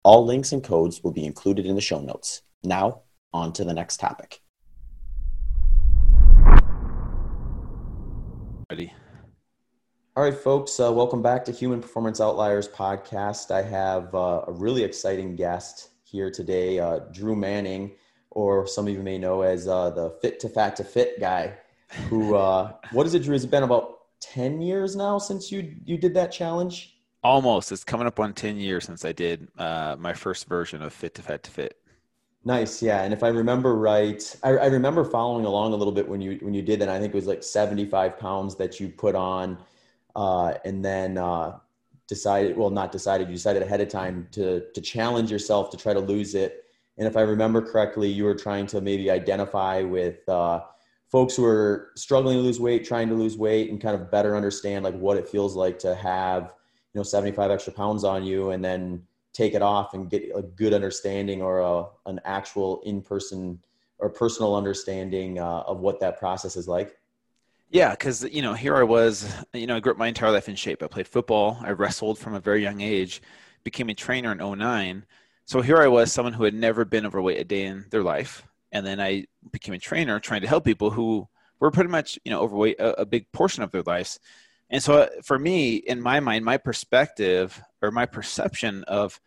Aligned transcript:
All 0.04 0.24
links 0.24 0.50
and 0.50 0.64
codes 0.64 1.04
will 1.04 1.12
be 1.12 1.24
included 1.24 1.64
in 1.64 1.76
the 1.76 1.80
show 1.80 2.00
notes. 2.00 2.42
Now, 2.64 3.02
on 3.32 3.52
to 3.52 3.64
the 3.64 3.72
next 3.72 4.00
topic. 4.00 4.40
Ready. 8.68 8.92
All 10.16 10.24
right, 10.24 10.34
folks, 10.34 10.80
uh, 10.80 10.92
welcome 10.92 11.22
back 11.22 11.44
to 11.44 11.52
Human 11.52 11.80
Performance 11.80 12.20
Outliers 12.20 12.68
podcast. 12.68 13.52
I 13.52 13.62
have 13.62 14.12
uh, 14.12 14.42
a 14.48 14.52
really 14.52 14.82
exciting 14.82 15.36
guest 15.36 15.90
here 16.02 16.32
today, 16.32 16.80
uh, 16.80 16.98
Drew 17.12 17.36
Manning, 17.36 17.92
or 18.30 18.66
some 18.66 18.88
of 18.88 18.92
you 18.92 19.04
may 19.04 19.18
know 19.18 19.42
as 19.42 19.68
uh, 19.68 19.90
the 19.90 20.10
Fit 20.20 20.40
to 20.40 20.48
Fat 20.48 20.74
to 20.76 20.84
Fit 20.84 21.20
guy. 21.20 21.54
Who? 22.08 22.34
Uh, 22.34 22.72
what 22.90 23.06
is 23.06 23.14
it, 23.14 23.22
Drew? 23.22 23.34
Has 23.34 23.44
it 23.44 23.52
been 23.52 23.62
about 23.62 23.98
ten 24.18 24.60
years 24.60 24.96
now 24.96 25.18
since 25.18 25.52
you 25.52 25.76
you 25.84 25.96
did 25.96 26.12
that 26.14 26.32
challenge? 26.32 26.91
Almost. 27.24 27.70
It's 27.70 27.84
coming 27.84 28.06
up 28.06 28.18
on 28.18 28.32
10 28.32 28.56
years 28.56 28.84
since 28.84 29.04
I 29.04 29.12
did 29.12 29.48
uh, 29.56 29.96
my 29.98 30.12
first 30.12 30.48
version 30.48 30.82
of 30.82 30.92
Fit 30.92 31.14
to 31.14 31.22
Fat 31.22 31.44
to 31.44 31.50
Fit. 31.50 31.78
Nice, 32.44 32.82
yeah. 32.82 33.02
And 33.02 33.14
if 33.14 33.22
I 33.22 33.28
remember 33.28 33.76
right, 33.76 34.36
I, 34.42 34.50
I, 34.50 34.66
remember 34.66 35.04
following 35.04 35.44
along 35.44 35.72
a 35.72 35.76
little 35.76 35.92
bit 35.92 36.08
when 36.08 36.20
you 36.20 36.38
when 36.42 36.52
you 36.52 36.62
did 36.62 36.80
that. 36.80 36.88
I 36.88 36.98
think 36.98 37.14
it 37.14 37.16
was 37.16 37.28
like 37.28 37.44
75 37.44 38.18
pounds 38.18 38.56
that 38.56 38.80
you 38.80 38.88
put 38.88 39.14
on, 39.14 39.58
uh, 40.16 40.54
and 40.64 40.84
then 40.84 41.18
uh, 41.18 41.58
decided, 42.08 42.56
well, 42.56 42.70
not 42.70 42.90
decided, 42.90 43.28
you 43.28 43.34
decided 43.34 43.62
ahead 43.62 43.80
of 43.80 43.88
time 43.88 44.26
to 44.32 44.64
to 44.74 44.80
challenge 44.80 45.30
yourself 45.30 45.70
to 45.70 45.76
try 45.76 45.92
to 45.92 46.00
lose 46.00 46.34
it. 46.34 46.64
And 46.98 47.06
if 47.06 47.16
I 47.16 47.20
remember 47.20 47.62
correctly, 47.62 48.08
you 48.10 48.24
were 48.24 48.34
trying 48.34 48.66
to 48.68 48.80
maybe 48.80 49.08
identify 49.08 49.82
with 49.82 50.28
uh, 50.28 50.62
folks 51.12 51.36
who 51.36 51.44
are 51.44 51.92
struggling 51.94 52.38
to 52.38 52.42
lose 52.42 52.58
weight, 52.58 52.84
trying 52.84 53.08
to 53.08 53.14
lose 53.14 53.36
weight, 53.36 53.70
and 53.70 53.80
kind 53.80 53.94
of 53.94 54.10
better 54.10 54.34
understand 54.34 54.82
like 54.82 54.98
what 54.98 55.16
it 55.16 55.28
feels 55.28 55.54
like 55.54 55.78
to 55.78 55.94
have 55.94 56.54
you 56.94 56.98
know 56.98 57.02
75 57.02 57.50
extra 57.50 57.72
pounds 57.72 58.04
on 58.04 58.24
you 58.24 58.50
and 58.50 58.64
then 58.64 59.02
take 59.32 59.54
it 59.54 59.62
off 59.62 59.94
and 59.94 60.10
get 60.10 60.30
a 60.34 60.42
good 60.42 60.74
understanding 60.74 61.40
or 61.40 61.60
a, 61.60 61.84
an 62.06 62.20
actual 62.24 62.82
in-person 62.84 63.58
or 63.98 64.10
personal 64.10 64.54
understanding 64.54 65.38
uh, 65.38 65.62
of 65.66 65.80
what 65.80 66.00
that 66.00 66.18
process 66.18 66.56
is 66.56 66.68
like? 66.68 66.98
Yeah 67.70 67.92
because 67.92 68.22
you 68.24 68.42
know 68.42 68.52
here 68.52 68.76
i 68.76 68.82
was 68.82 69.34
you 69.54 69.66
know 69.66 69.76
i 69.76 69.80
grew 69.80 69.92
up 69.92 69.98
my 69.98 70.08
entire 70.08 70.30
life 70.30 70.48
in 70.48 70.56
shape. 70.56 70.82
I 70.82 70.88
played 70.88 71.08
football. 71.08 71.58
I 71.62 71.70
wrestled 71.70 72.18
from 72.18 72.34
a 72.34 72.40
very 72.40 72.62
young 72.62 72.80
age 72.80 73.22
became 73.64 73.88
a 73.88 73.94
trainer 73.94 74.32
in 74.32 74.38
09 74.38 75.06
so 75.46 75.62
here 75.62 75.78
i 75.78 75.88
was 75.88 76.12
someone 76.12 76.34
who 76.34 76.44
had 76.44 76.52
never 76.52 76.84
been 76.84 77.06
overweight 77.06 77.40
a 77.40 77.44
day 77.44 77.64
in 77.64 77.86
their 77.90 78.02
life. 78.02 78.46
And 78.72 78.86
then 78.86 79.00
i 79.00 79.24
became 79.50 79.74
a 79.74 79.78
trainer 79.78 80.20
trying 80.20 80.42
to 80.42 80.48
help 80.48 80.64
people 80.64 80.90
who 80.90 81.26
were 81.60 81.70
pretty 81.70 81.88
much 81.88 82.18
you 82.24 82.30
know 82.30 82.40
overweight 82.40 82.78
a, 82.78 83.00
a 83.00 83.06
big 83.06 83.30
portion 83.32 83.62
of 83.62 83.70
their 83.70 83.82
lives 83.82 84.20
and 84.72 84.82
so 84.82 85.02
uh, 85.02 85.08
for 85.22 85.38
me, 85.38 85.76
in 85.76 86.00
my 86.00 86.18
mind, 86.18 86.44
my 86.44 86.56
perspective 86.56 87.62
or 87.82 87.90
my 87.90 88.06
perception 88.06 88.82
of 88.84 89.20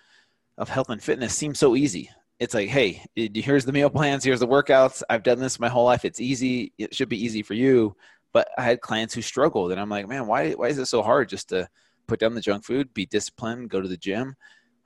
of 0.57 0.69
health 0.69 0.89
and 0.89 1.03
fitness 1.03 1.35
seems 1.35 1.59
so 1.59 1.75
easy. 1.75 2.09
It's 2.39 2.53
like, 2.53 2.69
hey, 2.69 3.03
here's 3.15 3.65
the 3.65 3.71
meal 3.71 3.89
plans, 3.89 4.23
here's 4.23 4.39
the 4.39 4.47
workouts. 4.47 5.03
I've 5.09 5.23
done 5.23 5.39
this 5.39 5.59
my 5.59 5.69
whole 5.69 5.85
life. 5.85 6.03
It's 6.03 6.19
easy. 6.19 6.73
It 6.77 6.95
should 6.95 7.09
be 7.09 7.23
easy 7.23 7.43
for 7.43 7.53
you. 7.53 7.95
But 8.33 8.49
I 8.57 8.63
had 8.63 8.81
clients 8.81 9.13
who 9.13 9.21
struggled, 9.21 9.71
and 9.71 9.79
I'm 9.79 9.89
like, 9.89 10.07
man, 10.07 10.25
why 10.27 10.51
why 10.53 10.67
is 10.67 10.79
it 10.79 10.87
so 10.87 11.03
hard 11.03 11.29
just 11.29 11.49
to 11.49 11.69
put 12.07 12.19
down 12.19 12.33
the 12.33 12.41
junk 12.41 12.65
food, 12.65 12.93
be 12.93 13.05
disciplined, 13.05 13.69
go 13.69 13.81
to 13.81 13.87
the 13.87 13.97
gym? 13.97 14.35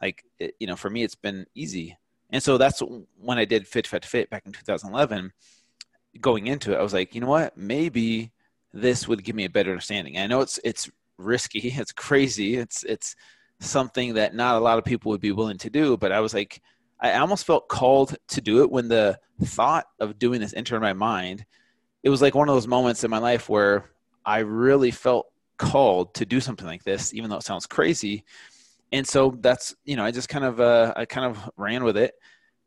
Like, 0.02 0.24
it, 0.40 0.56
you 0.60 0.68
know, 0.68 0.76
for 0.76 0.90
me, 0.90 1.04
it's 1.04 1.16
been 1.16 1.46
easy. 1.56 1.98
And 2.32 2.44
so 2.44 2.58
that's 2.58 2.82
when 3.18 3.40
I 3.40 3.46
did 3.46 3.68
Fit 3.68 3.88
Fit 3.88 4.06
Fit 4.06 4.30
back 4.30 4.44
in 4.46 4.52
2011. 4.52 5.32
Going 6.20 6.48
into 6.48 6.74
it, 6.74 6.80
I 6.80 6.84
was 6.84 6.94
like, 6.94 7.16
you 7.16 7.22
know 7.22 7.28
what? 7.28 7.58
Maybe 7.58 8.32
this 8.74 9.08
would 9.08 9.24
give 9.24 9.36
me 9.36 9.46
a 9.46 9.50
better 9.50 9.72
understanding. 9.72 10.18
I 10.18 10.28
know 10.28 10.42
it's 10.42 10.60
it's 10.64 10.90
risky, 11.18 11.60
it's 11.76 11.92
crazy, 11.92 12.56
it's 12.56 12.84
it's 12.84 13.16
something 13.60 14.14
that 14.14 14.36
not 14.36 14.56
a 14.56 14.60
lot 14.60 14.78
of 14.78 14.86
people 14.86 15.10
would 15.12 15.22
be 15.22 15.32
willing 15.32 15.58
to 15.60 15.70
do, 15.70 15.98
but 15.98 16.12
I 16.12 16.20
was 16.20 16.34
like 16.34 16.62
I 17.02 17.14
almost 17.14 17.46
felt 17.46 17.70
called 17.70 18.18
to 18.30 18.42
do 18.42 18.62
it 18.62 18.72
when 18.72 18.90
the 18.90 19.20
thought 19.42 19.86
of 20.00 20.20
doing 20.20 20.42
this 20.42 20.54
entered 20.54 20.82
my 20.82 20.94
mind. 20.94 21.46
It 22.04 22.10
was 22.10 22.22
like 22.22 22.36
one 22.36 22.50
of 22.50 22.56
those 22.56 22.68
moments 22.68 23.04
in 23.04 23.12
my 23.12 23.20
life 23.20 23.48
where 23.48 23.90
I 24.26 24.40
really 24.40 24.92
felt 24.92 25.28
called 25.58 26.14
to 26.16 26.26
do 26.26 26.42
something 26.42 26.68
like 26.68 26.84
this, 26.84 27.14
even 27.14 27.30
though 27.30 27.38
it 27.38 27.44
sounds 27.44 27.66
crazy. 27.66 28.24
And 28.92 29.08
so 29.08 29.38
that's 29.40 29.76
you 29.86 29.96
know 29.96 30.04
I 30.04 30.12
just 30.12 30.30
kind 30.30 30.46
of 30.46 30.60
uh, 30.60 30.94
I 30.96 31.06
kind 31.06 31.26
of 31.26 31.50
ran 31.58 31.84
with 31.84 31.98
it 31.98 32.16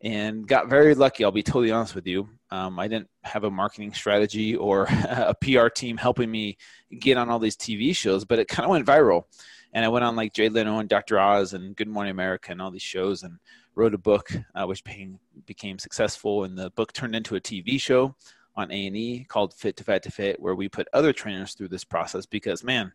and 0.03 0.47
got 0.47 0.69
very 0.69 0.95
lucky. 0.95 1.25
I'll 1.25 1.31
be 1.31 1.43
totally 1.43 1.71
honest 1.71 1.95
with 1.95 2.07
you. 2.07 2.29
Um, 2.51 2.79
I 2.79 2.89
didn't 2.89 3.09
have 3.23 3.45
a 3.45 3.51
marketing 3.51 3.95
strategy 3.95 4.57
or 4.57 4.87
a 4.91 5.35
PR 5.41 5.69
team 5.69 5.97
helping 5.97 6.31
me 6.31 6.57
get 6.99 7.17
on 7.17 7.31
all 7.31 7.39
these 7.39 7.57
TV 7.57 7.95
shows, 7.95 8.25
but 8.25 8.39
it 8.39 8.49
kind 8.49 8.65
of 8.65 8.71
went 8.71 8.87
viral. 8.87 9.25
And 9.73 9.85
I 9.85 9.89
went 9.89 10.05
on 10.05 10.17
like 10.17 10.34
Jay 10.34 10.49
Leno 10.49 10.78
and 10.78 10.89
Dr. 10.89 11.19
Oz 11.19 11.54
and 11.54 11.77
Good 11.77 11.89
Morning 11.89 12.10
America 12.10 12.51
and 12.51 12.60
all 12.60 12.71
these 12.71 12.83
shows 12.83 13.22
and 13.22 13.39
wrote 13.75 13.95
a 13.95 13.99
book, 13.99 14.31
uh, 14.54 14.66
which 14.66 14.84
became, 14.84 15.19
became 15.47 15.78
successful. 15.78 16.45
And 16.45 16.59
the 16.59 16.71
book 16.71 16.93
turned 16.93 17.15
into 17.15 17.37
a 17.37 17.41
TV 17.41 17.81
show 17.81 18.15
on 18.55 18.71
A&E 18.71 19.25
called 19.28 19.55
Fit 19.55 19.77
to 19.78 19.84
Fat 19.84 20.03
to 20.03 20.10
Fit, 20.10 20.39
where 20.41 20.55
we 20.55 20.69
put 20.69 20.89
other 20.93 21.13
trainers 21.13 21.55
through 21.55 21.69
this 21.69 21.84
process 21.84 22.27
because, 22.27 22.63
man, 22.63 22.93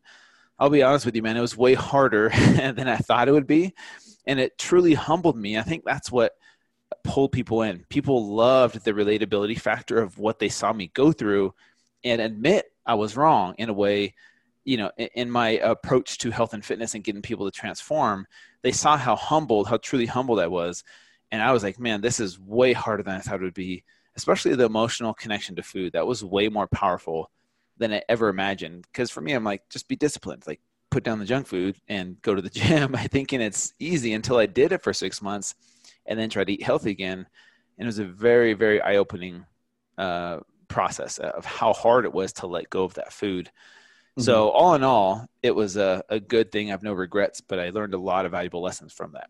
I'll 0.59 0.69
be 0.69 0.83
honest 0.83 1.05
with 1.05 1.15
you, 1.15 1.23
man, 1.23 1.37
it 1.37 1.41
was 1.41 1.57
way 1.57 1.73
harder 1.73 2.29
than 2.51 2.87
I 2.87 2.97
thought 2.97 3.27
it 3.27 3.31
would 3.31 3.47
be. 3.47 3.73
And 4.27 4.39
it 4.39 4.57
truly 4.59 4.93
humbled 4.93 5.37
me. 5.37 5.57
I 5.57 5.63
think 5.63 5.85
that's 5.85 6.11
what– 6.11 6.33
pull 7.03 7.29
people 7.29 7.61
in. 7.63 7.85
People 7.89 8.35
loved 8.35 8.83
the 8.83 8.93
relatability 8.93 9.59
factor 9.59 9.99
of 9.99 10.17
what 10.17 10.39
they 10.39 10.49
saw 10.49 10.71
me 10.73 10.91
go 10.93 11.11
through 11.11 11.53
and 12.03 12.21
admit 12.21 12.65
I 12.85 12.95
was 12.95 13.17
wrong 13.17 13.55
in 13.57 13.69
a 13.69 13.73
way, 13.73 14.13
you 14.63 14.77
know, 14.77 14.91
in 14.97 15.29
my 15.29 15.49
approach 15.49 16.17
to 16.19 16.31
health 16.31 16.53
and 16.53 16.63
fitness 16.63 16.95
and 16.95 17.03
getting 17.03 17.21
people 17.21 17.49
to 17.49 17.57
transform. 17.57 18.27
They 18.61 18.71
saw 18.71 18.97
how 18.97 19.15
humbled, 19.15 19.67
how 19.67 19.77
truly 19.77 20.05
humbled 20.05 20.39
I 20.39 20.47
was. 20.47 20.83
And 21.31 21.41
I 21.41 21.51
was 21.51 21.63
like, 21.63 21.79
man, 21.79 22.01
this 22.01 22.19
is 22.19 22.39
way 22.39 22.73
harder 22.73 23.03
than 23.03 23.15
I 23.15 23.19
thought 23.19 23.41
it 23.41 23.43
would 23.43 23.53
be, 23.53 23.83
especially 24.15 24.55
the 24.55 24.65
emotional 24.65 25.13
connection 25.13 25.55
to 25.57 25.63
food. 25.63 25.93
That 25.93 26.07
was 26.07 26.23
way 26.23 26.47
more 26.47 26.67
powerful 26.67 27.29
than 27.77 27.93
I 27.93 28.01
ever 28.07 28.29
imagined. 28.29 28.85
Because 28.91 29.11
for 29.11 29.21
me, 29.21 29.33
I'm 29.33 29.43
like, 29.43 29.67
just 29.69 29.87
be 29.87 29.95
disciplined. 29.95 30.47
Like, 30.47 30.61
put 30.89 31.03
down 31.03 31.19
the 31.19 31.25
junk 31.25 31.47
food 31.47 31.75
and 31.89 32.21
go 32.21 32.33
to 32.33 32.41
the 32.41 32.49
gym, 32.51 32.95
I 32.95 33.07
thinking 33.07 33.41
it's 33.41 33.73
easy 33.79 34.13
until 34.13 34.37
I 34.37 34.45
did 34.45 34.71
it 34.71 34.83
for 34.83 34.93
six 34.93 35.21
months 35.21 35.55
and 36.07 36.19
then 36.19 36.29
try 36.29 36.43
to 36.43 36.51
eat 36.51 36.63
healthy 36.63 36.91
again. 36.91 37.27
And 37.77 37.85
it 37.85 37.85
was 37.85 37.99
a 37.99 38.05
very, 38.05 38.53
very 38.53 38.81
eye 38.81 38.95
opening 38.97 39.45
uh, 39.97 40.39
process 40.67 41.17
of 41.17 41.45
how 41.45 41.73
hard 41.73 42.05
it 42.05 42.13
was 42.13 42.33
to 42.33 42.47
let 42.47 42.69
go 42.69 42.83
of 42.83 42.95
that 42.95 43.13
food. 43.13 43.47
Mm-hmm. 43.47 44.23
So, 44.23 44.49
all 44.49 44.73
in 44.73 44.83
all, 44.83 45.27
it 45.43 45.55
was 45.55 45.77
a, 45.77 46.03
a 46.09 46.19
good 46.19 46.51
thing. 46.51 46.67
I 46.67 46.71
have 46.71 46.83
no 46.83 46.93
regrets, 46.93 47.41
but 47.41 47.59
I 47.59 47.69
learned 47.69 47.93
a 47.93 47.99
lot 47.99 48.25
of 48.25 48.31
valuable 48.31 48.61
lessons 48.61 48.93
from 48.93 49.11
that. 49.13 49.29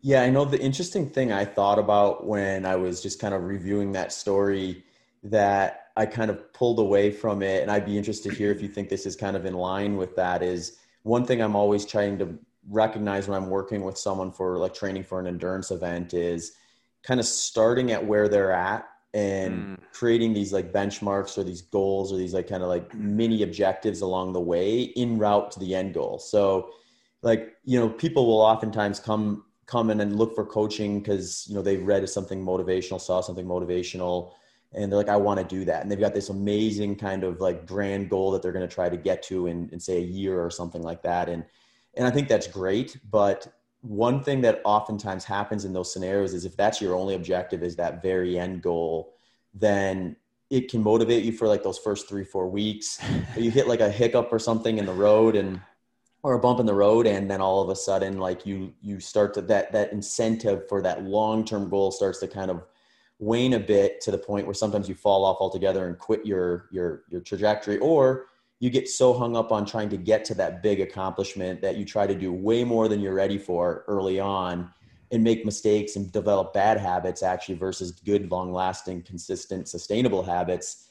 Yeah, 0.00 0.22
I 0.22 0.30
know 0.30 0.44
the 0.44 0.60
interesting 0.60 1.08
thing 1.08 1.30
I 1.30 1.44
thought 1.44 1.78
about 1.78 2.26
when 2.26 2.66
I 2.66 2.74
was 2.74 3.00
just 3.00 3.20
kind 3.20 3.32
of 3.34 3.44
reviewing 3.44 3.92
that 3.92 4.12
story 4.12 4.82
that 5.22 5.90
I 5.96 6.06
kind 6.06 6.28
of 6.30 6.52
pulled 6.52 6.80
away 6.80 7.12
from 7.12 7.42
it, 7.42 7.62
and 7.62 7.70
I'd 7.70 7.86
be 7.86 7.96
interested 7.96 8.30
to 8.30 8.34
hear 8.36 8.50
if 8.50 8.60
you 8.60 8.66
think 8.66 8.88
this 8.88 9.06
is 9.06 9.14
kind 9.14 9.36
of 9.36 9.46
in 9.46 9.54
line 9.54 9.96
with 9.96 10.16
that. 10.16 10.42
Is 10.42 10.78
one 11.04 11.24
thing 11.24 11.40
I'm 11.40 11.54
always 11.54 11.86
trying 11.86 12.18
to 12.18 12.36
recognize 12.68 13.28
when 13.28 13.36
I'm 13.36 13.50
working 13.50 13.82
with 13.82 13.98
someone 13.98 14.32
for 14.32 14.58
like 14.58 14.74
training 14.74 15.04
for 15.04 15.20
an 15.20 15.26
endurance 15.26 15.70
event 15.70 16.14
is 16.14 16.52
kind 17.02 17.18
of 17.18 17.26
starting 17.26 17.90
at 17.90 18.04
where 18.04 18.28
they're 18.28 18.52
at 18.52 18.88
and 19.14 19.78
mm. 19.78 19.78
creating 19.92 20.32
these 20.32 20.52
like 20.52 20.72
benchmarks 20.72 21.36
or 21.36 21.44
these 21.44 21.62
goals 21.62 22.12
or 22.12 22.16
these 22.16 22.32
like 22.32 22.48
kind 22.48 22.62
of 22.62 22.68
like 22.68 22.94
mini 22.94 23.42
objectives 23.42 24.00
along 24.00 24.32
the 24.32 24.40
way 24.40 24.82
in 24.82 25.18
route 25.18 25.50
to 25.50 25.60
the 25.60 25.74
end 25.74 25.94
goal. 25.94 26.18
So 26.18 26.70
like, 27.22 27.54
you 27.64 27.78
know, 27.78 27.88
people 27.88 28.26
will 28.26 28.40
oftentimes 28.40 29.00
come 29.00 29.44
come 29.66 29.90
in 29.90 30.00
and 30.00 30.16
look 30.16 30.34
for 30.34 30.44
coaching 30.44 30.98
because, 30.98 31.46
you 31.48 31.54
know, 31.54 31.62
they 31.62 31.76
read 31.76 32.06
something 32.08 32.44
motivational, 32.44 33.00
saw 33.00 33.20
something 33.20 33.46
motivational, 33.46 34.32
and 34.74 34.90
they're 34.90 34.98
like, 34.98 35.08
I 35.08 35.16
want 35.16 35.38
to 35.38 35.44
do 35.44 35.64
that. 35.66 35.82
And 35.82 35.90
they've 35.90 36.00
got 36.00 36.14
this 36.14 36.30
amazing 36.30 36.96
kind 36.96 37.24
of 37.24 37.40
like 37.40 37.66
grand 37.66 38.10
goal 38.10 38.30
that 38.32 38.42
they're 38.42 38.52
going 38.52 38.68
to 38.68 38.74
try 38.74 38.88
to 38.88 38.96
get 38.96 39.22
to 39.24 39.46
in, 39.46 39.68
in 39.70 39.80
say 39.80 39.98
a 39.98 40.06
year 40.06 40.42
or 40.42 40.50
something 40.50 40.82
like 40.82 41.02
that. 41.02 41.28
And 41.28 41.44
and 41.94 42.06
I 42.06 42.10
think 42.10 42.28
that's 42.28 42.46
great, 42.46 42.98
but 43.10 43.52
one 43.82 44.22
thing 44.22 44.40
that 44.42 44.60
oftentimes 44.64 45.24
happens 45.24 45.64
in 45.64 45.72
those 45.72 45.92
scenarios 45.92 46.34
is 46.34 46.44
if 46.44 46.56
that's 46.56 46.80
your 46.80 46.94
only 46.94 47.14
objective 47.14 47.62
is 47.62 47.76
that 47.76 48.00
very 48.00 48.38
end 48.38 48.62
goal, 48.62 49.14
then 49.54 50.16
it 50.50 50.70
can 50.70 50.82
motivate 50.82 51.24
you 51.24 51.32
for 51.32 51.48
like 51.48 51.62
those 51.62 51.78
first 51.78 52.08
three, 52.08 52.24
four 52.24 52.48
weeks. 52.48 53.00
you 53.36 53.50
hit 53.50 53.66
like 53.66 53.80
a 53.80 53.90
hiccup 53.90 54.32
or 54.32 54.38
something 54.38 54.78
in 54.78 54.86
the 54.86 54.92
road 54.92 55.34
and 55.34 55.60
or 56.22 56.34
a 56.34 56.38
bump 56.38 56.60
in 56.60 56.66
the 56.66 56.74
road 56.74 57.06
and 57.06 57.28
then 57.28 57.40
all 57.40 57.60
of 57.60 57.68
a 57.68 57.76
sudden 57.76 58.18
like 58.18 58.46
you 58.46 58.72
you 58.80 59.00
start 59.00 59.34
to 59.34 59.42
that 59.42 59.72
that 59.72 59.92
incentive 59.92 60.68
for 60.68 60.80
that 60.80 61.02
long-term 61.02 61.68
goal 61.68 61.90
starts 61.90 62.20
to 62.20 62.28
kind 62.28 62.50
of 62.50 62.64
wane 63.18 63.54
a 63.54 63.58
bit 63.58 64.00
to 64.00 64.10
the 64.10 64.18
point 64.18 64.46
where 64.46 64.54
sometimes 64.54 64.88
you 64.88 64.94
fall 64.94 65.24
off 65.24 65.38
altogether 65.40 65.88
and 65.88 65.98
quit 65.98 66.24
your 66.24 66.68
your 66.70 67.02
your 67.08 67.20
trajectory 67.20 67.78
or 67.78 68.26
you 68.62 68.70
get 68.70 68.88
so 68.88 69.12
hung 69.12 69.36
up 69.36 69.50
on 69.50 69.66
trying 69.66 69.88
to 69.88 69.96
get 69.96 70.24
to 70.24 70.34
that 70.34 70.62
big 70.62 70.80
accomplishment 70.80 71.60
that 71.60 71.76
you 71.76 71.84
try 71.84 72.06
to 72.06 72.14
do 72.14 72.32
way 72.32 72.62
more 72.62 72.86
than 72.86 73.00
you're 73.00 73.12
ready 73.12 73.36
for 73.36 73.84
early 73.88 74.20
on 74.20 74.70
and 75.10 75.24
make 75.24 75.44
mistakes 75.44 75.96
and 75.96 76.12
develop 76.12 76.54
bad 76.54 76.78
habits 76.78 77.24
actually 77.24 77.56
versus 77.56 77.90
good 77.90 78.30
long 78.30 78.52
lasting 78.52 79.02
consistent 79.02 79.66
sustainable 79.66 80.22
habits. 80.22 80.86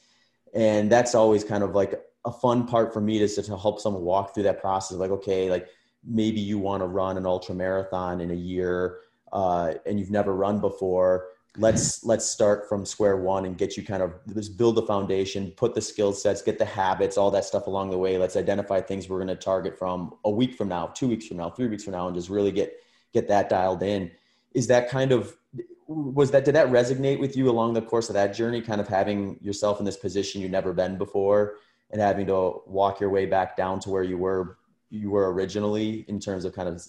And 0.52 0.92
that's 0.92 1.14
always 1.14 1.44
kind 1.44 1.64
of 1.64 1.74
like 1.74 1.98
a 2.26 2.30
fun 2.30 2.66
part 2.66 2.92
for 2.92 3.00
me 3.00 3.18
to, 3.26 3.42
to 3.42 3.56
help 3.56 3.80
someone 3.80 4.02
walk 4.02 4.34
through 4.34 4.42
that 4.42 4.60
process 4.60 4.98
like 4.98 5.10
okay 5.10 5.50
like 5.50 5.66
maybe 6.04 6.40
you 6.40 6.58
want 6.58 6.82
to 6.82 6.86
run 6.86 7.16
an 7.16 7.24
ultra 7.24 7.54
marathon 7.54 8.20
in 8.20 8.30
a 8.32 8.34
year 8.34 8.98
uh, 9.32 9.72
and 9.86 9.98
you've 9.98 10.10
never 10.10 10.34
run 10.34 10.60
before 10.60 11.28
let's 11.58 12.02
let's 12.04 12.24
start 12.24 12.66
from 12.66 12.86
square 12.86 13.18
one 13.18 13.44
and 13.44 13.58
get 13.58 13.76
you 13.76 13.84
kind 13.84 14.02
of 14.02 14.14
just 14.32 14.56
build 14.56 14.74
the 14.74 14.82
foundation 14.82 15.50
put 15.50 15.74
the 15.74 15.82
skill 15.82 16.10
sets 16.10 16.40
get 16.40 16.58
the 16.58 16.64
habits 16.64 17.18
all 17.18 17.30
that 17.30 17.44
stuff 17.44 17.66
along 17.66 17.90
the 17.90 17.98
way. 17.98 18.16
Let's 18.16 18.36
identify 18.36 18.80
things 18.80 19.08
we're 19.08 19.18
going 19.18 19.28
to 19.28 19.36
target 19.36 19.78
from 19.78 20.14
a 20.24 20.30
week 20.30 20.54
from 20.54 20.68
now 20.68 20.86
two 20.86 21.08
weeks 21.08 21.26
from 21.26 21.36
now 21.36 21.50
three 21.50 21.68
weeks 21.68 21.84
from 21.84 21.92
now 21.92 22.06
and 22.06 22.16
just 22.16 22.30
really 22.30 22.52
get 22.52 22.74
get 23.12 23.28
that 23.28 23.50
dialed 23.50 23.82
in. 23.82 24.10
Is 24.54 24.66
that 24.68 24.88
kind 24.88 25.12
of 25.12 25.36
was 25.86 26.30
that 26.30 26.46
did 26.46 26.54
that 26.54 26.68
resonate 26.68 27.20
with 27.20 27.36
you 27.36 27.50
along 27.50 27.74
the 27.74 27.82
course 27.82 28.08
of 28.08 28.14
that 28.14 28.34
journey 28.34 28.62
kind 28.62 28.80
of 28.80 28.88
having 28.88 29.38
yourself 29.42 29.78
in 29.78 29.84
this 29.84 29.96
position 29.96 30.40
you've 30.40 30.50
never 30.50 30.72
been 30.72 30.96
before 30.96 31.56
and 31.90 32.00
having 32.00 32.26
to 32.26 32.62
walk 32.66 32.98
your 32.98 33.10
way 33.10 33.26
back 33.26 33.56
down 33.56 33.78
to 33.80 33.90
where 33.90 34.02
you 34.02 34.16
were 34.16 34.56
you 34.88 35.10
were 35.10 35.32
originally 35.32 36.06
in 36.08 36.18
terms 36.18 36.46
of 36.46 36.54
kind 36.54 36.68
of 36.68 36.82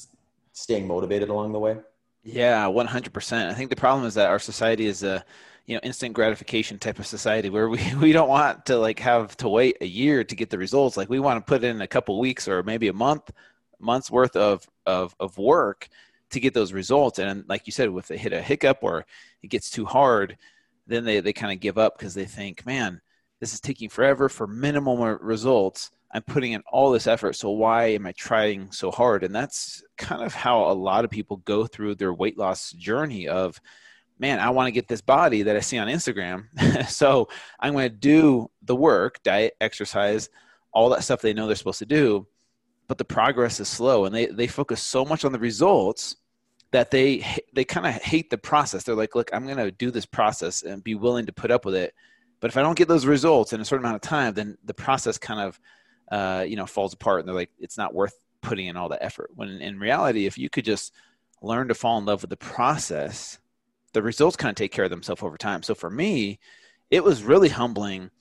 staying 0.54 0.88
motivated 0.88 1.28
along 1.28 1.52
the 1.52 1.60
way 1.60 1.76
yeah, 2.24 2.68
one 2.68 2.88
hundred 2.88 3.14
percent. 3.14 3.52
I 3.52 3.54
think 3.54 3.70
the 3.70 3.76
problem 3.76 4.06
is 4.08 4.14
that 4.16 4.30
our 4.30 4.40
society 4.40 4.86
is 4.86 5.04
a 5.04 5.24
you 5.66 5.76
know 5.76 5.82
instant 5.84 6.14
gratification 6.14 6.80
type 6.80 7.00
of 7.00 7.06
society 7.06 7.50
where 7.50 7.70
we, 7.70 7.80
we 8.02 8.12
don't 8.12 8.30
want 8.30 8.66
to 8.68 8.78
like 8.78 9.00
have 9.00 9.36
to 9.38 9.50
wait 9.50 9.78
a 9.82 9.86
year 9.88 10.24
to 10.24 10.36
get 10.36 10.50
the 10.50 10.58
results. 10.58 10.98
Like 10.98 11.10
we 11.10 11.20
want 11.20 11.46
to 11.46 11.50
put 11.50 11.64
in 11.64 11.82
a 11.82 11.88
couple 11.88 12.20
weeks 12.20 12.48
or 12.48 12.64
maybe 12.64 12.88
a 12.88 12.94
month 12.94 13.32
months 13.80 14.10
worth 14.10 14.36
of 14.36 14.68
of 14.86 15.16
of 15.20 15.38
work 15.38 15.90
to 16.32 16.40
get 16.40 16.54
those 16.54 16.74
results. 16.74 17.20
And 17.20 17.46
like 17.48 17.68
you 17.68 17.72
said, 17.72 17.90
if 17.90 18.08
they 18.08 18.18
hit 18.18 18.34
a 18.34 18.42
hiccup 18.42 18.80
or 18.82 19.06
it 19.42 19.48
gets 19.48 19.70
too 19.70 19.86
hard, 19.86 20.38
then 20.88 21.06
they, 21.06 21.20
they 21.20 21.34
kind 21.34 21.54
of 21.54 21.60
give 21.60 21.78
up 21.78 21.98
because 21.98 22.14
they 22.14 22.26
think, 22.26 22.66
man, 22.66 23.02
this 23.40 23.54
is 23.54 23.60
taking 23.60 23.90
forever 23.90 24.30
for 24.30 24.48
minimal 24.48 24.98
results. 24.98 25.92
I'm 26.14 26.22
putting 26.22 26.52
in 26.52 26.62
all 26.72 26.92
this 26.92 27.08
effort, 27.08 27.36
so 27.36 27.50
why 27.50 27.88
am 27.88 28.06
I 28.06 28.12
trying 28.12 28.72
so 28.72 28.92
hard? 28.92 29.24
And 29.24 29.34
that's 29.34 29.84
kind 29.98 30.22
of 30.22 30.34
how 30.34 30.70
a 30.70 30.74
lot 30.74 31.06
of 31.06 31.12
people 31.12 31.38
go 31.38 31.66
through 31.66 31.96
their 31.96 32.14
weight 32.14 32.38
loss 32.38 32.72
journey 32.72 33.28
of, 33.28 33.60
man, 34.20 34.40
I 34.40 34.52
want 34.52 34.68
to 34.68 34.72
get 34.72 34.88
this 34.88 35.02
body 35.02 35.42
that 35.42 35.56
I 35.56 35.60
see 35.60 35.80
on 35.80 35.88
Instagram. 35.88 36.46
so 36.88 37.30
I'm 37.60 37.74
going 37.74 37.90
to 37.90 37.96
do 37.96 38.52
the 38.62 38.76
work, 38.76 39.24
diet, 39.24 39.56
exercise, 39.60 40.30
all 40.72 40.90
that 40.90 41.04
stuff 41.04 41.22
they 41.22 41.34
know 41.34 41.48
they're 41.48 41.56
supposed 41.56 41.80
to 41.80 41.86
do, 41.88 42.28
but 42.88 43.00
the 43.00 43.06
progress 43.06 43.60
is 43.60 43.68
slow 43.68 44.06
and 44.06 44.14
they, 44.14 44.28
they 44.28 44.48
focus 44.48 44.84
so 44.84 45.04
much 45.04 45.26
on 45.26 45.32
the 45.32 45.40
results 45.40 46.16
that 46.72 46.90
they 46.90 47.24
they 47.54 47.64
kind 47.64 47.86
of 47.86 47.94
hate 48.02 48.30
the 48.30 48.38
process. 48.38 48.84
They're 48.84 48.96
like, 48.96 49.16
look, 49.16 49.30
I'm 49.32 49.46
going 49.46 49.58
to 49.58 49.72
do 49.72 49.92
this 49.92 50.08
process 50.08 50.64
and 50.64 50.84
be 50.84 50.96
willing 50.96 51.28
to 51.28 51.34
put 51.34 51.52
up 51.52 51.66
with 51.66 51.76
it. 51.76 51.94
But 52.40 52.50
if 52.50 52.58
I 52.58 52.62
don't 52.62 52.78
get 52.78 52.88
those 52.88 53.06
results 53.06 53.54
in 53.54 53.62
a 53.62 53.66
certain 53.66 53.86
amount 53.86 54.04
of 54.04 54.10
time, 54.10 54.34
then 54.34 54.58
the 54.66 54.74
process 54.74 55.18
kind 55.18 55.40
of 55.40 55.60
uh, 56.12 56.46
you 56.48 56.56
know 56.56 56.66
falls 56.66 56.94
apart 56.94 57.20
and 57.20 57.28
they're 57.28 57.36
like 57.36 57.52
it's 57.60 57.78
not 57.78 57.94
worth 57.94 58.16
putting 58.42 58.68
in 58.68 58.78
all 58.78 58.90
the 58.90 59.02
effort. 59.04 59.32
When 59.36 59.50
in 59.50 59.80
reality 59.80 60.26
if 60.26 60.38
you 60.38 60.50
could 60.50 60.66
just 60.66 60.94
learn 61.42 61.68
to 61.68 61.74
fall 61.74 61.98
in 61.98 62.06
love 62.06 62.22
with 62.22 62.30
the 62.30 62.38
process 62.38 63.40
the 63.94 64.02
results 64.02 64.36
kind 64.36 64.50
of 64.50 64.56
take 64.56 64.72
care 64.72 64.86
of 64.86 64.90
themselves 64.90 65.22
over 65.22 65.38
time. 65.38 65.64
So 65.64 65.76
for 65.76 65.90
me 65.90 66.40
it 66.90 67.04
was 67.04 67.24
really 67.24 67.50
humbling 67.50 68.12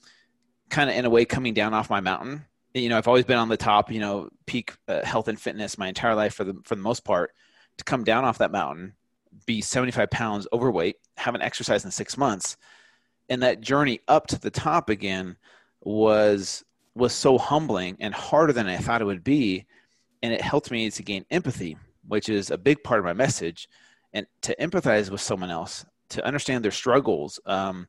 kind 0.69 0.89
of 0.89 0.95
in 0.95 1.05
a 1.05 1.09
way 1.09 1.25
coming 1.25 1.53
down 1.53 1.73
off 1.73 1.89
my 1.89 1.99
mountain. 1.99 2.45
You 2.73 2.89
know 2.89 2.97
i've 2.97 3.07
always 3.07 3.25
been 3.25 3.37
on 3.37 3.49
the 3.49 3.57
top 3.57 3.91
you 3.91 3.99
know 3.99 4.29
peak 4.45 4.73
uh, 4.87 5.05
health 5.05 5.27
and 5.27 5.39
fitness 5.39 5.77
my 5.77 5.87
entire 5.87 6.15
life 6.15 6.33
for 6.33 6.43
the 6.43 6.55
for 6.63 6.75
the 6.75 6.81
most 6.81 7.03
part. 7.03 7.33
To 7.77 7.83
come 7.83 8.03
down 8.03 8.23
off 8.23 8.37
that 8.37 8.51
mountain 8.51 8.93
be 9.45 9.61
75 9.61 10.09
pounds 10.11 10.47
overweight 10.53 10.97
haven't 11.17 11.41
exercised 11.41 11.85
in 11.85 11.91
six 11.91 12.17
months 12.17 12.55
and 13.29 13.41
that 13.41 13.61
journey 13.61 13.99
up 14.07 14.27
to 14.27 14.39
the 14.39 14.51
top 14.51 14.89
again 14.89 15.37
was 15.81 16.63
was 16.95 17.13
so 17.13 17.37
humbling 17.37 17.97
and 17.99 18.13
harder 18.13 18.53
than 18.53 18.67
I 18.67 18.77
thought 18.77 19.01
it 19.01 19.05
would 19.05 19.23
be. 19.23 19.65
And 20.21 20.33
it 20.33 20.41
helped 20.41 20.71
me 20.71 20.89
to 20.89 21.03
gain 21.03 21.25
empathy, 21.31 21.77
which 22.07 22.29
is 22.29 22.51
a 22.51 22.57
big 22.57 22.83
part 22.83 22.99
of 22.99 23.05
my 23.05 23.13
message. 23.13 23.67
And 24.13 24.27
to 24.41 24.55
empathize 24.57 25.09
with 25.09 25.21
someone 25.21 25.49
else, 25.49 25.85
to 26.09 26.25
understand 26.25 26.63
their 26.63 26.71
struggles 26.71 27.39
um, 27.45 27.87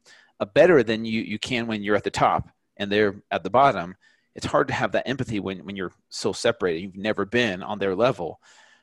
better 0.54 0.82
than 0.82 1.04
you, 1.04 1.20
you 1.22 1.38
can 1.38 1.66
when 1.66 1.82
you're 1.82 1.96
at 1.96 2.04
the 2.04 2.10
top 2.10 2.48
and 2.76 2.90
they're 2.90 3.22
at 3.30 3.42
the 3.42 3.50
bottom. 3.50 3.94
It's 4.34 4.46
hard 4.46 4.68
to 4.68 4.74
have 4.74 4.92
that 4.92 5.08
empathy 5.08 5.38
when, 5.38 5.64
when 5.64 5.76
you're 5.76 5.92
so 6.08 6.32
separated. 6.32 6.80
You've 6.80 6.96
never 6.96 7.24
been 7.24 7.62
on 7.62 7.78
their 7.78 7.94
level. 7.94 8.40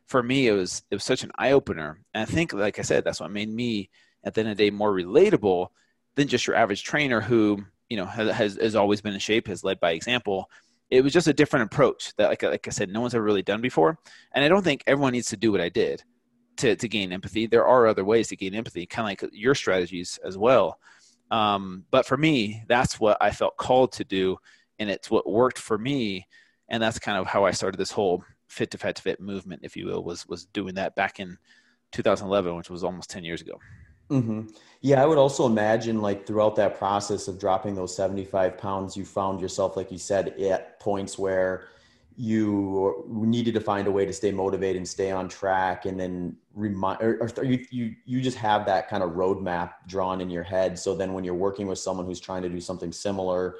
For 0.07 0.23
me, 0.23 0.47
it 0.47 0.53
was 0.53 0.83
it 0.89 0.95
was 0.95 1.03
such 1.03 1.23
an 1.23 1.31
eye 1.37 1.51
opener. 1.51 1.99
And 2.13 2.21
I 2.21 2.25
think, 2.25 2.53
like 2.53 2.79
I 2.79 2.83
said, 2.83 3.03
that's 3.03 3.19
what 3.19 3.31
made 3.31 3.49
me 3.49 3.89
at 4.23 4.33
the 4.33 4.41
end 4.41 4.49
of 4.49 4.57
the 4.57 4.63
day 4.63 4.69
more 4.69 4.93
relatable 4.93 5.67
than 6.15 6.27
just 6.27 6.47
your 6.47 6.55
average 6.55 6.83
trainer 6.83 7.21
who 7.21 7.65
you 7.91 7.97
know 7.97 8.05
has, 8.05 8.55
has 8.55 8.75
always 8.75 9.01
been 9.01 9.13
in 9.13 9.19
shape, 9.19 9.49
has 9.49 9.65
led 9.65 9.77
by 9.81 9.91
example. 9.91 10.49
It 10.89 11.03
was 11.03 11.11
just 11.11 11.27
a 11.27 11.33
different 11.33 11.65
approach 11.65 12.15
that, 12.15 12.29
like, 12.29 12.41
like 12.41 12.65
I 12.65 12.71
said, 12.71 12.89
no 12.89 13.01
one's 13.01 13.13
ever 13.13 13.23
really 13.23 13.41
done 13.41 13.61
before. 13.61 13.97
And 14.33 14.45
I 14.45 14.47
don't 14.47 14.63
think 14.63 14.83
everyone 14.87 15.11
needs 15.11 15.29
to 15.29 15.37
do 15.37 15.51
what 15.51 15.59
I 15.59 15.67
did 15.67 16.01
to, 16.57 16.75
to 16.77 16.87
gain 16.87 17.11
empathy. 17.11 17.47
There 17.47 17.65
are 17.65 17.87
other 17.87 18.05
ways 18.05 18.29
to 18.29 18.37
gain 18.37 18.55
empathy, 18.55 18.85
kind 18.85 19.05
of 19.05 19.23
like 19.23 19.33
your 19.33 19.55
strategies 19.55 20.19
as 20.25 20.37
well. 20.37 20.79
Um, 21.31 21.83
but 21.91 22.05
for 22.05 22.15
me, 22.15 22.63
that's 22.67 22.97
what 22.97 23.17
I 23.19 23.31
felt 23.31 23.57
called 23.57 23.91
to 23.93 24.05
do, 24.05 24.37
and 24.79 24.89
it's 24.89 25.11
what 25.11 25.29
worked 25.29 25.59
for 25.59 25.77
me. 25.77 26.27
And 26.69 26.81
that's 26.81 26.99
kind 26.99 27.17
of 27.17 27.27
how 27.27 27.43
I 27.43 27.51
started 27.51 27.77
this 27.77 27.91
whole 27.91 28.23
fit 28.47 28.71
to 28.71 28.77
fat 28.77 28.95
to 28.95 29.01
fit 29.01 29.19
movement, 29.19 29.63
if 29.65 29.75
you 29.75 29.85
will, 29.87 30.03
was 30.03 30.25
was 30.27 30.45
doing 30.45 30.75
that 30.75 30.95
back 30.95 31.19
in 31.19 31.37
2011, 31.91 32.55
which 32.55 32.69
was 32.69 32.85
almost 32.85 33.09
10 33.09 33.25
years 33.25 33.41
ago. 33.41 33.59
Mm-hmm. 34.11 34.41
Yeah, 34.81 35.01
I 35.01 35.05
would 35.05 35.17
also 35.17 35.45
imagine 35.45 36.01
like 36.01 36.27
throughout 36.27 36.55
that 36.57 36.77
process 36.77 37.27
of 37.27 37.39
dropping 37.39 37.75
those 37.75 37.95
75 37.95 38.57
pounds, 38.57 38.97
you 38.97 39.05
found 39.05 39.39
yourself, 39.39 39.77
like 39.77 39.91
you 39.91 39.97
said, 39.97 40.39
at 40.39 40.79
points 40.79 41.17
where 41.17 41.69
you 42.17 43.05
needed 43.07 43.53
to 43.53 43.61
find 43.61 43.87
a 43.87 43.91
way 43.91 44.05
to 44.05 44.11
stay 44.11 44.31
motivated 44.31 44.75
and 44.77 44.87
stay 44.87 45.11
on 45.11 45.29
track 45.29 45.85
and 45.85 45.99
then 45.99 46.35
remind 46.53 47.01
or, 47.01 47.31
or 47.37 47.43
you, 47.45 47.65
you 47.71 47.95
you 48.05 48.21
just 48.21 48.37
have 48.37 48.65
that 48.65 48.89
kind 48.89 49.01
of 49.01 49.11
roadmap 49.11 49.71
drawn 49.87 50.19
in 50.19 50.29
your 50.29 50.43
head 50.43 50.77
so 50.77 50.93
then 50.93 51.13
when 51.13 51.23
you're 51.23 51.33
working 51.33 51.67
with 51.67 51.79
someone 51.79 52.05
who's 52.05 52.19
trying 52.19 52.41
to 52.41 52.49
do 52.49 52.59
something 52.59 52.91
similar 52.91 53.55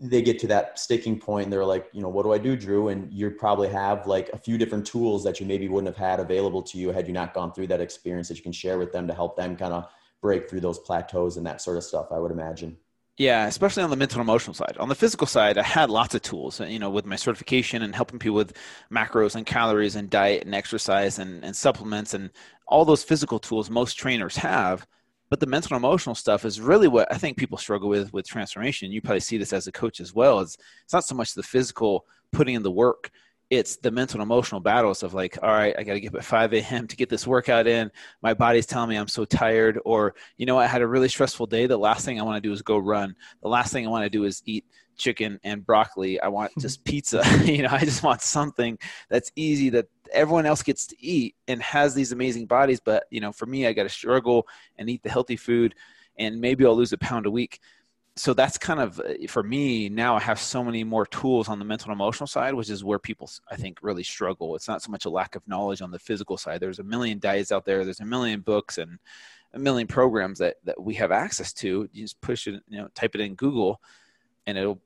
they 0.00 0.22
get 0.22 0.38
to 0.38 0.46
that 0.46 0.78
sticking 0.78 1.18
point 1.18 1.44
and 1.44 1.52
they're 1.52 1.64
like, 1.64 1.88
you 1.92 2.00
know, 2.00 2.08
what 2.08 2.22
do 2.22 2.32
I 2.32 2.38
do, 2.38 2.56
Drew? 2.56 2.88
And 2.88 3.12
you 3.12 3.30
probably 3.30 3.68
have 3.68 4.06
like 4.06 4.28
a 4.32 4.38
few 4.38 4.56
different 4.56 4.86
tools 4.86 5.24
that 5.24 5.40
you 5.40 5.46
maybe 5.46 5.68
wouldn't 5.68 5.94
have 5.94 5.96
had 5.96 6.20
available 6.20 6.62
to 6.62 6.78
you 6.78 6.90
had 6.90 7.06
you 7.06 7.12
not 7.12 7.34
gone 7.34 7.52
through 7.52 7.66
that 7.68 7.80
experience 7.80 8.28
that 8.28 8.36
you 8.36 8.42
can 8.42 8.52
share 8.52 8.78
with 8.78 8.92
them 8.92 9.08
to 9.08 9.14
help 9.14 9.36
them 9.36 9.56
kind 9.56 9.72
of 9.72 9.88
break 10.20 10.48
through 10.48 10.60
those 10.60 10.78
plateaus 10.78 11.36
and 11.36 11.46
that 11.46 11.60
sort 11.60 11.76
of 11.76 11.84
stuff, 11.84 12.08
I 12.12 12.18
would 12.18 12.30
imagine. 12.30 12.76
Yeah, 13.16 13.46
especially 13.46 13.82
on 13.82 13.90
the 13.90 13.96
mental 13.96 14.20
emotional 14.20 14.54
side. 14.54 14.76
On 14.78 14.88
the 14.88 14.94
physical 14.94 15.26
side, 15.26 15.58
I 15.58 15.64
had 15.64 15.90
lots 15.90 16.14
of 16.14 16.22
tools, 16.22 16.60
uh, 16.60 16.66
you 16.66 16.78
know, 16.78 16.88
with 16.88 17.04
my 17.04 17.16
certification 17.16 17.82
and 17.82 17.92
helping 17.92 18.20
people 18.20 18.36
with 18.36 18.56
macros 18.92 19.34
and 19.34 19.44
calories 19.44 19.96
and 19.96 20.08
diet 20.08 20.44
and 20.44 20.54
exercise 20.54 21.18
and, 21.18 21.44
and 21.44 21.56
supplements 21.56 22.14
and 22.14 22.30
all 22.68 22.84
those 22.84 23.02
physical 23.02 23.40
tools 23.40 23.70
most 23.70 23.94
trainers 23.94 24.36
have 24.36 24.86
but 25.30 25.40
the 25.40 25.46
mental 25.46 25.74
and 25.74 25.84
emotional 25.84 26.14
stuff 26.14 26.44
is 26.44 26.60
really 26.60 26.88
what 26.88 27.12
I 27.12 27.18
think 27.18 27.36
people 27.36 27.58
struggle 27.58 27.88
with 27.88 28.12
with 28.12 28.26
transformation. 28.26 28.92
You 28.92 29.02
probably 29.02 29.20
see 29.20 29.38
this 29.38 29.52
as 29.52 29.66
a 29.66 29.72
coach 29.72 30.00
as 30.00 30.14
well. 30.14 30.40
It's 30.40 30.56
it's 30.84 30.92
not 30.92 31.04
so 31.04 31.14
much 31.14 31.34
the 31.34 31.42
physical 31.42 32.06
putting 32.32 32.54
in 32.54 32.62
the 32.62 32.70
work. 32.70 33.10
It's 33.50 33.76
the 33.76 33.90
mental 33.90 34.20
and 34.20 34.26
emotional 34.26 34.60
battles 34.60 35.02
of 35.02 35.14
like, 35.14 35.38
all 35.42 35.48
right, 35.48 35.74
I 35.78 35.82
got 35.82 35.94
to 35.94 36.00
get 36.00 36.12
up 36.12 36.18
at 36.18 36.24
5 36.24 36.52
a.m. 36.52 36.86
to 36.86 36.96
get 36.96 37.08
this 37.08 37.26
workout 37.26 37.66
in. 37.66 37.90
My 38.20 38.34
body's 38.34 38.66
telling 38.66 38.90
me 38.90 38.96
I'm 38.96 39.08
so 39.08 39.24
tired. 39.24 39.80
Or, 39.86 40.14
you 40.36 40.44
know, 40.44 40.58
I 40.58 40.66
had 40.66 40.82
a 40.82 40.86
really 40.86 41.08
stressful 41.08 41.46
day. 41.46 41.66
The 41.66 41.78
last 41.78 42.04
thing 42.04 42.20
I 42.20 42.24
want 42.24 42.36
to 42.36 42.46
do 42.46 42.52
is 42.52 42.60
go 42.60 42.76
run. 42.76 43.16
The 43.40 43.48
last 43.48 43.72
thing 43.72 43.86
I 43.86 43.90
want 43.90 44.04
to 44.04 44.10
do 44.10 44.24
is 44.24 44.42
eat 44.44 44.66
chicken 44.98 45.40
and 45.44 45.64
broccoli. 45.64 46.20
I 46.20 46.28
want 46.28 46.52
just 46.58 46.84
pizza. 46.84 47.22
you 47.44 47.62
know, 47.62 47.70
I 47.70 47.80
just 47.80 48.02
want 48.02 48.20
something 48.20 48.78
that's 49.08 49.32
easy 49.36 49.70
that 49.70 49.86
everyone 50.12 50.46
else 50.46 50.62
gets 50.62 50.86
to 50.88 50.96
eat 51.00 51.34
and 51.46 51.62
has 51.62 51.94
these 51.94 52.12
amazing 52.12 52.46
bodies. 52.46 52.80
But, 52.80 53.04
you 53.10 53.20
know, 53.20 53.32
for 53.32 53.46
me, 53.46 53.66
I 53.66 53.72
got 53.72 53.84
to 53.84 53.88
struggle 53.88 54.46
and 54.76 54.90
eat 54.90 55.02
the 55.02 55.10
healthy 55.10 55.36
food 55.36 55.74
and 56.18 56.40
maybe 56.40 56.66
I'll 56.66 56.76
lose 56.76 56.92
a 56.92 56.98
pound 56.98 57.26
a 57.26 57.30
week. 57.30 57.60
So 58.16 58.34
that's 58.34 58.58
kind 58.58 58.80
of 58.80 58.98
uh, 58.98 59.28
for 59.28 59.44
me 59.44 59.88
now. 59.88 60.16
I 60.16 60.20
have 60.20 60.40
so 60.40 60.64
many 60.64 60.82
more 60.82 61.06
tools 61.06 61.48
on 61.48 61.60
the 61.60 61.64
mental 61.64 61.90
and 61.90 61.96
emotional 61.96 62.26
side, 62.26 62.52
which 62.52 62.68
is 62.68 62.82
where 62.82 62.98
people 62.98 63.30
I 63.48 63.54
think 63.54 63.78
really 63.80 64.02
struggle. 64.02 64.56
It's 64.56 64.66
not 64.66 64.82
so 64.82 64.90
much 64.90 65.04
a 65.04 65.10
lack 65.10 65.36
of 65.36 65.46
knowledge 65.46 65.82
on 65.82 65.92
the 65.92 66.00
physical 66.00 66.36
side. 66.36 66.60
There's 66.60 66.80
a 66.80 66.84
million 66.84 67.20
diets 67.20 67.52
out 67.52 67.64
there. 67.64 67.84
There's 67.84 68.00
a 68.00 68.04
million 68.04 68.40
books 68.40 68.78
and 68.78 68.98
a 69.54 69.58
million 69.58 69.86
programs 69.86 70.40
that 70.40 70.56
that 70.64 70.82
we 70.82 70.94
have 70.94 71.12
access 71.12 71.52
to. 71.54 71.88
You 71.92 72.02
just 72.02 72.20
push 72.20 72.48
it, 72.48 72.60
you 72.68 72.78
know, 72.78 72.88
type 72.94 73.14
it 73.14 73.20
in 73.20 73.36
Google, 73.36 73.80
and 74.48 74.58
it'll 74.58 74.80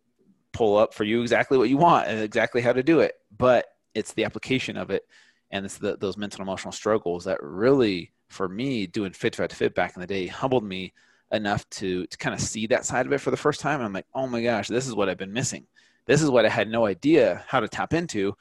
pull 0.53 0.77
up 0.77 0.95
for 0.95 1.05
you 1.05 1.23
exactly 1.23 1.59
what 1.59 1.69
you 1.69 1.77
want 1.77 2.09
and 2.09 2.21
exactly 2.21 2.61
how 2.61 2.73
to 2.73 2.83
do 2.83 3.01
it. 3.01 3.15
But 3.37 3.67
it's 3.95 4.13
the 4.13 4.25
application 4.25 4.77
of 4.77 4.91
it 4.91 5.05
and 5.51 5.65
it's 5.65 5.79
the, 5.79 5.97
those 5.97 6.17
mental 6.17 6.43
emotional 6.43 6.73
struggles 6.73 7.25
that 7.25 7.39
really, 7.43 8.13
for 8.29 8.49
me, 8.49 8.87
doing 8.87 9.13
fit 9.13 9.35
to 9.35 9.49
fit 9.49 9.75
back 9.75 9.95
in 9.95 10.01
the 10.01 10.07
day, 10.07 10.27
humbled 10.27 10.65
me 10.65 10.93
enough 11.31 11.69
to 11.71 12.07
to 12.07 12.19
kind 12.19 12.35
of 12.35 12.41
see 12.41 12.67
that 12.67 12.85
side 12.85 13.07
of 13.07 13.13
it 13.13 13.21
for 13.21 13.31
the 13.31 13.37
first 13.37 13.61
time. 13.61 13.81
I'm 13.81 13.93
like, 13.93 14.07
oh 14.15 14.27
my 14.27 14.43
gosh, 14.43 14.69
this 14.69 14.87
is 14.87 14.95
what 14.95 15.09
I've 15.09 15.19
been 15.19 15.33
missing. 15.33 15.67
This 16.07 16.23
is 16.23 16.31
what 16.31 16.45
I 16.45 16.49
had 16.49 16.69
no 16.69 16.87
idea 16.87 17.45
how 17.47 17.61
to 17.61 17.69
tap 17.69 17.93
into 17.93 18.35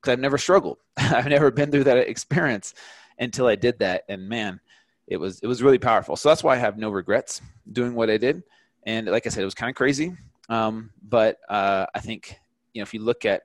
because 0.00 0.12
I've 0.12 0.20
never 0.20 0.38
struggled. 0.38 0.78
I've 0.96 1.26
never 1.26 1.50
been 1.50 1.70
through 1.70 1.84
that 1.84 2.08
experience 2.08 2.74
until 3.18 3.46
I 3.46 3.56
did 3.56 3.78
that, 3.80 4.04
and 4.08 4.28
man, 4.28 4.60
it 5.06 5.16
was 5.16 5.40
it 5.40 5.46
was 5.46 5.62
really 5.62 5.78
powerful. 5.78 6.16
So 6.16 6.28
that's 6.28 6.44
why 6.44 6.54
I 6.54 6.58
have 6.58 6.78
no 6.78 6.90
regrets 6.90 7.40
doing 7.72 7.94
what 7.94 8.10
I 8.10 8.18
did. 8.18 8.42
And 8.84 9.06
like 9.06 9.26
I 9.26 9.30
said, 9.30 9.42
it 9.42 9.46
was 9.46 9.54
kind 9.54 9.70
of 9.70 9.76
crazy. 9.76 10.16
Um, 10.48 10.90
but 11.02 11.38
uh, 11.48 11.86
I 11.94 12.00
think 12.00 12.38
you 12.72 12.80
know 12.80 12.84
if 12.84 12.94
you 12.94 13.00
look 13.00 13.24
at, 13.24 13.42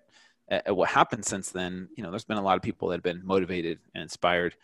at 0.50 0.75
what 0.75 0.89
happened 0.89 1.25
since 1.25 1.50
then, 1.50 1.89
you 1.95 2.03
know, 2.03 2.10
there's 2.10 2.24
been 2.24 2.38
a 2.38 2.41
lot 2.41 2.57
of 2.57 2.62
people 2.62 2.89
that 2.89 2.95
have 2.95 3.03
been 3.03 3.22
motivated 3.25 3.79
and 3.93 4.01
inspired 4.01 4.55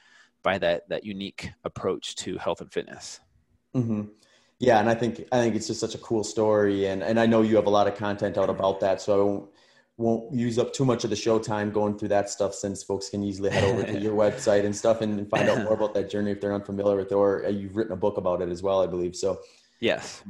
by 0.44 0.58
that 0.58 0.88
that 0.90 1.04
unique 1.04 1.52
approach 1.64 2.16
to 2.16 2.38
health 2.38 2.62
and 2.62 2.72
fitness. 2.72 3.20
Mm-hmm. 3.76 4.04
Yeah, 4.60 4.80
and 4.80 4.90
I 4.90 4.96
think 4.96 5.26
I 5.32 5.40
think 5.40 5.56
it's 5.56 5.68
just 5.68 5.80
such 5.80 5.96
a 5.96 6.00
cool 6.00 6.24
story, 6.24 6.88
and 6.88 7.02
and 7.02 7.20
I 7.20 7.26
know 7.26 7.42
you 7.42 7.56
have 7.56 7.68
a 7.68 7.72
lot 7.72 7.88
of 7.88 7.96
content 7.96 8.38
out 8.38 8.50
about 8.50 8.80
that, 8.82 9.02
so 9.02 9.14
I 9.14 9.24
won't, 9.24 9.50
won't 9.98 10.34
use 10.34 10.60
up 10.60 10.74
too 10.74 10.84
much 10.84 11.04
of 11.06 11.10
the 11.10 11.16
show 11.16 11.40
time 11.40 11.72
going 11.72 11.98
through 11.98 12.10
that 12.10 12.30
stuff, 12.30 12.54
since 12.54 12.84
folks 12.84 13.10
can 13.10 13.24
easily 13.24 13.50
head 13.50 13.64
over 13.64 13.84
to 13.84 14.00
your 14.00 14.16
website 14.26 14.66
and 14.66 14.76
stuff 14.76 15.02
and, 15.02 15.18
and 15.18 15.30
find 15.30 15.48
out 15.48 15.64
more 15.64 15.74
about 15.74 15.94
that 15.94 16.10
journey 16.10 16.32
if 16.32 16.42
they're 16.42 16.54
unfamiliar 16.54 16.98
with 16.98 17.12
it, 17.12 17.16
or 17.16 17.46
uh, 17.46 17.50
you've 17.50 17.76
written 17.76 17.94
a 17.94 17.98
book 17.98 18.18
about 18.18 18.42
it 18.42 18.50
as 18.50 18.62
well, 18.62 18.82
I 18.82 18.88
believe. 18.88 19.16
So, 19.16 19.40
yes. 19.80 20.24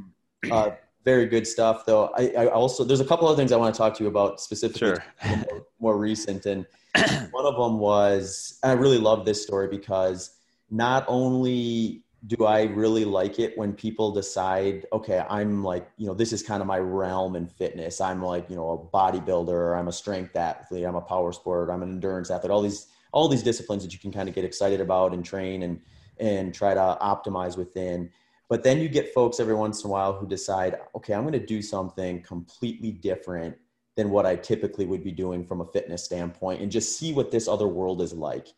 Uh, 0.50 0.70
very 1.04 1.26
good 1.26 1.46
stuff 1.46 1.86
though. 1.86 2.10
I, 2.16 2.30
I, 2.30 2.46
also 2.48 2.84
there's 2.84 3.00
a 3.00 3.04
couple 3.04 3.26
other 3.26 3.36
things 3.36 3.52
i 3.52 3.56
want 3.56 3.74
to 3.74 3.78
talk 3.78 3.96
to 3.96 4.04
you 4.04 4.08
about 4.08 4.40
specifically 4.40 4.88
sure. 4.88 5.04
more, 5.50 5.66
more, 5.80 5.98
recent 5.98 6.46
and 6.46 6.66
one 7.30 7.46
of 7.46 7.56
them 7.56 7.78
was 7.78 8.58
i 8.62 8.72
really 8.72 8.98
love 8.98 9.24
this 9.24 9.42
story 9.42 9.68
because 9.68 10.36
not 10.70 11.04
only 11.08 12.02
do 12.26 12.44
i 12.44 12.64
really 12.64 13.04
like 13.04 13.38
it 13.38 13.56
when 13.56 13.72
people 13.72 14.12
decide 14.12 14.86
okay 14.92 15.24
i'm 15.30 15.64
like 15.64 15.90
you 15.96 16.06
know 16.06 16.14
this 16.14 16.32
is 16.32 16.42
kind 16.42 16.60
of 16.60 16.66
my 16.66 16.78
realm 16.78 17.34
in 17.36 17.46
fitness. 17.46 18.00
I'm 18.00 18.22
like 18.22 18.50
you 18.50 18.56
know 18.56 18.70
a 18.70 18.96
bodybuilder 18.96 19.78
i'm 19.78 19.88
a 19.88 19.92
strength 19.92 20.36
athlete 20.36 20.84
i'm 20.84 20.96
a 20.96 21.00
power 21.00 21.32
sport 21.32 21.70
i'm 21.70 21.82
an 21.82 21.90
endurance 21.90 22.30
athlete 22.30 22.50
all 22.50 22.62
these 22.62 22.88
all 23.12 23.28
these 23.28 23.42
disciplines 23.42 23.82
that 23.82 23.92
you 23.92 23.98
can 23.98 24.12
kind 24.12 24.28
of 24.28 24.34
get 24.34 24.44
excited 24.44 24.80
about 24.80 25.14
and 25.14 25.24
train 25.24 25.62
and 25.62 25.80
and 26.18 26.54
try 26.54 26.74
to 26.74 26.98
optimize 27.00 27.56
within 27.56 28.10
but 28.50 28.64
then 28.64 28.80
you 28.80 28.88
get 28.88 29.14
folks 29.14 29.38
every 29.38 29.54
once 29.54 29.84
in 29.84 29.88
a 29.88 29.92
while 29.92 30.12
who 30.12 30.26
decide, 30.26 30.76
okay, 30.96 31.14
I'm 31.14 31.22
going 31.22 31.32
to 31.32 31.46
do 31.46 31.62
something 31.62 32.20
completely 32.20 32.90
different 32.90 33.56
than 33.96 34.10
what 34.10 34.26
I 34.26 34.34
typically 34.34 34.86
would 34.86 35.04
be 35.04 35.12
doing 35.12 35.46
from 35.46 35.60
a 35.60 35.64
fitness 35.66 36.04
standpoint 36.04 36.60
and 36.60 36.70
just 36.70 36.98
see 36.98 37.12
what 37.12 37.30
this 37.30 37.46
other 37.46 37.68
world 37.68 38.02
is 38.02 38.12
like. 38.12 38.48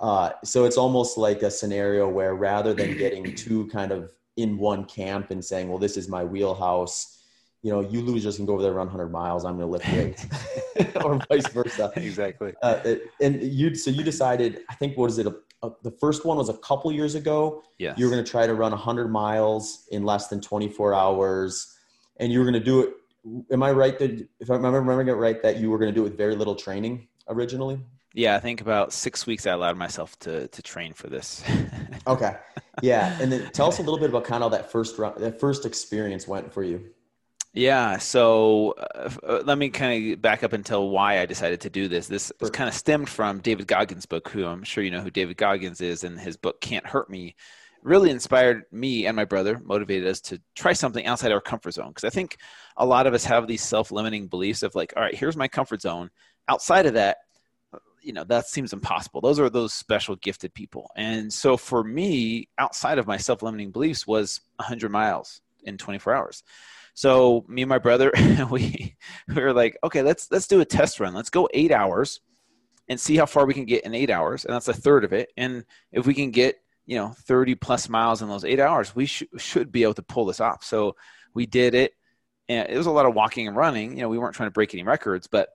Uh, 0.00 0.30
so 0.44 0.64
it's 0.64 0.78
almost 0.78 1.18
like 1.18 1.42
a 1.42 1.50
scenario 1.50 2.08
where 2.08 2.34
rather 2.36 2.72
than 2.72 2.96
getting 2.96 3.34
too 3.36 3.66
kind 3.66 3.92
of 3.92 4.14
in 4.38 4.56
one 4.56 4.84
camp 4.86 5.30
and 5.30 5.44
saying, 5.44 5.68
well, 5.68 5.78
this 5.78 5.98
is 5.98 6.08
my 6.08 6.24
wheelhouse, 6.24 7.22
you 7.60 7.70
know, 7.70 7.80
you 7.80 8.00
losers 8.00 8.36
can 8.36 8.46
go 8.46 8.54
over 8.54 8.62
there 8.62 8.72
run 8.72 8.86
100 8.86 9.08
miles. 9.08 9.44
I'm 9.44 9.58
going 9.58 9.66
to 9.66 9.72
lift 9.72 9.92
weights, 9.92 10.26
or 11.04 11.20
vice 11.28 11.48
versa. 11.48 11.92
Exactly. 11.96 12.54
Uh, 12.62 12.94
and 13.20 13.42
you, 13.42 13.74
so 13.74 13.90
you 13.90 14.02
decided, 14.02 14.60
I 14.70 14.74
think, 14.76 14.96
what 14.96 15.10
is 15.10 15.18
it, 15.18 15.26
a 15.26 15.34
uh, 15.62 15.70
the 15.82 15.90
first 15.90 16.24
one 16.24 16.36
was 16.36 16.48
a 16.48 16.54
couple 16.58 16.90
years 16.92 17.14
ago. 17.14 17.62
Yeah. 17.78 17.94
You 17.96 18.06
were 18.06 18.12
going 18.12 18.24
to 18.24 18.30
try 18.30 18.46
to 18.46 18.54
run 18.54 18.70
100 18.70 19.08
miles 19.08 19.86
in 19.90 20.04
less 20.04 20.28
than 20.28 20.40
24 20.40 20.94
hours, 20.94 21.76
and 22.18 22.32
you 22.32 22.38
were 22.38 22.44
going 22.44 22.54
to 22.54 22.60
do 22.60 22.80
it. 22.80 22.90
Am 23.52 23.62
I 23.62 23.72
right 23.72 23.98
that 23.98 24.28
if 24.40 24.50
I 24.50 24.54
remember 24.54 24.80
remembering 24.80 25.08
it 25.08 25.12
right 25.12 25.42
that 25.42 25.58
you 25.58 25.70
were 25.70 25.78
going 25.78 25.92
to 25.92 25.94
do 25.94 26.02
it 26.02 26.10
with 26.10 26.16
very 26.16 26.36
little 26.36 26.54
training 26.54 27.08
originally? 27.28 27.80
Yeah, 28.14 28.36
I 28.36 28.40
think 28.40 28.60
about 28.60 28.92
six 28.92 29.26
weeks 29.26 29.46
I 29.46 29.52
allowed 29.52 29.76
myself 29.76 30.18
to 30.20 30.48
to 30.48 30.62
train 30.62 30.92
for 30.92 31.08
this. 31.08 31.44
okay, 32.06 32.36
yeah, 32.82 33.18
and 33.20 33.30
then 33.30 33.50
tell 33.52 33.68
us 33.68 33.78
a 33.78 33.82
little 33.82 33.98
bit 33.98 34.10
about 34.10 34.24
kind 34.24 34.42
of 34.42 34.52
that 34.52 34.72
first 34.72 34.98
run, 34.98 35.12
that 35.20 35.38
first 35.38 35.66
experience 35.66 36.26
went 36.26 36.52
for 36.52 36.62
you. 36.62 36.90
Yeah. 37.54 37.98
So 37.98 38.74
uh, 38.94 39.10
uh, 39.26 39.42
let 39.44 39.58
me 39.58 39.70
kind 39.70 40.12
of 40.12 40.22
back 40.22 40.44
up 40.44 40.52
and 40.52 40.64
tell 40.64 40.88
why 40.88 41.20
I 41.20 41.26
decided 41.26 41.60
to 41.62 41.70
do 41.70 41.88
this. 41.88 42.06
This 42.06 42.30
was 42.40 42.50
kind 42.50 42.68
of 42.68 42.74
stemmed 42.74 43.08
from 43.08 43.40
David 43.40 43.66
Goggins' 43.66 44.06
book, 44.06 44.28
who 44.28 44.44
I'm 44.44 44.62
sure 44.62 44.84
you 44.84 44.90
know 44.90 45.00
who 45.00 45.10
David 45.10 45.36
Goggins 45.36 45.80
is, 45.80 46.04
and 46.04 46.18
his 46.20 46.36
book 46.36 46.60
Can't 46.60 46.86
Hurt 46.86 47.10
Me 47.10 47.34
really 47.82 48.10
inspired 48.10 48.64
me 48.72 49.06
and 49.06 49.16
my 49.16 49.24
brother, 49.24 49.60
motivated 49.64 50.08
us 50.08 50.20
to 50.20 50.40
try 50.54 50.72
something 50.72 51.06
outside 51.06 51.32
our 51.32 51.40
comfort 51.40 51.72
zone. 51.72 51.88
Because 51.88 52.04
I 52.04 52.10
think 52.10 52.36
a 52.76 52.86
lot 52.86 53.06
of 53.06 53.14
us 53.14 53.24
have 53.24 53.46
these 53.46 53.62
self 53.62 53.90
limiting 53.90 54.28
beliefs 54.28 54.62
of 54.62 54.74
like, 54.74 54.92
all 54.96 55.02
right, 55.02 55.14
here's 55.14 55.36
my 55.36 55.48
comfort 55.48 55.82
zone. 55.82 56.10
Outside 56.48 56.86
of 56.86 56.94
that, 56.94 57.18
you 58.02 58.12
know, 58.12 58.24
that 58.24 58.46
seems 58.46 58.72
impossible. 58.72 59.20
Those 59.20 59.40
are 59.40 59.50
those 59.50 59.72
special 59.74 60.16
gifted 60.16 60.54
people. 60.54 60.90
And 60.96 61.32
so 61.32 61.56
for 61.56 61.84
me, 61.84 62.48
outside 62.58 62.98
of 62.98 63.06
my 63.06 63.16
self 63.16 63.42
limiting 63.42 63.70
beliefs 63.70 64.06
was 64.06 64.40
100 64.56 64.90
miles 64.90 65.40
in 65.64 65.76
24 65.78 66.14
hours. 66.14 66.42
So 66.98 67.44
me 67.46 67.62
and 67.62 67.68
my 67.68 67.78
brother, 67.78 68.10
we 68.50 68.96
we 69.28 69.34
were 69.40 69.52
like, 69.52 69.78
okay, 69.84 70.02
let's 70.02 70.32
let's 70.32 70.48
do 70.48 70.60
a 70.60 70.64
test 70.64 70.98
run. 70.98 71.14
Let's 71.14 71.30
go 71.30 71.48
eight 71.54 71.70
hours 71.70 72.18
and 72.88 72.98
see 72.98 73.14
how 73.14 73.24
far 73.24 73.46
we 73.46 73.54
can 73.54 73.66
get 73.66 73.84
in 73.84 73.94
eight 73.94 74.10
hours, 74.10 74.44
and 74.44 74.52
that's 74.52 74.66
a 74.66 74.74
third 74.74 75.04
of 75.04 75.12
it. 75.12 75.28
And 75.36 75.64
if 75.92 76.08
we 76.08 76.14
can 76.14 76.32
get 76.32 76.56
you 76.86 76.96
know 76.96 77.14
30 77.26 77.54
plus 77.54 77.88
miles 77.88 78.20
in 78.20 78.28
those 78.28 78.44
eight 78.44 78.58
hours, 78.58 78.96
we 78.96 79.06
sh- 79.06 79.22
should 79.36 79.70
be 79.70 79.84
able 79.84 79.94
to 79.94 80.02
pull 80.02 80.26
this 80.26 80.40
off. 80.40 80.64
So 80.64 80.96
we 81.34 81.46
did 81.46 81.76
it, 81.76 81.92
and 82.48 82.68
it 82.68 82.76
was 82.76 82.86
a 82.86 82.90
lot 82.90 83.06
of 83.06 83.14
walking 83.14 83.46
and 83.46 83.56
running. 83.56 83.92
You 83.92 84.02
know, 84.02 84.08
we 84.08 84.18
weren't 84.18 84.34
trying 84.34 84.48
to 84.48 84.54
break 84.54 84.74
any 84.74 84.82
records, 84.82 85.28
but 85.28 85.50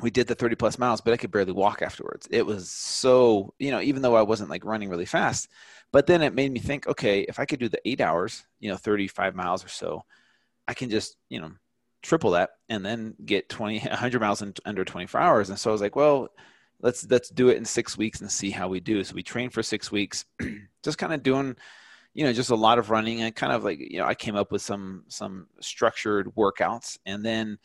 we 0.00 0.10
did 0.10 0.26
the 0.26 0.34
30 0.34 0.56
plus 0.56 0.78
miles, 0.78 1.02
but 1.02 1.12
I 1.12 1.18
could 1.18 1.32
barely 1.32 1.52
walk 1.52 1.82
afterwards. 1.82 2.28
It 2.30 2.46
was 2.46 2.70
so, 2.70 3.52
you 3.58 3.72
know, 3.72 3.82
even 3.82 4.00
though 4.00 4.16
I 4.16 4.22
wasn't 4.22 4.48
like 4.48 4.64
running 4.64 4.88
really 4.88 5.04
fast, 5.04 5.50
but 5.92 6.06
then 6.06 6.22
it 6.22 6.34
made 6.34 6.50
me 6.50 6.60
think, 6.60 6.86
okay, 6.86 7.26
if 7.28 7.38
I 7.38 7.44
could 7.44 7.60
do 7.60 7.68
the 7.68 7.86
eight 7.86 8.00
hours, 8.00 8.46
you 8.58 8.70
know, 8.70 8.76
35 8.78 9.34
miles 9.34 9.62
or 9.62 9.68
so, 9.68 10.02
I 10.68 10.74
can 10.74 10.90
just, 10.90 11.16
you 11.28 11.40
know, 11.40 11.52
triple 12.02 12.32
that 12.32 12.50
and 12.68 12.84
then 12.84 13.14
get 13.24 13.48
20, 13.48 13.78
100 13.80 14.20
miles 14.20 14.42
in 14.42 14.54
under 14.64 14.84
24 14.84 15.20
hours. 15.20 15.50
And 15.50 15.58
so 15.58 15.70
I 15.70 15.72
was 15.72 15.80
like, 15.80 15.96
well, 15.96 16.28
let's, 16.80 17.08
let's 17.10 17.28
do 17.30 17.48
it 17.48 17.56
in 17.56 17.64
six 17.64 17.96
weeks 17.96 18.20
and 18.20 18.30
see 18.30 18.50
how 18.50 18.68
we 18.68 18.80
do. 18.80 19.02
So 19.04 19.14
we 19.14 19.22
trained 19.22 19.52
for 19.52 19.62
six 19.62 19.90
weeks, 19.90 20.24
just 20.82 20.98
kind 20.98 21.12
of 21.12 21.22
doing, 21.22 21.56
you 22.14 22.24
know, 22.24 22.32
just 22.32 22.50
a 22.50 22.56
lot 22.56 22.78
of 22.78 22.90
running 22.90 23.22
and 23.22 23.34
kind 23.34 23.52
of 23.52 23.64
like, 23.64 23.78
you 23.78 23.98
know, 23.98 24.06
I 24.06 24.14
came 24.14 24.36
up 24.36 24.52
with 24.52 24.62
some, 24.62 25.04
some 25.08 25.48
structured 25.60 26.34
workouts 26.34 26.98
and 27.06 27.24
then, 27.24 27.58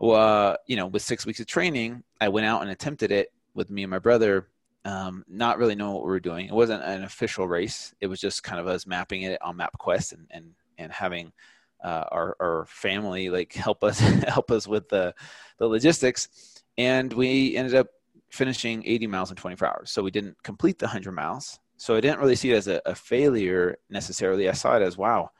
uh, 0.00 0.56
you 0.66 0.76
know, 0.76 0.86
with 0.86 1.02
six 1.02 1.26
weeks 1.26 1.40
of 1.40 1.46
training, 1.46 2.02
I 2.20 2.28
went 2.28 2.46
out 2.46 2.62
and 2.62 2.70
attempted 2.70 3.12
it 3.12 3.32
with 3.54 3.70
me 3.70 3.82
and 3.82 3.90
my 3.90 3.98
brother 3.98 4.48
um, 4.84 5.24
not 5.28 5.58
really 5.58 5.74
knowing 5.74 5.94
what 5.94 6.04
we 6.04 6.10
were 6.10 6.20
doing. 6.20 6.46
It 6.46 6.54
wasn't 6.54 6.82
an 6.82 7.04
official 7.04 7.46
race. 7.46 7.94
It 8.00 8.06
was 8.06 8.20
just 8.20 8.42
kind 8.42 8.60
of 8.60 8.66
us 8.66 8.86
mapping 8.86 9.22
it 9.22 9.40
on 9.42 9.58
MapQuest 9.58 10.12
and, 10.12 10.26
and, 10.30 10.52
and 10.78 10.90
having 10.90 11.32
uh, 11.82 12.04
our, 12.10 12.36
our 12.40 12.66
family 12.66 13.30
like 13.30 13.52
help 13.54 13.84
us 13.84 13.98
help 13.98 14.50
us 14.50 14.66
with 14.66 14.88
the 14.88 15.14
the 15.58 15.66
logistics, 15.66 16.62
and 16.78 17.12
we 17.12 17.56
ended 17.56 17.74
up 17.74 17.88
finishing 18.30 18.82
80 18.86 19.06
miles 19.08 19.30
in 19.30 19.36
24 19.36 19.68
hours. 19.68 19.90
So 19.90 20.02
we 20.02 20.10
didn't 20.10 20.40
complete 20.44 20.78
the 20.78 20.86
100 20.86 21.12
miles. 21.12 21.58
So 21.76 21.96
I 21.96 22.00
didn't 22.00 22.20
really 22.20 22.36
see 22.36 22.52
it 22.52 22.56
as 22.56 22.68
a, 22.68 22.80
a 22.86 22.94
failure 22.94 23.78
necessarily. 23.88 24.48
I 24.48 24.52
saw 24.52 24.76
it 24.76 24.82
as 24.82 24.96
wow, 24.96 25.30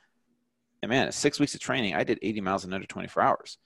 and 0.83 0.91
man, 0.91 1.13
six 1.13 1.39
weeks 1.39 1.55
of 1.55 1.61
training, 1.61 1.95
I 1.95 2.05
did 2.05 2.19
80 2.23 2.41
miles 2.41 2.65
in 2.65 2.73
under 2.73 2.87
24 2.87 3.23
hours. 3.23 3.59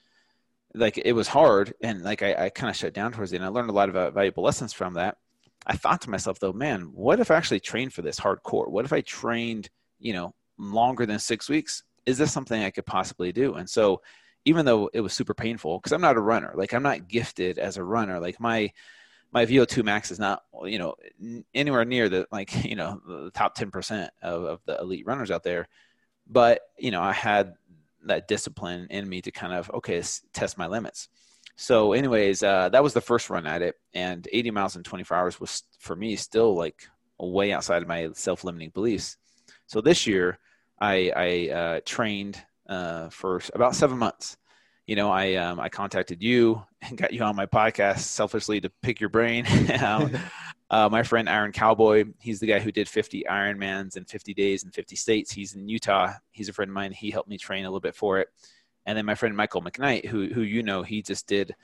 Like 0.75 0.99
it 0.99 1.13
was 1.13 1.29
hard, 1.29 1.75
and 1.81 2.03
like 2.03 2.23
I, 2.23 2.47
I 2.47 2.49
kind 2.51 2.69
of 2.69 2.77
shut 2.77 2.95
down 2.95 3.13
towards 3.13 3.31
the 3.31 3.37
end. 3.37 3.45
I 3.45 3.49
learned 3.49 3.71
a 3.71 3.75
lot 3.75 3.89
of 3.89 3.97
uh, 3.97 4.11
valuable 4.11 4.43
lessons 4.43 4.73
from 4.73 4.95
that. 4.95 5.19
I 5.67 5.77
thought 5.77 6.01
to 6.03 6.11
myself 6.11 6.41
though, 6.41 6.53
man, 6.53 6.91
what 6.93 7.21
if 7.21 7.31
I 7.31 7.37
actually 7.37 7.61
trained 7.61 7.93
for 7.93 8.03
this 8.03 8.19
hardcore? 8.19 8.69
What 8.69 8.85
if 8.85 8.93
I 8.93 9.01
trained, 9.01 9.71
you 10.01 10.13
know, 10.13 10.35
longer 10.59 11.07
than 11.07 11.21
six 11.21 11.49
weeks? 11.49 11.85
Is 12.07 12.19
this 12.19 12.33
something 12.33 12.63
I 12.63 12.71
could 12.71 12.87
possibly 12.87 13.33
do? 13.33 13.55
And 13.55 13.69
so, 13.69 14.03
even 14.45 14.67
though 14.67 14.91
it 14.93 15.01
was 15.01 15.15
super 15.15 15.35
painful, 15.35 15.79
because 15.79 15.93
I'm 15.93 16.03
not 16.03 16.17
a 16.17 16.21
runner, 16.21 16.53
like 16.55 16.75
I'm 16.75 16.83
not 16.83 17.09
gifted 17.09 17.59
as 17.59 17.77
a 17.77 17.85
runner. 17.85 18.21
Like 18.21 18.41
my 18.41 18.73
my 19.33 19.47
VO2 19.47 19.83
max 19.85 20.11
is 20.11 20.19
not, 20.21 20.45
you 20.65 20.79
know, 20.79 20.95
anywhere 21.55 21.85
near 21.85 22.09
the 22.09 22.27
like, 22.31 22.65
you 22.65 22.77
know, 22.77 23.01
the 23.07 23.31
top 23.33 23.57
10% 23.57 24.09
of, 24.23 24.45
of 24.45 24.61
the 24.67 24.79
elite 24.81 25.07
runners 25.07 25.31
out 25.31 25.43
there 25.43 25.69
but 26.27 26.61
you 26.79 26.91
know 26.91 27.03
i 27.03 27.13
had 27.13 27.55
that 28.05 28.29
discipline 28.29 28.87
in 28.91 29.09
me 29.09 29.21
to 29.21 29.31
kind 29.31 29.53
of 29.53 29.71
okay 29.73 30.03
test 30.33 30.59
my 30.59 30.67
limits 30.67 31.09
so 31.57 31.93
anyways 31.93 32.43
uh, 32.43 32.69
that 32.71 32.83
was 32.83 32.95
the 32.95 33.01
first 33.01 33.31
run 33.31 33.47
at 33.47 33.63
it 33.63 33.77
and 33.95 34.27
80 34.33 34.51
miles 34.51 34.77
in 34.77 34.83
24 34.83 35.17
hours 35.17 35.41
was 35.41 35.63
for 35.79 35.95
me 35.95 36.17
still 36.17 36.55
like 36.55 36.89
way 37.19 37.53
outside 37.53 37.81
of 37.81 37.89
my 37.89 38.11
self-limiting 38.13 38.71
beliefs 38.71 39.17
so 39.67 39.81
this 39.81 40.07
year 40.07 40.39
i, 40.85 41.13
I 41.17 41.55
uh, 41.55 41.81
trained 41.85 42.41
uh, 42.69 43.09
for 43.11 43.41
about 43.55 43.75
seven 43.75 43.99
months 43.99 44.37
you 44.87 44.97
know 44.97 45.11
i 45.11 45.35
um, 45.35 45.61
i 45.61 45.69
contacted 45.69 46.23
you 46.23 46.63
and 46.83 46.97
got 46.97 47.13
you 47.13 47.23
on 47.23 47.37
my 47.37 47.47
podcast 47.47 48.01
selfishly 48.01 48.61
to 48.61 48.71
pick 48.83 49.01
your 49.01 49.11
brain 49.11 49.47
uh, 50.71 50.89
my 50.91 51.03
friend 51.03 51.29
Iron 51.29 51.53
Cowboy, 51.53 52.05
he's 52.19 52.41
the 52.41 52.47
guy 52.47 52.59
who 52.59 52.73
did 52.73 52.89
50 52.89 53.25
Ironmans 53.31 53.97
in 53.97 54.05
50 54.05 54.35
days 54.35 54.65
in 54.65 54.71
50 54.71 54.97
states. 54.97 55.31
He's 55.31 55.55
in 55.55 55.69
Utah. 55.69 56.15
He's 56.33 56.49
a 56.49 56.53
friend 56.53 56.71
of 56.71 56.75
mine. 56.75 56.91
He 56.91 57.11
helped 57.11 57.29
me 57.29 57.39
train 57.39 57.65
a 57.65 57.69
little 57.69 57.81
bit 57.81 57.95
for 57.95 58.19
it. 58.19 58.29
And 58.87 58.97
then 58.99 59.07
my 59.07 59.15
friend 59.15 59.37
Michael 59.37 59.63
McKnight, 59.63 60.07
who 60.07 60.29
who 60.29 60.41
you 60.41 60.63
know, 60.63 60.83
he 60.83 61.01
just 61.01 61.27
did 61.27 61.55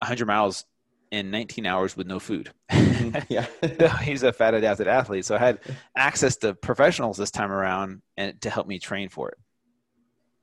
100 0.00 0.26
miles 0.26 0.64
in 1.10 1.30
19 1.30 1.66
hours 1.66 1.96
with 1.96 2.06
no 2.06 2.18
food. 2.18 2.52
Yeah, 3.28 3.46
he's 3.98 4.22
a 4.22 4.32
fat 4.32 4.54
adapted 4.54 4.88
athlete. 4.88 5.24
So 5.24 5.36
I 5.36 5.38
had 5.38 5.58
access 5.96 6.36
to 6.36 6.54
professionals 6.54 7.16
this 7.16 7.30
time 7.30 7.52
around 7.52 8.02
and 8.16 8.40
to 8.42 8.50
help 8.50 8.66
me 8.66 8.78
train 8.78 9.08
for 9.08 9.30
it. 9.30 9.38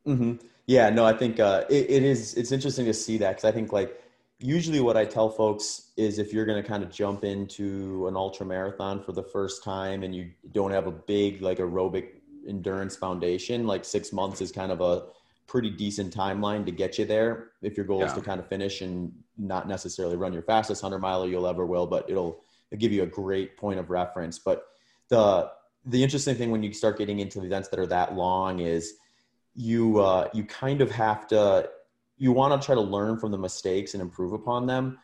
Mm-hmm. 0.08 0.46
Yeah, 0.66 0.90
no, 0.90 1.06
I 1.06 1.14
think 1.14 1.40
uh, 1.40 1.64
it, 1.70 1.90
it 1.90 2.04
is. 2.04 2.34
It's 2.36 2.52
interesting 2.52 2.86
to 2.86 2.94
see 2.94 3.18
that 3.20 3.30
because 3.30 3.46
I 3.46 3.52
think 3.52 3.72
like 3.72 4.02
usually 4.40 4.80
what 4.80 4.98
I 4.98 5.06
tell 5.06 5.30
folks 5.30 5.92
is 5.98 6.20
if 6.20 6.34
you're 6.34 6.46
going 6.46 6.62
to 6.62 6.68
kind 6.68 6.84
of 6.84 6.92
jump 6.92 7.24
into 7.24 8.08
an 8.08 8.16
ultra 8.16 8.46
marathon 8.46 9.02
for 9.02 9.12
the 9.12 9.24
first 9.24 9.64
time 9.64 10.04
and 10.04 10.14
you 10.14 10.32
don't 10.52 10.72
have 10.72 10.88
a 10.88 10.92
big 10.92 11.42
like 11.42 11.58
aerobic 11.58 12.10
endurance 12.48 12.96
foundation, 12.96 13.66
like 13.66 13.84
six 13.84 14.14
months 14.14 14.42
is 14.42 14.52
kind 14.52 14.72
of 14.72 14.82
a 14.82 15.06
pretty 15.48 15.70
decent 15.70 16.16
timeline 16.16 16.66
to 16.66 16.72
get 16.72 17.00
you 17.00 17.06
there. 17.06 17.52
If 17.62 17.78
your 17.78 17.86
goal 17.86 18.02
yeah. 18.02 18.08
is 18.08 18.14
to 18.14 18.22
kind 18.22 18.40
of 18.40 18.48
finish 18.48 18.82
and 18.82 19.12
not 19.38 19.68
necessarily 19.68 20.18
run 20.18 20.34
your 20.34 20.44
fastest 20.44 20.82
hundred 20.82 21.00
miler 21.00 21.28
you'll 21.28 21.48
ever 21.48 21.66
will, 21.66 21.88
but 21.88 22.10
it'll, 22.10 22.42
it'll 22.72 22.80
give 22.80 22.92
you 22.92 23.04
a 23.04 23.08
great 23.08 23.58
point 23.58 23.80
of 23.80 23.90
reference. 23.90 24.40
But 24.40 24.66
the, 25.10 25.50
the 25.86 26.04
interesting 26.04 26.36
thing 26.36 26.52
when 26.52 26.64
you 26.64 26.74
start 26.74 26.98
getting 26.98 27.20
into 27.20 27.44
events 27.44 27.70
that 27.70 27.80
are 27.80 27.88
that 27.88 28.16
long 28.16 28.60
is 28.60 28.94
you, 29.56 30.00
uh, 30.00 30.30
you 30.34 30.44
kind 30.44 30.82
of 30.82 30.92
have 30.92 31.28
to, 31.28 31.70
you 32.18 32.32
want 32.32 32.60
to 32.60 32.66
try 32.66 32.76
to 32.76 32.82
learn 32.82 33.20
from 33.20 33.32
the 33.32 33.38
mistakes 33.38 33.94
and 33.94 34.02
improve 34.02 34.34
upon 34.34 34.66
them 34.66 34.98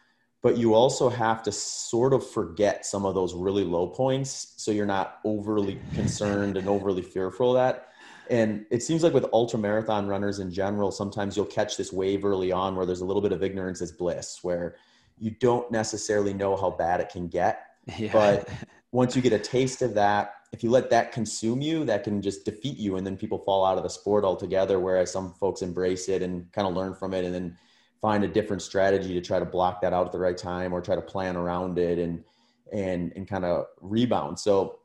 but 0.43 0.57
you 0.57 0.73
also 0.73 1.09
have 1.09 1.41
to 1.41 1.51
sort 1.53 2.13
of 2.13 2.29
forget 2.29 2.85
some 2.85 3.05
of 3.05 3.15
those 3.15 3.33
really 3.33 3.63
low 3.63 3.87
points 3.87 4.53
so 4.57 4.69
you're 4.71 4.85
not 4.85 5.19
overly 5.23 5.79
concerned 5.95 6.57
and 6.57 6.67
overly 6.67 7.01
fearful 7.01 7.51
of 7.51 7.55
that 7.55 7.87
and 8.29 8.65
it 8.69 8.83
seems 8.83 9.03
like 9.03 9.13
with 9.13 9.25
ultra 9.33 9.57
marathon 9.57 10.07
runners 10.07 10.39
in 10.39 10.51
general 10.51 10.91
sometimes 10.91 11.35
you'll 11.35 11.45
catch 11.45 11.77
this 11.77 11.91
wave 11.91 12.23
early 12.23 12.51
on 12.51 12.75
where 12.75 12.85
there's 12.85 13.01
a 13.01 13.05
little 13.05 13.21
bit 13.21 13.31
of 13.31 13.41
ignorance 13.41 13.81
is 13.81 13.91
bliss 13.91 14.39
where 14.43 14.75
you 15.17 15.31
don't 15.31 15.71
necessarily 15.71 16.33
know 16.33 16.55
how 16.55 16.69
bad 16.69 16.99
it 16.99 17.09
can 17.09 17.27
get 17.27 17.67
yeah. 17.97 18.11
but 18.11 18.49
once 18.91 19.15
you 19.15 19.21
get 19.21 19.33
a 19.33 19.39
taste 19.39 19.81
of 19.81 19.93
that 19.93 20.35
if 20.53 20.63
you 20.63 20.69
let 20.69 20.91
that 20.91 21.11
consume 21.11 21.61
you, 21.61 21.83
that 21.85 22.03
can 22.03 22.21
just 22.21 22.45
defeat 22.45 22.77
you, 22.77 22.95
and 22.97 23.05
then 23.05 23.17
people 23.17 23.39
fall 23.39 23.65
out 23.65 23.75
of 23.75 23.83
the 23.83 23.89
sport 23.89 24.23
altogether. 24.23 24.79
Whereas 24.79 25.11
some 25.11 25.33
folks 25.33 25.63
embrace 25.63 26.07
it 26.07 26.21
and 26.21 26.49
kind 26.51 26.67
of 26.67 26.75
learn 26.75 26.93
from 26.93 27.15
it, 27.15 27.25
and 27.25 27.33
then 27.33 27.57
find 27.99 28.23
a 28.23 28.27
different 28.27 28.61
strategy 28.61 29.15
to 29.15 29.21
try 29.21 29.39
to 29.39 29.45
block 29.45 29.81
that 29.81 29.93
out 29.93 30.05
at 30.05 30.11
the 30.11 30.19
right 30.19 30.37
time, 30.37 30.71
or 30.71 30.79
try 30.79 30.95
to 30.95 31.01
plan 31.01 31.35
around 31.35 31.79
it 31.79 31.97
and 31.97 32.23
and 32.71 33.11
and 33.15 33.27
kind 33.27 33.43
of 33.43 33.65
rebound. 33.81 34.39
So 34.39 34.77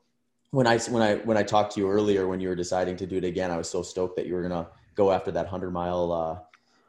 when 0.49 0.65
I 0.65 0.79
when 0.79 1.03
I 1.03 1.15
when 1.17 1.37
I 1.37 1.43
talked 1.43 1.75
to 1.75 1.79
you 1.79 1.87
earlier 1.87 2.27
when 2.27 2.39
you 2.39 2.49
were 2.49 2.55
deciding 2.55 2.97
to 2.97 3.05
do 3.05 3.17
it 3.17 3.23
again, 3.23 3.51
I 3.51 3.57
was 3.57 3.69
so 3.69 3.83
stoked 3.83 4.15
that 4.15 4.25
you 4.25 4.33
were 4.33 4.41
gonna 4.41 4.67
go 4.95 5.11
after 5.11 5.29
that 5.33 5.45
hundred 5.45 5.69
mile 5.69 6.11
uh, 6.11 6.39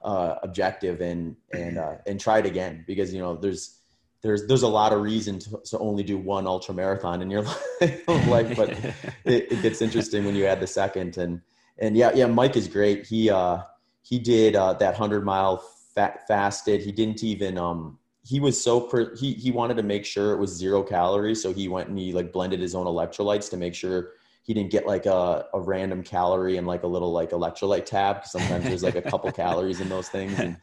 uh, 0.02 0.36
objective 0.42 1.00
and 1.00 1.36
and 1.52 1.78
uh, 1.78 1.96
and 2.06 2.18
try 2.20 2.38
it 2.38 2.46
again 2.46 2.84
because 2.86 3.12
you 3.12 3.20
know 3.20 3.36
there's 3.36 3.80
there's 4.22 4.46
there's 4.46 4.62
a 4.62 4.68
lot 4.68 4.92
of 4.92 5.00
reason 5.00 5.38
to, 5.38 5.60
to 5.64 5.78
only 5.78 6.02
do 6.02 6.18
one 6.18 6.46
ultra 6.46 6.74
marathon 6.74 7.22
in 7.22 7.30
your 7.30 7.42
life, 8.26 8.56
but 8.56 8.70
it, 9.24 9.52
it, 9.52 9.62
gets 9.62 9.80
interesting 9.80 10.24
when 10.24 10.34
you 10.34 10.46
add 10.46 10.60
the 10.60 10.66
second. 10.66 11.16
And 11.16 11.40
and 11.78 11.96
yeah, 11.96 12.12
yeah, 12.14 12.26
Mike 12.26 12.56
is 12.56 12.68
great. 12.68 13.06
He 13.06 13.30
uh, 13.30 13.58
he 14.02 14.18
did 14.18 14.56
uh, 14.56 14.74
that 14.74 14.96
hundred 14.96 15.24
mile 15.24 15.58
fat 15.94 16.26
fasted. 16.28 16.82
He 16.82 16.92
didn't 16.92 17.22
even 17.22 17.56
um, 17.58 17.98
he 18.22 18.40
was 18.40 18.62
so 18.62 18.80
per, 18.80 19.14
he 19.16 19.32
he 19.34 19.50
wanted 19.50 19.76
to 19.78 19.82
make 19.82 20.04
sure 20.04 20.32
it 20.32 20.38
was 20.38 20.50
zero 20.50 20.82
calories, 20.82 21.42
so 21.42 21.52
he 21.52 21.68
went 21.68 21.88
and 21.88 21.98
he 21.98 22.12
like 22.12 22.32
blended 22.32 22.60
his 22.60 22.74
own 22.74 22.86
electrolytes 22.86 23.50
to 23.50 23.56
make 23.56 23.74
sure 23.74 24.12
he 24.42 24.54
didn't 24.54 24.70
get 24.70 24.86
like 24.86 25.06
a, 25.06 25.46
a 25.52 25.60
random 25.60 26.02
calorie 26.02 26.56
and 26.56 26.66
like 26.66 26.82
a 26.82 26.86
little 26.86 27.12
like 27.12 27.30
electrolyte 27.30 27.84
tab. 27.84 28.26
Sometimes 28.26 28.64
there's 28.64 28.82
like 28.82 28.96
a 28.96 29.02
couple 29.02 29.30
calories 29.44 29.80
in 29.80 29.88
those 29.88 30.08
things, 30.08 30.38
and 30.38 30.56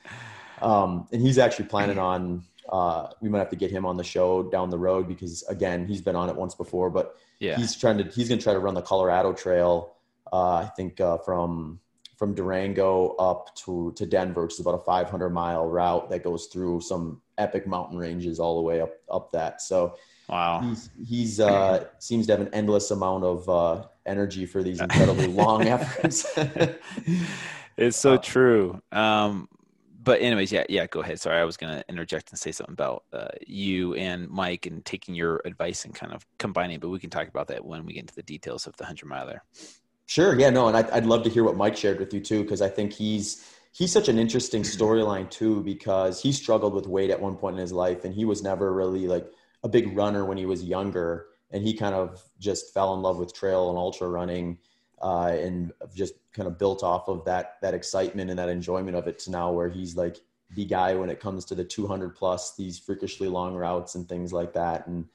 um, 0.61 1.07
and 1.11 1.21
he's 1.21 1.37
actually 1.37 1.65
planning 1.65 1.99
on 1.99 2.43
uh, 2.69 3.09
we 3.21 3.29
might 3.29 3.39
have 3.39 3.49
to 3.49 3.55
get 3.55 3.71
him 3.71 3.85
on 3.85 3.97
the 3.97 4.03
show 4.03 4.43
down 4.43 4.69
the 4.69 4.77
road 4.77 5.07
because 5.07 5.43
again, 5.43 5.85
he's 5.87 6.01
been 6.01 6.15
on 6.15 6.29
it 6.29 6.35
once 6.35 6.55
before, 6.55 6.89
but 6.89 7.15
yeah. 7.39 7.55
he's 7.55 7.75
trying 7.75 7.97
to 7.97 8.03
he's 8.05 8.27
going 8.27 8.39
to 8.39 8.43
try 8.43 8.53
to 8.53 8.59
run 8.59 8.73
the 8.73 8.81
Colorado 8.81 9.33
Trail. 9.33 9.95
Uh, 10.31 10.55
I 10.55 10.65
think 10.75 10.99
uh, 10.99 11.17
from 11.19 11.79
from 12.17 12.33
Durango 12.33 13.15
up 13.15 13.55
to 13.57 13.93
to 13.95 14.05
Denver, 14.05 14.43
which 14.43 14.53
is 14.53 14.59
about 14.59 14.75
a 14.75 14.83
500 14.83 15.29
mile 15.29 15.65
route 15.65 16.09
that 16.09 16.23
goes 16.23 16.47
through 16.47 16.81
some 16.81 17.21
epic 17.37 17.67
mountain 17.67 17.97
ranges 17.97 18.39
all 18.39 18.55
the 18.57 18.63
way 18.63 18.81
up 18.81 18.93
up 19.09 19.31
that. 19.31 19.61
So 19.61 19.95
wow, 20.29 20.61
he's 20.61 20.89
he's 21.05 21.39
uh, 21.39 21.85
seems 21.99 22.27
to 22.27 22.33
have 22.33 22.41
an 22.41 22.49
endless 22.53 22.91
amount 22.91 23.23
of 23.23 23.49
uh, 23.49 23.85
energy 24.05 24.45
for 24.45 24.63
these 24.63 24.81
incredibly 24.81 25.27
long 25.43 25.67
efforts. 25.67 26.25
it's 27.77 27.97
so 27.97 28.13
uh, 28.13 28.17
true. 28.17 28.81
Um, 28.91 29.47
but 30.07 30.21
anyways, 30.21 30.53
yeah, 30.53 30.63
yeah. 30.69 30.87
Go 30.87 31.01
ahead. 31.01 31.19
Sorry, 31.19 31.37
I 31.37 31.43
was 31.43 31.57
gonna 31.57 31.83
interject 31.89 32.31
and 32.31 32.39
say 32.39 32.51
something 32.53 32.73
about 32.73 33.03
uh, 33.11 33.27
you 33.45 33.93
and 33.95 34.29
Mike 34.29 34.65
and 34.65 34.83
taking 34.85 35.13
your 35.13 35.41
advice 35.43 35.83
and 35.83 35.93
kind 35.93 36.13
of 36.13 36.25
combining. 36.39 36.79
But 36.79 36.89
we 36.89 36.99
can 36.99 37.09
talk 37.09 37.27
about 37.27 37.47
that 37.49 37.65
when 37.65 37.85
we 37.85 37.93
get 37.93 38.01
into 38.01 38.15
the 38.15 38.23
details 38.23 38.67
of 38.67 38.75
the 38.77 38.85
hundred 38.85 39.07
miler. 39.07 39.43
Sure. 40.05 40.39
Yeah. 40.39 40.49
No. 40.49 40.69
And 40.69 40.77
I'd, 40.77 40.89
I'd 40.91 41.05
love 41.05 41.23
to 41.23 41.29
hear 41.29 41.43
what 41.43 41.57
Mike 41.57 41.75
shared 41.75 41.99
with 41.99 42.13
you 42.13 42.21
too, 42.21 42.43
because 42.43 42.61
I 42.61 42.69
think 42.69 42.93
he's 42.93 43.53
he's 43.73 43.91
such 43.91 44.07
an 44.07 44.17
interesting 44.17 44.63
storyline 44.63 45.29
too, 45.29 45.61
because 45.63 46.21
he 46.21 46.31
struggled 46.31 46.73
with 46.73 46.87
weight 46.87 47.09
at 47.09 47.21
one 47.21 47.35
point 47.35 47.55
in 47.55 47.61
his 47.61 47.73
life, 47.73 48.05
and 48.05 48.13
he 48.13 48.23
was 48.23 48.41
never 48.41 48.73
really 48.73 49.07
like 49.07 49.29
a 49.67 49.69
big 49.69 49.95
runner 49.95 50.25
when 50.25 50.37
he 50.37 50.45
was 50.45 50.63
younger, 50.63 51.27
and 51.51 51.63
he 51.63 51.73
kind 51.73 51.93
of 51.93 52.23
just 52.39 52.73
fell 52.73 52.93
in 52.93 53.01
love 53.01 53.17
with 53.17 53.33
trail 53.33 53.69
and 53.69 53.77
ultra 53.77 54.07
running 54.07 54.57
uh, 55.01 55.31
and 55.33 55.71
just 55.93 56.13
kind 56.33 56.47
of 56.47 56.57
built 56.57 56.83
off 56.83 57.07
of 57.07 57.25
that 57.25 57.57
that 57.61 57.73
excitement 57.73 58.29
and 58.29 58.39
that 58.39 58.49
enjoyment 58.49 58.95
of 58.95 59.07
it 59.07 59.19
to 59.19 59.31
now 59.31 59.51
where 59.51 59.69
he's 59.69 59.95
like 59.95 60.17
the 60.55 60.65
guy 60.65 60.95
when 60.95 61.09
it 61.09 61.19
comes 61.19 61.45
to 61.45 61.55
the 61.55 61.63
200 61.63 62.15
plus 62.15 62.55
these 62.55 62.79
freakishly 62.79 63.27
long 63.27 63.53
routes 63.55 63.95
and 63.95 64.07
things 64.07 64.31
like 64.31 64.53
that 64.53 64.87
and 64.87 65.05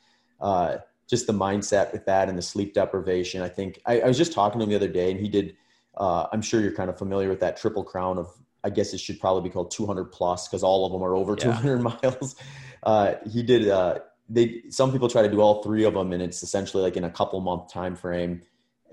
uh, 0.41 0.77
just 1.09 1.27
the 1.27 1.33
mindset 1.33 1.93
with 1.93 2.05
that 2.07 2.29
and 2.29 2.37
the 2.37 2.43
sleep 2.43 2.75
deprivation 2.75 3.43
i 3.43 3.49
think 3.49 3.81
I, 3.87 4.01
I, 4.01 4.09
was 4.09 4.19
just 4.19 4.33
talking 4.33 4.59
to 4.59 4.65
him 4.65 4.71
the 4.71 4.77
other 4.77 4.89
day 4.89 5.11
and 5.11 5.19
he 5.19 5.29
did 5.29 5.57
uh, 5.97 6.27
i'm 6.33 6.43
sure 6.43 6.61
you're 6.61 6.75
kind 6.75 6.91
of 6.91 6.99
familiar 6.99 7.29
with 7.29 7.41
that 7.41 7.57
triple 7.57 7.85
crown 7.85 8.19
of 8.19 8.29
i 8.63 8.71
guess 8.71 8.93
it 8.95 8.99
should 8.99 9.21
probably 9.21 9.49
be 9.49 9.53
called 9.53 9.71
200 9.71 10.07
plus 10.07 10.49
because 10.49 10.63
all 10.63 10.87
of 10.87 10.93
them 10.93 11.03
are 11.03 11.15
over 11.15 11.33
yeah. 11.33 11.45
200 11.45 11.79
miles 12.03 12.37
uh, 12.85 13.15
he 13.31 13.43
did 13.43 13.69
uh, 13.69 13.99
they 14.29 14.63
some 14.71 14.93
people 14.93 15.09
try 15.09 15.23
to 15.23 15.31
do 15.31 15.41
all 15.41 15.63
three 15.63 15.85
of 15.85 15.95
them 15.95 16.13
and 16.13 16.23
it's 16.23 16.43
essentially 16.43 16.83
like 16.83 16.97
in 16.97 17.05
a 17.05 17.11
couple 17.11 17.41
month 17.41 17.73
time 17.73 17.95
frame 17.95 18.41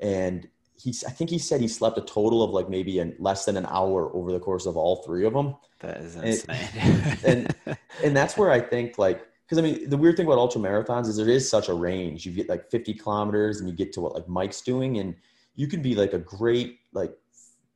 and 0.02 0.48
he's 0.82 1.04
I 1.04 1.12
think 1.12 1.30
he 1.30 1.40
said 1.40 1.62
he 1.62 1.68
slept 1.68 1.98
a 1.98 2.02
total 2.02 2.42
of 2.42 2.52
like 2.52 2.70
maybe 2.70 3.00
in 3.00 3.16
less 3.20 3.46
than 3.46 3.58
an 3.58 3.66
hour 3.68 4.14
over 4.16 4.32
the 4.32 4.40
course 4.40 4.66
of 4.66 4.78
all 4.78 4.98
three 4.98 5.26
of 5.26 5.34
them. 5.34 5.56
That 5.80 5.98
is 5.98 6.16
insane. 6.16 6.68
And 7.24 7.56
and, 7.66 7.78
and 8.04 8.18
that's 8.18 8.38
where 8.38 8.52
I 8.52 8.60
think 8.60 8.98
like 8.98 9.26
because 9.46 9.58
I 9.58 9.62
mean 9.62 9.90
the 9.90 9.98
weird 9.98 10.18
thing 10.18 10.26
about 10.26 10.38
ultra 10.38 10.62
marathons 10.62 11.08
is 11.08 11.18
there 11.18 11.30
is 11.30 11.50
such 11.50 11.70
a 11.70 11.74
range. 11.74 12.26
You 12.26 12.32
get 12.32 12.50
like 12.50 12.70
50 12.70 12.94
kilometers 12.94 13.60
and 13.60 13.70
you 13.70 13.76
get 13.76 13.94
to 13.94 14.02
what 14.02 14.14
like 14.14 14.28
Mike's 14.28 14.62
doing, 14.62 15.00
and 15.00 15.16
you 15.56 15.68
can 15.68 15.82
be 15.82 15.96
like 15.96 16.14
a 16.14 16.20
great 16.20 16.80
like 16.94 17.14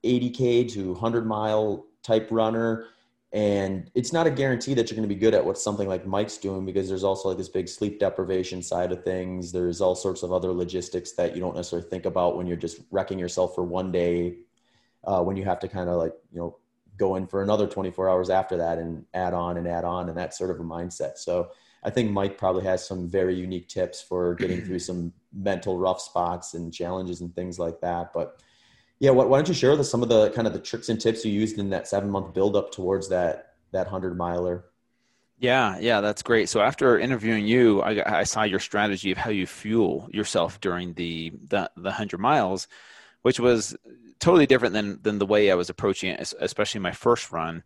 80k 0.03 0.71
to 0.73 0.91
100 0.93 1.25
mile 1.25 1.85
type 2.03 2.27
runner 2.31 2.87
and 3.33 3.89
it's 3.95 4.13
not 4.13 4.27
a 4.27 4.31
guarantee 4.31 4.75
that 4.75 4.89
you're 4.89 4.95
going 4.95 5.09
to 5.09 5.13
be 5.13 5.19
good 5.19 5.33
at 5.33 5.43
what 5.43 5.57
something 5.57 5.87
like 5.87 6.05
Mike's 6.05 6.37
doing 6.37 6.65
because 6.65 6.87
there's 6.87 7.03
also 7.03 7.29
like 7.29 7.37
this 7.37 7.49
big 7.49 7.67
sleep 7.67 7.99
deprivation 7.99 8.61
side 8.61 8.91
of 8.91 9.03
things. 9.03 9.51
There's 9.51 9.81
all 9.81 9.95
sorts 9.95 10.21
of 10.21 10.31
other 10.31 10.53
logistics 10.53 11.13
that 11.13 11.33
you 11.33 11.41
don't 11.41 11.55
necessarily 11.55 11.89
think 11.89 12.05
about 12.05 12.37
when 12.37 12.45
you're 12.45 12.57
just 12.57 12.81
wrecking 12.91 13.17
yourself 13.17 13.55
for 13.55 13.63
one 13.63 13.91
day. 13.91 14.37
Uh, 15.03 15.21
when 15.21 15.35
you 15.35 15.43
have 15.43 15.59
to 15.59 15.67
kind 15.67 15.89
of 15.89 15.97
like 15.97 16.13
you 16.31 16.39
know 16.39 16.57
go 16.97 17.15
in 17.15 17.25
for 17.25 17.41
another 17.41 17.67
24 17.67 18.07
hours 18.07 18.29
after 18.29 18.55
that 18.57 18.77
and 18.77 19.03
add 19.15 19.33
on 19.33 19.57
and 19.57 19.67
add 19.67 19.83
on 19.83 20.09
and 20.09 20.17
that 20.17 20.33
sort 20.35 20.51
of 20.51 20.59
a 20.59 20.63
mindset. 20.63 21.17
So 21.17 21.49
I 21.83 21.89
think 21.89 22.11
Mike 22.11 22.37
probably 22.37 22.63
has 22.65 22.87
some 22.87 23.09
very 23.09 23.35
unique 23.35 23.67
tips 23.67 23.99
for 23.99 24.35
getting 24.35 24.61
through 24.61 24.79
some 24.91 25.11
mental 25.33 25.79
rough 25.79 25.99
spots 25.99 26.53
and 26.53 26.71
challenges 26.71 27.21
and 27.21 27.35
things 27.35 27.57
like 27.57 27.81
that. 27.81 28.13
But 28.13 28.41
yeah, 29.03 29.09
why, 29.09 29.37
don't 29.37 29.49
you 29.49 29.53
share 29.53 29.71
with 29.71 29.81
us 29.81 29.91
some 29.91 30.01
of 30.01 30.07
the 30.07 30.29
kind 30.29 30.47
of 30.47 30.53
the 30.53 30.59
tricks 30.59 30.87
and 30.87 30.99
tips 30.99 31.25
you 31.25 31.31
used 31.33 31.59
in 31.59 31.71
that 31.71 31.89
seven 31.89 32.09
month 32.09 32.33
build 32.33 32.55
up 32.55 32.71
towards 32.71 33.09
that 33.09 33.55
that 33.73 33.85
hundred 33.85 34.15
miler? 34.15 34.63
Yeah, 35.39 35.77
yeah, 35.77 35.99
that's 35.99 36.23
great. 36.23 36.47
So 36.47 36.61
after 36.61 36.97
interviewing 36.97 37.45
you, 37.45 37.81
I, 37.81 38.19
I, 38.19 38.23
saw 38.23 38.43
your 38.43 38.61
strategy 38.61 39.11
of 39.11 39.17
how 39.17 39.29
you 39.29 39.45
fuel 39.45 40.07
yourself 40.13 40.61
during 40.61 40.93
the 40.93 41.33
the, 41.49 41.69
the 41.75 41.91
hundred 41.91 42.19
miles, 42.19 42.69
which 43.23 43.41
was 43.41 43.75
totally 44.21 44.45
different 44.45 44.73
than 44.73 45.01
than 45.01 45.19
the 45.19 45.25
way 45.25 45.51
I 45.51 45.55
was 45.55 45.69
approaching 45.69 46.11
it, 46.11 46.33
especially 46.39 46.79
my 46.79 46.93
first 46.93 47.29
run. 47.29 47.61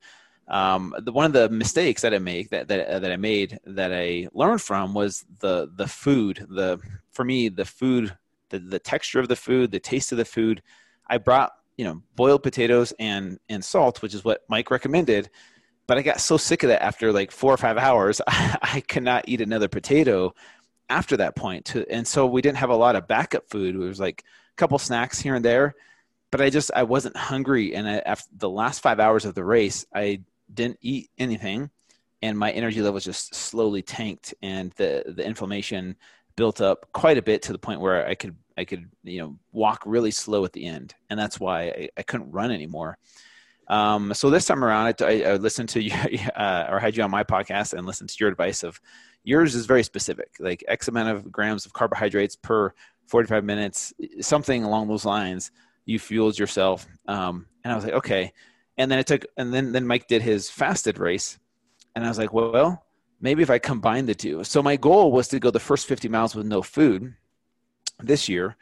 Um, 0.47 0.95
the, 0.97 1.11
one 1.11 1.25
of 1.25 1.33
the 1.33 1.49
mistakes 1.49 2.01
that 2.01 2.15
I 2.15 2.17
make 2.17 2.49
that, 2.49 2.67
that 2.69 3.03
that 3.03 3.11
I 3.11 3.17
made 3.17 3.59
that 3.63 3.93
I 3.93 4.27
learned 4.33 4.63
from 4.63 4.95
was 4.95 5.23
the 5.41 5.69
the 5.71 5.87
food. 5.87 6.47
The 6.49 6.79
for 7.11 7.23
me 7.23 7.49
the 7.49 7.65
food, 7.65 8.17
the 8.49 8.57
the 8.57 8.79
texture 8.79 9.19
of 9.19 9.27
the 9.27 9.35
food, 9.35 9.69
the 9.69 9.79
taste 9.79 10.11
of 10.11 10.17
the 10.17 10.25
food 10.25 10.63
I 11.09 11.17
brought 11.17 11.51
you 11.77 11.85
know 11.85 12.01
boiled 12.15 12.43
potatoes 12.43 12.93
and 12.99 13.39
and 13.49 13.63
salt, 13.63 14.01
which 14.01 14.13
is 14.13 14.23
what 14.23 14.43
Mike 14.49 14.71
recommended. 14.71 15.29
But 15.87 15.97
I 15.97 16.01
got 16.01 16.19
so 16.19 16.35
sick 16.35 16.63
of 16.63 16.69
that 16.69 16.83
after 16.83 17.13
like 17.13 17.31
four 17.31 17.53
or 17.53 17.57
five 17.57 17.77
hours, 17.77 18.19
I, 18.27 18.57
I 18.61 18.81
could 18.81 19.03
not 19.03 19.25
eat 19.27 19.41
another 19.41 19.69
potato 19.69 20.33
after 20.89 21.17
that 21.17 21.35
point. 21.35 21.73
And 21.89 22.05
so 22.05 22.25
we 22.25 22.41
didn't 22.41 22.57
have 22.57 22.69
a 22.69 22.75
lot 22.75 22.95
of 22.95 23.07
backup 23.07 23.49
food. 23.49 23.75
It 23.75 23.79
was 23.79 23.99
like 23.99 24.23
a 24.23 24.55
couple 24.57 24.77
snacks 24.79 25.19
here 25.19 25.35
and 25.35 25.45
there, 25.45 25.75
but 26.31 26.41
I 26.41 26.49
just 26.49 26.71
I 26.75 26.83
wasn't 26.83 27.15
hungry. 27.15 27.75
And 27.75 27.87
I, 27.87 27.99
after 27.99 28.27
the 28.35 28.49
last 28.49 28.81
five 28.81 28.99
hours 28.99 29.25
of 29.25 29.35
the 29.35 29.43
race, 29.43 29.85
I 29.93 30.21
didn't 30.53 30.79
eat 30.81 31.09
anything, 31.17 31.69
and 32.21 32.37
my 32.37 32.51
energy 32.51 32.81
levels 32.81 33.03
just 33.03 33.35
slowly 33.35 33.81
tanked, 33.81 34.33
and 34.41 34.71
the 34.73 35.03
the 35.07 35.25
inflammation 35.25 35.95
built 36.35 36.61
up 36.61 36.87
quite 36.93 37.17
a 37.17 37.21
bit 37.21 37.41
to 37.43 37.51
the 37.51 37.59
point 37.59 37.81
where 37.81 38.07
I 38.07 38.15
could 38.15 38.35
I 38.57 38.65
could 38.65 38.89
you 39.03 39.19
know 39.19 39.37
walk 39.51 39.83
really 39.85 40.11
slow 40.11 40.43
at 40.45 40.53
the 40.53 40.65
end, 40.65 40.95
and 41.09 41.19
that's 41.19 41.39
why 41.39 41.63
I, 41.63 41.89
I 41.97 42.03
couldn't 42.03 42.31
run 42.31 42.51
anymore. 42.51 42.97
Um, 43.67 44.13
so 44.13 44.29
this 44.29 44.45
time 44.45 44.63
around, 44.63 44.95
I, 45.01 45.21
I 45.23 45.35
listened 45.35 45.69
to 45.69 45.81
you 45.81 45.91
uh, 46.35 46.67
or 46.69 46.79
had 46.79 46.97
you 46.97 47.03
on 47.03 47.11
my 47.11 47.23
podcast 47.23 47.73
and 47.73 47.85
listened 47.85 48.09
to 48.09 48.15
your 48.19 48.29
advice 48.29 48.63
of 48.63 48.79
yours 49.23 49.55
is 49.55 49.65
very 49.65 49.83
specific, 49.83 50.29
like 50.39 50.63
X 50.67 50.87
amount 50.87 51.09
of 51.09 51.31
grams 51.31 51.65
of 51.65 51.73
carbohydrates 51.73 52.35
per 52.35 52.73
45 53.07 53.43
minutes, 53.43 53.93
something 54.21 54.63
along 54.63 54.87
those 54.87 55.05
lines. 55.05 55.51
You 55.85 55.99
fueled 55.99 56.37
yourself, 56.37 56.85
um, 57.07 57.45
and 57.63 57.71
I 57.71 57.75
was 57.75 57.85
like, 57.85 57.93
okay. 57.93 58.33
And 58.77 58.91
then 58.91 58.99
it 58.99 59.07
took, 59.07 59.25
and 59.37 59.53
then 59.53 59.71
then 59.71 59.87
Mike 59.87 60.07
did 60.07 60.21
his 60.21 60.49
fasted 60.49 60.97
race, 60.97 61.39
and 61.95 62.05
I 62.05 62.09
was 62.09 62.17
like, 62.17 62.33
well, 62.33 62.85
maybe 63.21 63.41
if 63.41 63.49
I 63.49 63.59
combine 63.59 64.05
the 64.05 64.15
two. 64.15 64.43
So 64.43 64.61
my 64.61 64.75
goal 64.75 65.11
was 65.11 65.27
to 65.29 65.39
go 65.39 65.51
the 65.51 65.59
first 65.59 65.87
50 65.87 66.09
miles 66.09 66.35
with 66.35 66.45
no 66.45 66.61
food 66.61 67.13
this 67.99 68.29
year 68.29 68.55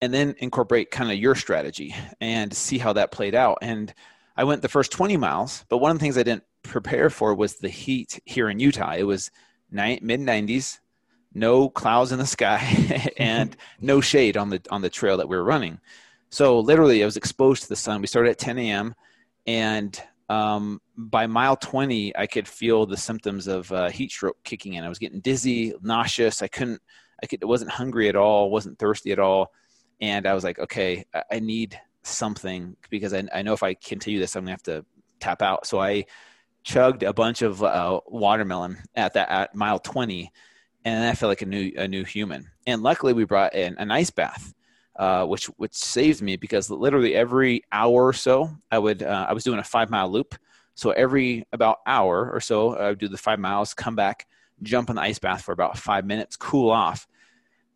and 0.00 0.14
then 0.14 0.34
incorporate 0.38 0.90
kind 0.90 1.10
of 1.10 1.18
your 1.18 1.34
strategy 1.34 1.94
and 2.20 2.54
see 2.54 2.78
how 2.78 2.92
that 2.92 3.10
played 3.10 3.34
out. 3.34 3.58
And 3.62 3.92
I 4.36 4.44
went 4.44 4.62
the 4.62 4.68
first 4.68 4.92
20 4.92 5.16
miles, 5.16 5.64
but 5.68 5.78
one 5.78 5.90
of 5.90 5.98
the 5.98 6.02
things 6.02 6.16
I 6.16 6.22
didn't 6.22 6.44
prepare 6.62 7.10
for 7.10 7.34
was 7.34 7.56
the 7.56 7.68
heat 7.68 8.20
here 8.24 8.48
in 8.48 8.60
Utah. 8.60 8.94
It 8.96 9.02
was 9.02 9.30
mid 9.70 10.02
90s, 10.02 10.78
no 11.34 11.68
clouds 11.68 12.12
in 12.12 12.18
the 12.18 12.26
sky, 12.26 13.12
and 13.16 13.56
no 13.80 14.00
shade 14.00 14.36
on 14.36 14.50
the 14.50 14.62
on 14.70 14.82
the 14.82 14.90
trail 14.90 15.16
that 15.16 15.28
we 15.28 15.36
were 15.36 15.44
running. 15.44 15.80
So 16.30 16.60
literally, 16.60 17.02
I 17.02 17.06
was 17.06 17.16
exposed 17.16 17.62
to 17.62 17.68
the 17.68 17.76
sun. 17.76 18.00
We 18.00 18.06
started 18.06 18.30
at 18.30 18.38
10 18.38 18.58
a.m. 18.58 18.94
and 19.46 20.00
um, 20.28 20.80
by 20.94 21.26
mile 21.26 21.56
20, 21.56 22.14
I 22.16 22.26
could 22.26 22.46
feel 22.46 22.84
the 22.84 22.98
symptoms 22.98 23.46
of 23.46 23.72
uh, 23.72 23.88
heat 23.88 24.10
stroke 24.10 24.36
kicking 24.44 24.74
in. 24.74 24.84
I 24.84 24.88
was 24.90 24.98
getting 24.98 25.20
dizzy, 25.20 25.72
nauseous. 25.80 26.42
I 26.42 26.48
couldn't 26.48 26.82
I 27.22 27.26
could, 27.26 27.42
wasn't 27.44 27.70
hungry 27.70 28.08
at 28.08 28.16
all, 28.16 28.50
wasn't 28.50 28.78
thirsty 28.78 29.12
at 29.12 29.18
all. 29.18 29.52
And 30.00 30.26
I 30.26 30.34
was 30.34 30.44
like, 30.44 30.58
okay, 30.58 31.04
I 31.30 31.40
need 31.40 31.78
something 32.02 32.76
because 32.90 33.12
I, 33.12 33.24
I 33.34 33.42
know 33.42 33.52
if 33.52 33.62
I 33.62 33.74
continue 33.74 34.18
this, 34.18 34.36
I'm 34.36 34.44
gonna 34.44 34.52
have 34.52 34.62
to 34.64 34.84
tap 35.20 35.42
out. 35.42 35.66
So 35.66 35.80
I 35.80 36.06
chugged 36.62 37.02
a 37.02 37.12
bunch 37.12 37.42
of 37.42 37.62
uh, 37.62 38.00
watermelon 38.06 38.78
at 38.94 39.14
that 39.14 39.28
at 39.30 39.54
mile 39.54 39.78
20, 39.78 40.32
and 40.84 41.04
I 41.04 41.14
felt 41.14 41.28
like 41.28 41.42
a 41.42 41.46
new 41.46 41.72
a 41.76 41.88
new 41.88 42.04
human. 42.04 42.50
And 42.66 42.82
luckily, 42.82 43.12
we 43.12 43.24
brought 43.24 43.54
in 43.54 43.76
an 43.78 43.90
ice 43.90 44.10
bath, 44.10 44.54
uh, 44.96 45.24
which 45.24 45.46
which 45.56 45.74
saved 45.74 46.22
me 46.22 46.36
because 46.36 46.70
literally 46.70 47.14
every 47.14 47.62
hour 47.72 48.06
or 48.06 48.12
so, 48.12 48.50
I 48.70 48.78
would 48.78 49.02
uh, 49.02 49.26
I 49.28 49.32
was 49.32 49.44
doing 49.44 49.58
a 49.58 49.64
five 49.64 49.90
mile 49.90 50.10
loop. 50.10 50.34
So 50.74 50.90
every 50.90 51.44
about 51.52 51.78
hour 51.86 52.30
or 52.30 52.40
so, 52.40 52.76
I 52.76 52.90
would 52.90 53.00
do 53.00 53.08
the 53.08 53.16
five 53.16 53.40
miles, 53.40 53.74
come 53.74 53.96
back, 53.96 54.28
jump 54.62 54.90
in 54.90 54.96
the 54.96 55.02
ice 55.02 55.18
bath 55.18 55.42
for 55.42 55.52
about 55.52 55.78
five 55.78 56.04
minutes, 56.04 56.36
cool 56.36 56.70
off, 56.70 57.06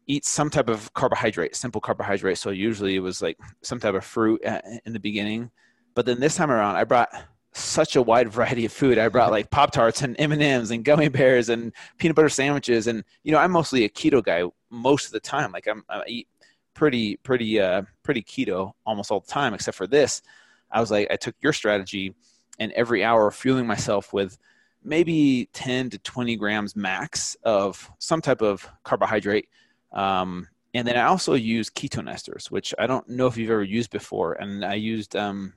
eat 0.06 0.24
some 0.24 0.50
type 0.50 0.68
of 0.68 0.92
carbohydrate, 0.94 1.54
simple 1.54 1.80
carbohydrate. 1.80 2.38
So 2.38 2.50
usually 2.50 2.96
it 2.96 3.00
was 3.00 3.22
like 3.22 3.38
some 3.62 3.80
type 3.80 3.94
of 3.94 4.04
fruit 4.04 4.42
in 4.84 4.92
the 4.92 5.00
beginning. 5.00 5.50
But 5.94 6.06
then 6.06 6.20
this 6.20 6.36
time 6.36 6.50
around, 6.50 6.76
I 6.76 6.84
brought 6.84 7.10
such 7.52 7.96
a 7.96 8.02
wide 8.02 8.28
variety 8.32 8.64
of 8.64 8.72
food. 8.72 8.98
I 8.98 9.08
brought 9.08 9.30
like 9.30 9.50
Pop 9.50 9.72
Tarts 9.72 10.02
and 10.02 10.16
M 10.18 10.32
and 10.32 10.42
M's 10.42 10.70
and 10.70 10.84
gummy 10.84 11.08
bears 11.08 11.48
and 11.48 11.72
peanut 11.98 12.16
butter 12.16 12.28
sandwiches. 12.28 12.86
And 12.86 13.04
you 13.22 13.32
know, 13.32 13.38
I'm 13.38 13.52
mostly 13.52 13.84
a 13.84 13.88
keto 13.88 14.22
guy 14.22 14.44
most 14.70 15.06
of 15.06 15.12
the 15.12 15.20
time. 15.20 15.52
Like 15.52 15.68
I'm, 15.68 15.84
I 15.88 16.02
eat 16.06 16.28
pretty, 16.74 17.16
pretty, 17.16 17.60
uh, 17.60 17.82
pretty 18.02 18.22
keto 18.22 18.72
almost 18.86 19.10
all 19.10 19.20
the 19.20 19.32
time, 19.32 19.54
except 19.54 19.76
for 19.76 19.86
this. 19.86 20.22
I 20.70 20.80
was 20.80 20.90
like, 20.90 21.08
I 21.10 21.16
took 21.16 21.34
your 21.42 21.52
strategy, 21.52 22.14
and 22.58 22.72
every 22.72 23.04
hour 23.04 23.30
fueling 23.30 23.66
myself 23.66 24.12
with 24.12 24.38
maybe 24.84 25.48
10 25.52 25.90
to 25.90 25.98
20 25.98 26.36
grams 26.36 26.76
max 26.76 27.36
of 27.44 27.90
some 27.98 28.20
type 28.20 28.42
of 28.42 28.68
carbohydrate. 28.84 29.48
Um, 29.92 30.48
and 30.74 30.86
then 30.88 30.96
I 30.96 31.04
also 31.04 31.34
use 31.34 31.70
ketone 31.70 32.10
esters, 32.10 32.50
which 32.50 32.74
I 32.78 32.86
don't 32.86 33.08
know 33.08 33.26
if 33.26 33.36
you've 33.36 33.50
ever 33.50 33.62
used 33.62 33.90
before. 33.90 34.34
And 34.34 34.64
I 34.64 34.74
used, 34.74 35.14
um, 35.14 35.52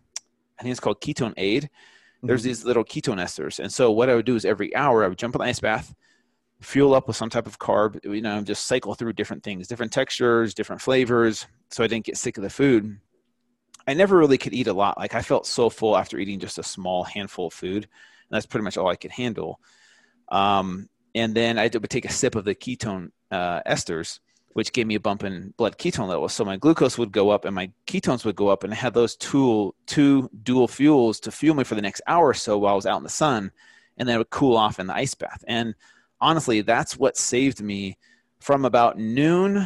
I 0.60 0.64
think 0.64 0.72
it's 0.72 0.80
called 0.80 1.02
KetoneAid. 1.02 1.36
Mm-hmm. 1.36 2.28
There's 2.28 2.44
these 2.44 2.66
little 2.66 2.84
ketone 2.84 3.22
esters. 3.22 3.60
And 3.60 3.72
so 3.72 3.92
what 3.92 4.10
I 4.10 4.16
would 4.16 4.26
do 4.26 4.36
is 4.36 4.46
every 4.46 4.76
hour 4.76 5.04
I 5.04 5.08
would 5.08 5.18
jump 5.18 5.36
in 5.36 5.40
the 5.40 5.46
ice 5.46 5.60
bath, 5.60 5.96
fuel 6.62 6.94
up 6.94 7.08
with 7.08 7.16
some 7.16 7.30
type 7.30 7.48
of 7.48 7.60
carb, 7.60 8.04
you 8.04 8.22
know, 8.22 8.42
just 8.42 8.68
cycle 8.68 8.94
through 8.94 9.14
different 9.14 9.44
things, 9.44 9.68
different 9.68 9.94
textures, 9.94 10.54
different 10.54 10.82
flavors. 10.82 11.48
So 11.70 11.84
I 11.84 11.88
didn't 11.88 12.06
get 12.06 12.18
sick 12.18 12.38
of 12.38 12.44
the 12.44 12.50
food. 12.50 13.00
I 13.88 13.94
never 13.94 14.18
really 14.18 14.38
could 14.38 14.54
eat 14.54 14.68
a 14.68 14.74
lot. 14.74 14.98
Like 14.98 15.16
I 15.16 15.22
felt 15.22 15.46
so 15.46 15.70
full 15.70 15.96
after 15.96 16.18
eating 16.18 16.40
just 16.40 16.58
a 16.58 16.64
small 16.64 17.04
handful 17.04 17.48
of 17.48 17.54
food 17.54 17.88
and 18.30 18.36
that's 18.36 18.46
pretty 18.46 18.64
much 18.64 18.78
all 18.78 18.88
I 18.88 18.96
could 18.96 19.12
handle. 19.12 19.60
Um, 20.30 20.90
and 21.14 21.34
then 21.34 21.58
I 21.58 21.70
would 21.72 21.90
take 21.90 22.06
a 22.06 22.12
sip 22.12 22.36
of 22.36 22.46
the 22.46 22.56
ketone 22.56 23.12
uh, 23.32 23.62
esters, 23.66 24.20
which 24.54 24.74
gave 24.74 24.88
me 24.88 24.96
a 24.96 25.00
bump 25.00 25.24
in 25.24 25.54
blood 25.58 25.78
ketone 25.78 26.08
levels. 26.08 26.34
So 26.34 26.46
my 26.46 26.58
glucose 26.58 26.98
would 26.98 27.12
go 27.12 27.30
up 27.30 27.46
and 27.46 27.56
my 27.56 27.72
ketones 27.88 28.26
would 28.26 28.36
go 28.36 28.50
up, 28.50 28.64
and 28.64 28.74
I 28.74 28.76
had 28.76 28.94
those 28.94 29.16
two 29.16 29.74
two 29.86 30.30
dual 30.44 30.68
fuels 30.68 31.20
to 31.22 31.32
fuel 31.32 31.56
me 31.56 31.64
for 31.64 31.76
the 31.76 31.82
next 31.82 32.02
hour 32.08 32.30
or 32.30 32.34
so 32.34 32.58
while 32.58 32.74
I 32.74 32.76
was 32.76 32.86
out 32.86 32.98
in 32.98 33.04
the 33.04 33.10
sun, 33.10 33.52
and 33.98 34.08
then 34.08 34.16
it 34.16 34.20
would 34.20 34.30
cool 34.30 34.58
off 34.58 34.80
in 34.80 34.88
the 34.88 34.96
ice 34.96 35.14
bath. 35.14 35.44
And 35.48 35.76
honestly, 36.20 36.62
that's 36.62 36.98
what 36.98 37.18
saved 37.18 37.62
me 37.62 37.98
from 38.40 38.66
about 38.66 38.98
noon 38.98 39.66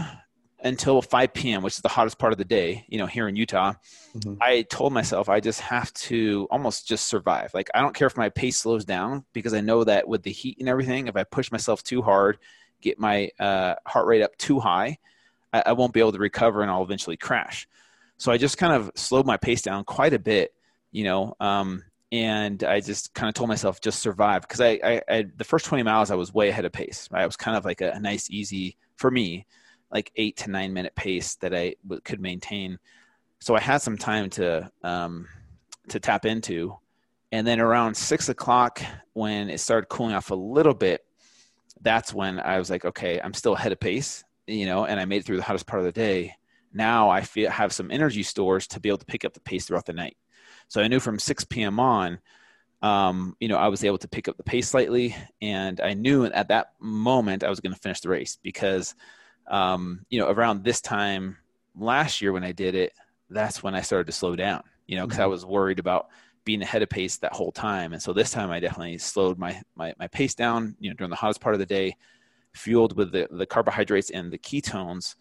until 0.62 1.02
5 1.02 1.34
p.m., 1.34 1.64
which 1.64 1.76
is 1.76 1.82
the 1.82 1.90
hottest 1.90 2.18
part 2.18 2.34
of 2.34 2.38
the 2.38 2.46
day, 2.46 2.86
you 2.90 2.98
know, 2.98 3.06
here 3.06 3.28
in 3.28 3.36
Utah, 3.36 3.74
mm-hmm. 4.16 4.36
I 4.42 4.64
told 4.64 4.94
myself 4.94 5.30
I 5.30 5.40
just 5.40 5.62
have 5.62 5.94
to 5.94 6.48
almost 6.52 6.88
just 6.88 7.08
survive. 7.08 7.52
Like, 7.54 7.70
I 7.74 7.82
don't 7.82 7.96
care 7.96 8.08
if 8.08 8.18
my 8.18 8.30
pace 8.30 8.58
slows 8.58 8.86
down 8.86 9.26
because 9.34 9.54
I 9.54 9.62
know 9.62 9.84
that 9.84 10.08
with 10.08 10.24
the 10.24 10.32
heat 10.32 10.58
and 10.60 10.68
everything, 10.68 11.08
if 11.08 11.16
I 11.16 11.24
push 11.24 11.52
myself 11.52 11.84
too 11.84 12.02
hard, 12.02 12.38
get 12.82 13.00
my 13.00 13.30
uh, 13.40 13.76
heart 13.86 14.08
rate 14.08 14.22
up 14.22 14.36
too 14.38 14.60
high, 14.60 14.98
I, 15.54 15.64
I 15.68 15.72
won't 15.74 15.94
be 15.94 16.02
able 16.02 16.12
to 16.12 16.20
recover 16.20 16.62
and 16.62 16.70
I'll 16.70 16.84
eventually 16.84 17.18
crash. 17.18 17.68
So 18.18 18.32
I 18.32 18.38
just 18.38 18.58
kind 18.58 18.74
of 18.74 18.92
slowed 18.96 19.26
my 19.26 19.38
pace 19.38 19.62
down 19.62 19.86
quite 19.86 20.14
a 20.14 20.20
bit, 20.20 20.54
you 20.92 21.06
know, 21.06 21.36
um, 21.40 21.84
and 22.12 22.64
I 22.64 22.82
just 22.82 23.14
kind 23.14 23.30
of 23.30 23.36
told 23.36 23.50
myself 23.50 23.80
just 23.82 24.00
survive 24.00 24.42
because 24.42 24.60
I, 24.60 24.80
I, 24.84 25.02
I, 25.08 25.26
the 25.38 25.44
first 25.44 25.66
20 25.66 25.84
miles 25.84 26.12
I 26.12 26.16
was 26.16 26.34
way 26.34 26.50
ahead 26.50 26.66
of 26.66 26.72
pace. 26.72 27.08
Right? 27.12 27.22
I 27.22 27.26
was 27.26 27.38
kind 27.38 27.56
of 27.56 27.64
like 27.64 27.82
a, 27.82 27.92
a 27.92 28.00
nice, 28.00 28.30
easy 28.30 28.78
for 28.96 29.10
me 29.10 29.46
like 29.92 30.12
eight 30.16 30.38
to 30.38 30.52
nine 30.52 30.74
minute 30.74 30.96
pace 30.96 31.36
that 31.36 31.54
I 31.54 31.76
w- 31.84 32.02
could 32.02 32.20
maintain. 32.20 32.78
So 33.40 33.56
I 33.56 33.60
had 33.60 33.80
some 33.80 33.98
time 33.98 34.30
to 34.32 34.70
um, 34.84 35.28
to 35.90 36.00
tap 36.00 36.26
into, 36.26 36.78
and 37.32 37.46
then 37.46 37.60
around 37.60 37.96
six 37.96 38.30
o'clock 38.30 38.82
when 39.14 39.50
it 39.50 39.60
started 39.60 39.88
cooling 39.88 40.16
off 40.16 40.32
a 40.32 40.36
little 40.36 40.74
bit, 40.74 41.06
that's 41.82 42.14
when 42.14 42.40
I 42.40 42.58
was 42.58 42.70
like, 42.70 42.86
okay, 42.86 43.20
I'm 43.22 43.34
still 43.34 43.54
ahead 43.54 43.72
of 43.72 43.80
pace, 43.80 44.24
you 44.48 44.66
know, 44.66 44.86
and 44.86 45.00
I 45.00 45.06
made 45.06 45.22
it 45.22 45.26
through 45.26 45.38
the 45.38 45.44
hottest 45.44 45.68
part 45.68 45.80
of 45.80 45.86
the 45.86 45.92
day. 45.92 46.36
now 46.74 47.10
I 47.10 47.22
feel 47.22 47.50
have 47.50 47.74
some 47.74 47.90
energy 47.92 48.24
stores 48.24 48.68
to 48.68 48.80
be 48.80 48.90
able 48.90 49.00
to 49.00 49.06
pick 49.06 49.26
up 49.26 49.34
the 49.34 49.40
pace 49.40 49.66
throughout 49.66 49.86
the 49.86 49.94
night. 49.94 50.18
So 50.68 50.82
I 50.82 50.88
knew 50.88 51.00
from 51.00 51.18
6 51.18 51.46
p.m. 51.46 51.80
on, 51.80 52.20
um, 52.82 53.36
you 53.40 53.48
know, 53.48 53.58
I 53.58 53.68
was 53.68 53.84
able 53.84 53.98
to 53.98 54.08
pick 54.08 54.28
up 54.28 54.38
the 54.38 54.44
pace 54.44 54.70
slightly, 54.70 55.16
and 55.42 55.82
I 55.82 55.94
knew 55.94 56.26
at 56.26 56.48
that 56.50 56.74
moment 56.80 57.44
I 57.44 57.50
was 57.50 57.60
going 57.60 57.74
to 57.74 57.80
finish 57.80 58.00
the 58.02 58.10
race 58.10 58.38
because, 58.42 58.96
um, 59.50 60.06
you 60.10 60.20
know, 60.20 60.30
around 60.30 60.64
this 60.64 60.82
time 60.82 61.38
last 61.78 62.22
year 62.22 62.32
when 62.32 62.44
I 62.44 62.52
did 62.52 62.76
it, 62.76 62.94
that's 63.30 63.62
when 63.64 63.76
I 63.76 63.82
started 63.82 64.08
to 64.08 64.14
slow 64.14 64.36
down. 64.36 64.64
You 64.88 64.98
know, 64.98 65.06
because 65.06 65.18
mm-hmm. 65.20 65.26
I 65.26 65.28
was 65.28 65.46
worried 65.46 65.80
about 65.80 66.08
being 66.46 66.62
ahead 66.62 66.82
of 66.82 66.90
pace 66.90 67.18
that 67.18 67.34
whole 67.34 67.52
time, 67.52 67.94
and 67.94 68.02
so 68.02 68.12
this 68.12 68.32
time 68.32 68.50
I 68.50 68.60
definitely 68.60 68.98
slowed 68.98 69.38
my 69.38 69.62
my, 69.76 69.94
my 70.00 70.08
pace 70.08 70.34
down. 70.34 70.76
You 70.80 70.90
know, 70.90 70.96
during 70.96 71.12
the 71.12 71.16
hottest 71.16 71.42
part 71.42 71.54
of 71.54 71.60
the 71.60 71.66
day, 71.66 71.96
fueled 72.54 72.96
with 72.96 73.12
the 73.12 73.28
the 73.30 73.46
carbohydrates 73.46 74.10
and 74.10 74.32
the 74.32 74.38
ketones 74.38 75.16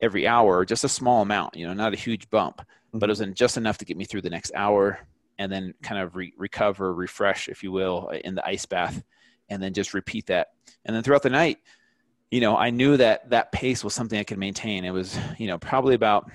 every 0.00 0.26
hour, 0.26 0.64
just 0.64 0.84
a 0.84 0.88
small 0.88 1.22
amount. 1.22 1.56
You 1.56 1.66
know, 1.66 1.74
not 1.74 1.94
a 1.94 1.96
huge 1.96 2.28
bump, 2.30 2.58
mm-hmm. 2.58 2.98
but 2.98 3.08
it 3.08 3.14
mm-hmm. 3.14 3.30
was 3.30 3.38
just 3.38 3.56
enough 3.56 3.78
to 3.78 3.84
get 3.84 3.96
me 3.96 4.04
through 4.04 4.22
the 4.22 4.30
next 4.30 4.52
hour 4.54 5.06
and 5.38 5.50
then 5.50 5.74
kind 5.82 6.00
of 6.00 6.16
re- 6.16 6.34
recover, 6.36 6.94
refresh, 6.94 7.48
if 7.48 7.62
you 7.62 7.72
will, 7.72 8.08
in 8.08 8.34
the 8.34 8.46
ice 8.46 8.66
bath, 8.66 9.02
and 9.48 9.62
then 9.62 9.74
just 9.74 9.94
repeat 9.94 10.26
that. 10.26 10.48
And 10.84 10.94
then 10.94 11.02
throughout 11.02 11.22
the 11.22 11.30
night, 11.30 11.58
you 12.34 12.40
know, 12.40 12.56
I 12.56 12.70
knew 12.70 12.96
that 12.96 13.30
that 13.30 13.52
pace 13.52 13.84
was 13.84 13.94
something 13.94 14.18
I 14.18 14.24
could 14.24 14.38
maintain. 14.38 14.84
It 14.84 14.90
was, 14.90 15.16
you 15.38 15.46
know, 15.46 15.56
probably 15.56 15.94
about 15.94 16.28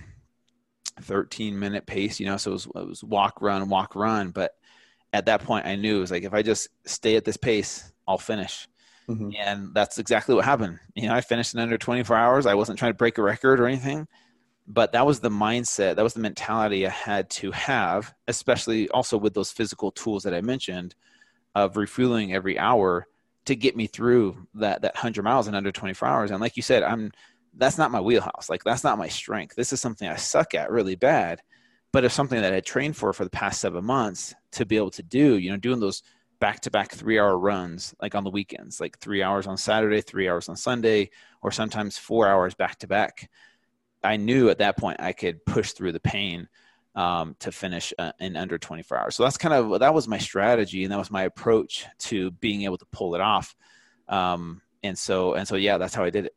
13 1.02 1.60
minute 1.60 1.86
pace, 1.86 2.22
you 2.22 2.26
know, 2.26 2.38
so 2.38 2.52
it 2.52 2.54
was, 2.54 2.66
it 2.68 2.88
was 2.88 3.04
walk, 3.04 3.42
run, 3.42 3.68
walk, 3.68 3.96
run. 3.96 4.32
But 4.32 4.56
at 5.12 5.26
that 5.26 5.44
point, 5.44 5.66
I 5.66 5.76
knew 5.76 5.98
it 5.98 6.00
was 6.00 6.12
like, 6.12 6.24
if 6.24 6.34
I 6.34 6.42
just 6.42 6.70
stay 6.86 7.18
at 7.18 7.26
this 7.26 7.36
pace, 7.36 7.92
I'll 8.08 8.18
finish. 8.18 8.66
Mm-hmm. 9.10 9.32
And 9.38 9.74
that's 9.74 9.98
exactly 9.98 10.36
what 10.36 10.46
happened. 10.46 10.80
You 10.96 11.10
know, 11.10 11.16
I 11.16 11.20
finished 11.20 11.54
in 11.54 11.60
under 11.60 11.78
24 11.78 12.16
hours. 12.16 12.46
I 12.46 12.56
wasn't 12.56 12.80
trying 12.80 12.94
to 12.94 12.98
break 12.98 13.18
a 13.18 13.22
record 13.22 13.60
or 13.60 13.68
anything 13.68 14.08
but 14.72 14.92
that 14.92 15.04
was 15.04 15.20
the 15.20 15.32
mindset 15.32 15.96
that 15.96 16.04
was 16.04 16.14
the 16.14 16.20
mentality 16.20 16.86
i 16.86 16.92
had 16.92 17.28
to 17.28 17.50
have 17.50 18.14
especially 18.28 18.88
also 18.90 19.18
with 19.18 19.34
those 19.34 19.52
physical 19.52 19.90
tools 19.90 20.22
that 20.22 20.34
i 20.36 20.42
mentioned 20.42 20.94
of 21.56 21.76
refueling 21.76 22.36
every 22.36 22.60
hour 22.60 23.08
to 23.50 23.56
get 23.56 23.76
me 23.76 23.88
through 23.88 24.48
that 24.56 24.82
that 24.82 24.96
100 24.96 25.24
miles 25.24 25.48
in 25.48 25.56
under 25.56 25.72
24 25.72 26.08
hours. 26.08 26.32
And 26.32 26.40
like 26.40 26.58
you 26.58 26.64
said 26.64 26.84
i'm 26.84 27.12
that's 27.58 27.80
not 27.80 27.92
my 27.92 28.00
wheelhouse. 28.00 28.48
Like 28.48 28.64
that's 28.64 28.84
not 28.84 29.00
my 29.00 29.08
strength. 29.08 29.56
This 29.56 29.74
is 29.74 29.82
something 29.82 30.08
i 30.08 30.16
suck 30.16 30.56
at 30.56 30.72
really 30.72 30.96
bad. 30.96 31.42
But 31.92 32.06
it's 32.06 32.14
something 32.14 32.42
that 32.42 32.54
i 32.54 32.60
trained 32.60 32.96
for 32.96 33.12
for 33.14 33.24
the 33.24 33.30
past 33.32 33.62
seven 33.62 33.84
months 33.84 34.34
to 34.54 34.66
be 34.66 34.78
able 34.78 34.92
to 34.92 35.04
do 35.04 35.38
you 35.38 35.52
know 35.52 35.58
doing 35.58 35.80
those 35.80 36.04
back 36.40 36.62
to 36.62 36.72
back 36.72 36.92
three 36.92 37.20
hour 37.20 37.38
runs 37.38 37.94
like 38.02 38.16
on 38.16 38.24
the 38.24 38.30
weekends 38.30 38.80
like 38.80 38.98
three 39.00 39.22
hours 39.22 39.46
on 39.46 39.58
saturday 39.58 40.00
three 40.00 40.30
hours 40.30 40.48
on 40.48 40.56
sunday 40.56 41.10
or 41.42 41.52
sometimes 41.52 41.98
four 41.98 42.28
hours 42.28 42.54
back 42.56 42.78
to 42.80 42.88
back 42.88 43.30
I 44.04 44.18
knew 44.18 44.50
at 44.50 44.60
that 44.60 44.78
point 44.78 45.02
I 45.02 45.12
could 45.12 45.46
push 45.46 45.72
through 45.72 45.92
the 45.92 46.00
pain 46.00 46.48
um, 46.95 47.36
to 47.39 47.52
finish 47.52 47.93
uh, 47.97 48.12
in 48.19 48.36
under 48.36 48.58
24 48.58 48.97
hours. 48.97 49.15
So 49.15 49.23
that's 49.23 49.38
kind 49.38 49.54
of 49.54 49.80
that 49.80 49.93
was 49.93 50.08
my 50.08 50.17
strategy, 50.17 50.84
and 50.84 50.91
that 50.91 50.97
was 50.97 51.12
my 51.12 51.23
approach 51.23 51.86
to 51.99 52.32
being 52.32 52.63
able 52.63 52.78
to 52.78 52.86
pull 52.91 53.15
it 53.15 53.21
off. 53.21 53.56
Um, 54.08 54.62
and 54.84 54.97
so 54.97 55.34
and 55.34 55.47
so, 55.47 55.56
yeah, 55.56 55.78
that's 55.78 55.93
how 55.93 56.04
I 56.04 56.10
did 56.10 56.25
it. 56.25 56.36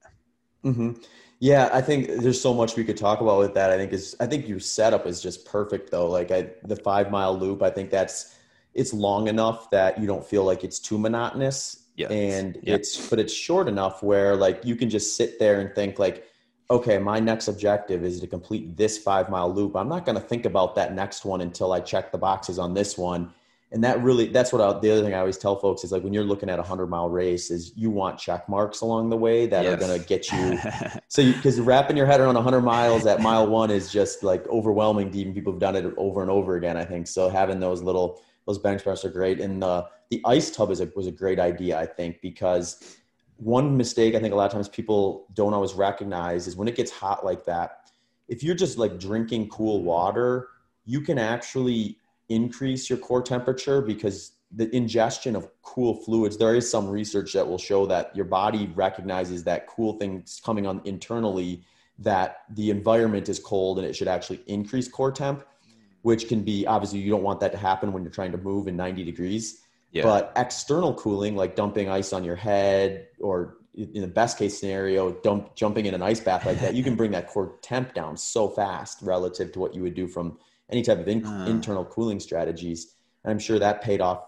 Mm-hmm. 0.64 0.92
Yeah, 1.40 1.70
I 1.72 1.80
think 1.80 2.06
there's 2.22 2.40
so 2.40 2.54
much 2.54 2.76
we 2.76 2.84
could 2.84 2.96
talk 2.96 3.20
about 3.20 3.38
with 3.40 3.54
that. 3.54 3.70
I 3.70 3.76
think 3.76 3.92
is 3.92 4.14
I 4.20 4.26
think 4.26 4.48
your 4.48 4.60
setup 4.60 5.06
is 5.06 5.20
just 5.20 5.44
perfect 5.44 5.90
though. 5.90 6.08
Like 6.08 6.30
I, 6.30 6.50
the 6.64 6.76
five 6.76 7.10
mile 7.10 7.36
loop, 7.36 7.62
I 7.62 7.70
think 7.70 7.90
that's 7.90 8.36
it's 8.74 8.92
long 8.92 9.28
enough 9.28 9.68
that 9.70 10.00
you 10.00 10.06
don't 10.06 10.24
feel 10.24 10.44
like 10.44 10.62
it's 10.64 10.78
too 10.78 10.98
monotonous. 10.98 11.88
Yeah. 11.96 12.08
And 12.10 12.58
it's 12.62 13.10
but 13.10 13.18
it's 13.18 13.32
short 13.32 13.68
enough 13.68 14.02
where 14.02 14.36
like 14.36 14.64
you 14.64 14.76
can 14.76 14.88
just 14.88 15.16
sit 15.16 15.38
there 15.38 15.60
and 15.60 15.74
think 15.74 15.98
like 15.98 16.26
okay, 16.72 16.98
my 16.98 17.20
next 17.20 17.48
objective 17.48 18.02
is 18.02 18.18
to 18.20 18.26
complete 18.26 18.76
this 18.76 18.96
five 18.96 19.28
mile 19.28 19.52
loop. 19.52 19.76
I'm 19.76 19.88
not 19.88 20.06
going 20.06 20.16
to 20.16 20.22
think 20.22 20.46
about 20.46 20.74
that 20.76 20.94
next 20.94 21.24
one 21.24 21.42
until 21.42 21.72
I 21.72 21.80
check 21.80 22.10
the 22.10 22.18
boxes 22.18 22.58
on 22.58 22.72
this 22.72 22.96
one. 22.96 23.32
And 23.72 23.84
that 23.84 24.02
really, 24.02 24.26
that's 24.26 24.52
what 24.52 24.60
I, 24.60 24.78
the 24.80 24.90
other 24.90 25.02
thing 25.02 25.14
I 25.14 25.18
always 25.18 25.38
tell 25.38 25.56
folks 25.56 25.84
is 25.84 25.92
like 25.92 26.02
when 26.02 26.12
you're 26.12 26.24
looking 26.24 26.48
at 26.50 26.58
a 26.58 26.62
hundred 26.62 26.88
mile 26.88 27.08
race 27.08 27.50
is 27.50 27.72
you 27.76 27.90
want 27.90 28.18
check 28.18 28.48
marks 28.48 28.80
along 28.80 29.10
the 29.10 29.16
way 29.16 29.46
that 29.46 29.64
yes. 29.64 29.74
are 29.74 29.76
going 29.76 29.98
to 29.98 30.06
get 30.06 30.30
you. 30.32 30.58
so 31.08 31.32
because 31.32 31.58
you, 31.58 31.62
wrapping 31.62 31.96
your 31.96 32.06
head 32.06 32.20
around 32.20 32.36
a 32.36 32.42
hundred 32.42 32.62
miles 32.62 33.06
at 33.06 33.20
mile 33.20 33.46
one 33.46 33.70
is 33.70 33.90
just 33.90 34.22
like 34.22 34.46
overwhelming 34.48 35.10
to 35.10 35.18
even 35.18 35.32
people 35.34 35.52
who've 35.52 35.60
done 35.60 35.76
it 35.76 35.86
over 35.96 36.22
and 36.22 36.30
over 36.30 36.56
again, 36.56 36.76
I 36.76 36.84
think. 36.84 37.06
So 37.06 37.28
having 37.28 37.60
those 37.60 37.82
little, 37.82 38.20
those 38.46 38.58
benchmarks 38.58 39.04
are 39.04 39.10
great. 39.10 39.40
And 39.40 39.62
the, 39.62 39.86
the 40.10 40.20
ice 40.26 40.50
tub 40.50 40.70
is 40.70 40.80
a, 40.80 40.90
was 40.94 41.06
a 41.06 41.12
great 41.12 41.38
idea, 41.38 41.78
I 41.78 41.86
think, 41.86 42.20
because 42.20 42.98
one 43.36 43.76
mistake 43.76 44.14
I 44.14 44.20
think 44.20 44.32
a 44.32 44.36
lot 44.36 44.46
of 44.46 44.52
times 44.52 44.68
people 44.68 45.26
don't 45.34 45.54
always 45.54 45.74
recognize 45.74 46.46
is 46.46 46.56
when 46.56 46.68
it 46.68 46.76
gets 46.76 46.90
hot 46.90 47.24
like 47.24 47.44
that, 47.46 47.90
if 48.28 48.42
you're 48.42 48.54
just 48.54 48.78
like 48.78 48.98
drinking 48.98 49.48
cool 49.48 49.82
water, 49.82 50.48
you 50.84 51.00
can 51.00 51.18
actually 51.18 51.98
increase 52.28 52.88
your 52.88 52.98
core 52.98 53.22
temperature 53.22 53.80
because 53.80 54.32
the 54.54 54.74
ingestion 54.74 55.34
of 55.34 55.48
cool 55.62 55.94
fluids, 55.94 56.36
there 56.36 56.54
is 56.54 56.70
some 56.70 56.88
research 56.88 57.32
that 57.32 57.46
will 57.46 57.58
show 57.58 57.86
that 57.86 58.14
your 58.14 58.24
body 58.24 58.70
recognizes 58.74 59.42
that 59.44 59.66
cool 59.66 59.94
things 59.94 60.40
coming 60.44 60.66
on 60.66 60.80
internally, 60.84 61.62
that 61.98 62.38
the 62.50 62.70
environment 62.70 63.28
is 63.28 63.38
cold 63.38 63.78
and 63.78 63.86
it 63.86 63.94
should 63.94 64.08
actually 64.08 64.42
increase 64.46 64.88
core 64.88 65.12
temp, 65.12 65.44
which 66.02 66.28
can 66.28 66.42
be 66.42 66.66
obviously 66.66 66.98
you 66.98 67.10
don't 67.10 67.22
want 67.22 67.40
that 67.40 67.52
to 67.52 67.58
happen 67.58 67.92
when 67.92 68.02
you're 68.02 68.12
trying 68.12 68.32
to 68.32 68.38
move 68.38 68.68
in 68.68 68.76
90 68.76 69.04
degrees. 69.04 69.61
Yeah. 69.92 70.04
But 70.04 70.32
external 70.36 70.94
cooling, 70.94 71.36
like 71.36 71.54
dumping 71.54 71.88
ice 71.88 72.12
on 72.12 72.24
your 72.24 72.36
head, 72.36 73.08
or 73.20 73.58
in 73.74 74.00
the 74.00 74.08
best 74.08 74.38
case 74.38 74.58
scenario, 74.58 75.12
dump, 75.12 75.54
jumping 75.54 75.86
in 75.86 75.94
an 75.94 76.02
ice 76.02 76.20
bath 76.20 76.46
like 76.46 76.60
that, 76.60 76.74
you 76.74 76.82
can 76.82 76.96
bring 76.96 77.10
that 77.12 77.28
core 77.28 77.58
temp 77.62 77.94
down 77.94 78.16
so 78.16 78.48
fast 78.48 78.98
relative 79.02 79.52
to 79.52 79.60
what 79.60 79.74
you 79.74 79.82
would 79.82 79.94
do 79.94 80.06
from 80.06 80.38
any 80.70 80.82
type 80.82 80.98
of 80.98 81.08
in, 81.08 81.24
uh. 81.24 81.46
internal 81.46 81.84
cooling 81.84 82.20
strategies. 82.20 82.94
And 83.24 83.30
I'm 83.30 83.38
sure 83.38 83.58
that 83.58 83.82
paid 83.82 84.00
off 84.00 84.24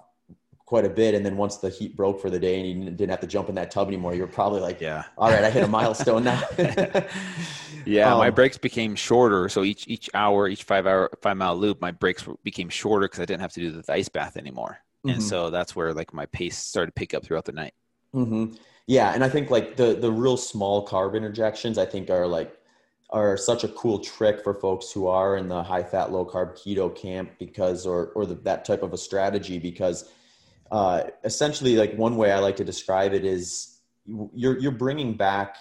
quite 0.66 0.84
a 0.84 0.90
bit. 0.90 1.14
And 1.14 1.24
then 1.24 1.36
once 1.38 1.56
the 1.56 1.70
heat 1.70 1.96
broke 1.96 2.20
for 2.20 2.28
the 2.28 2.38
day 2.38 2.60
and 2.60 2.84
you 2.84 2.90
didn't 2.90 3.10
have 3.10 3.20
to 3.20 3.26
jump 3.26 3.48
in 3.48 3.54
that 3.54 3.70
tub 3.70 3.88
anymore, 3.88 4.14
you're 4.14 4.26
probably 4.26 4.60
like, 4.60 4.82
yeah, 4.82 5.04
all 5.16 5.30
right, 5.30 5.44
I 5.44 5.50
hit 5.50 5.64
a 5.64 5.68
milestone 5.68 6.24
now. 6.24 6.42
yeah. 7.86 8.12
Um, 8.12 8.18
my 8.18 8.30
breaks 8.30 8.58
became 8.58 8.94
shorter. 8.94 9.48
So 9.48 9.64
each, 9.64 9.88
each 9.88 10.10
hour, 10.12 10.46
each 10.46 10.64
five 10.64 10.86
hour, 10.86 11.10
five 11.22 11.38
mile 11.38 11.56
loop, 11.56 11.80
my 11.80 11.90
breaks 11.90 12.26
became 12.42 12.68
shorter 12.68 13.08
cause 13.08 13.20
I 13.20 13.24
didn't 13.24 13.40
have 13.40 13.52
to 13.54 13.60
do 13.60 13.70
the 13.80 13.92
ice 13.92 14.10
bath 14.10 14.36
anymore 14.36 14.78
and 15.04 15.12
mm-hmm. 15.12 15.20
so 15.20 15.50
that's 15.50 15.76
where 15.76 15.92
like 15.92 16.12
my 16.12 16.26
pace 16.26 16.58
started 16.58 16.94
to 16.94 16.98
pick 16.98 17.14
up 17.14 17.24
throughout 17.24 17.44
the 17.44 17.52
night 17.52 17.74
mm-hmm. 18.14 18.52
yeah 18.86 19.12
and 19.14 19.22
i 19.22 19.28
think 19.28 19.50
like 19.50 19.76
the 19.76 19.94
the 19.94 20.10
real 20.10 20.36
small 20.36 20.86
carb 20.86 21.14
interjections 21.14 21.78
i 21.78 21.86
think 21.86 22.10
are 22.10 22.26
like 22.26 22.56
are 23.10 23.36
such 23.36 23.64
a 23.64 23.68
cool 23.68 23.98
trick 23.98 24.42
for 24.42 24.54
folks 24.54 24.90
who 24.90 25.06
are 25.06 25.36
in 25.36 25.48
the 25.48 25.62
high 25.62 25.82
fat 25.82 26.10
low 26.10 26.24
carb 26.24 26.52
keto 26.52 26.94
camp 26.94 27.30
because 27.38 27.86
or 27.86 28.06
or 28.14 28.26
the, 28.26 28.34
that 28.34 28.64
type 28.64 28.82
of 28.82 28.92
a 28.92 28.98
strategy 28.98 29.58
because 29.58 30.10
uh, 30.72 31.04
essentially 31.22 31.76
like 31.76 31.94
one 31.94 32.16
way 32.16 32.32
i 32.32 32.38
like 32.38 32.56
to 32.56 32.64
describe 32.64 33.12
it 33.12 33.24
is 33.24 33.80
you're 34.06 34.58
you're 34.58 34.72
bringing 34.72 35.14
back 35.14 35.56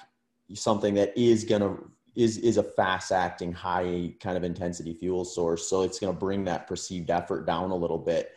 something 0.53 0.93
that 0.93 1.15
is 1.17 1.43
to 1.45 1.91
is 2.15 2.38
is 2.38 2.58
a 2.58 2.63
fast 2.63 3.12
acting 3.12 3.51
high 3.51 4.13
kind 4.19 4.38
of 4.38 4.43
intensity 4.43 4.93
fuel 4.93 5.25
source 5.25 5.67
so 5.67 5.84
it's 5.84 5.99
going 5.99 6.13
to 6.13 6.19
bring 6.19 6.43
that 6.45 6.67
perceived 6.67 7.10
effort 7.10 7.45
down 7.45 7.71
a 7.71 7.75
little 7.75 7.97
bit 7.97 8.32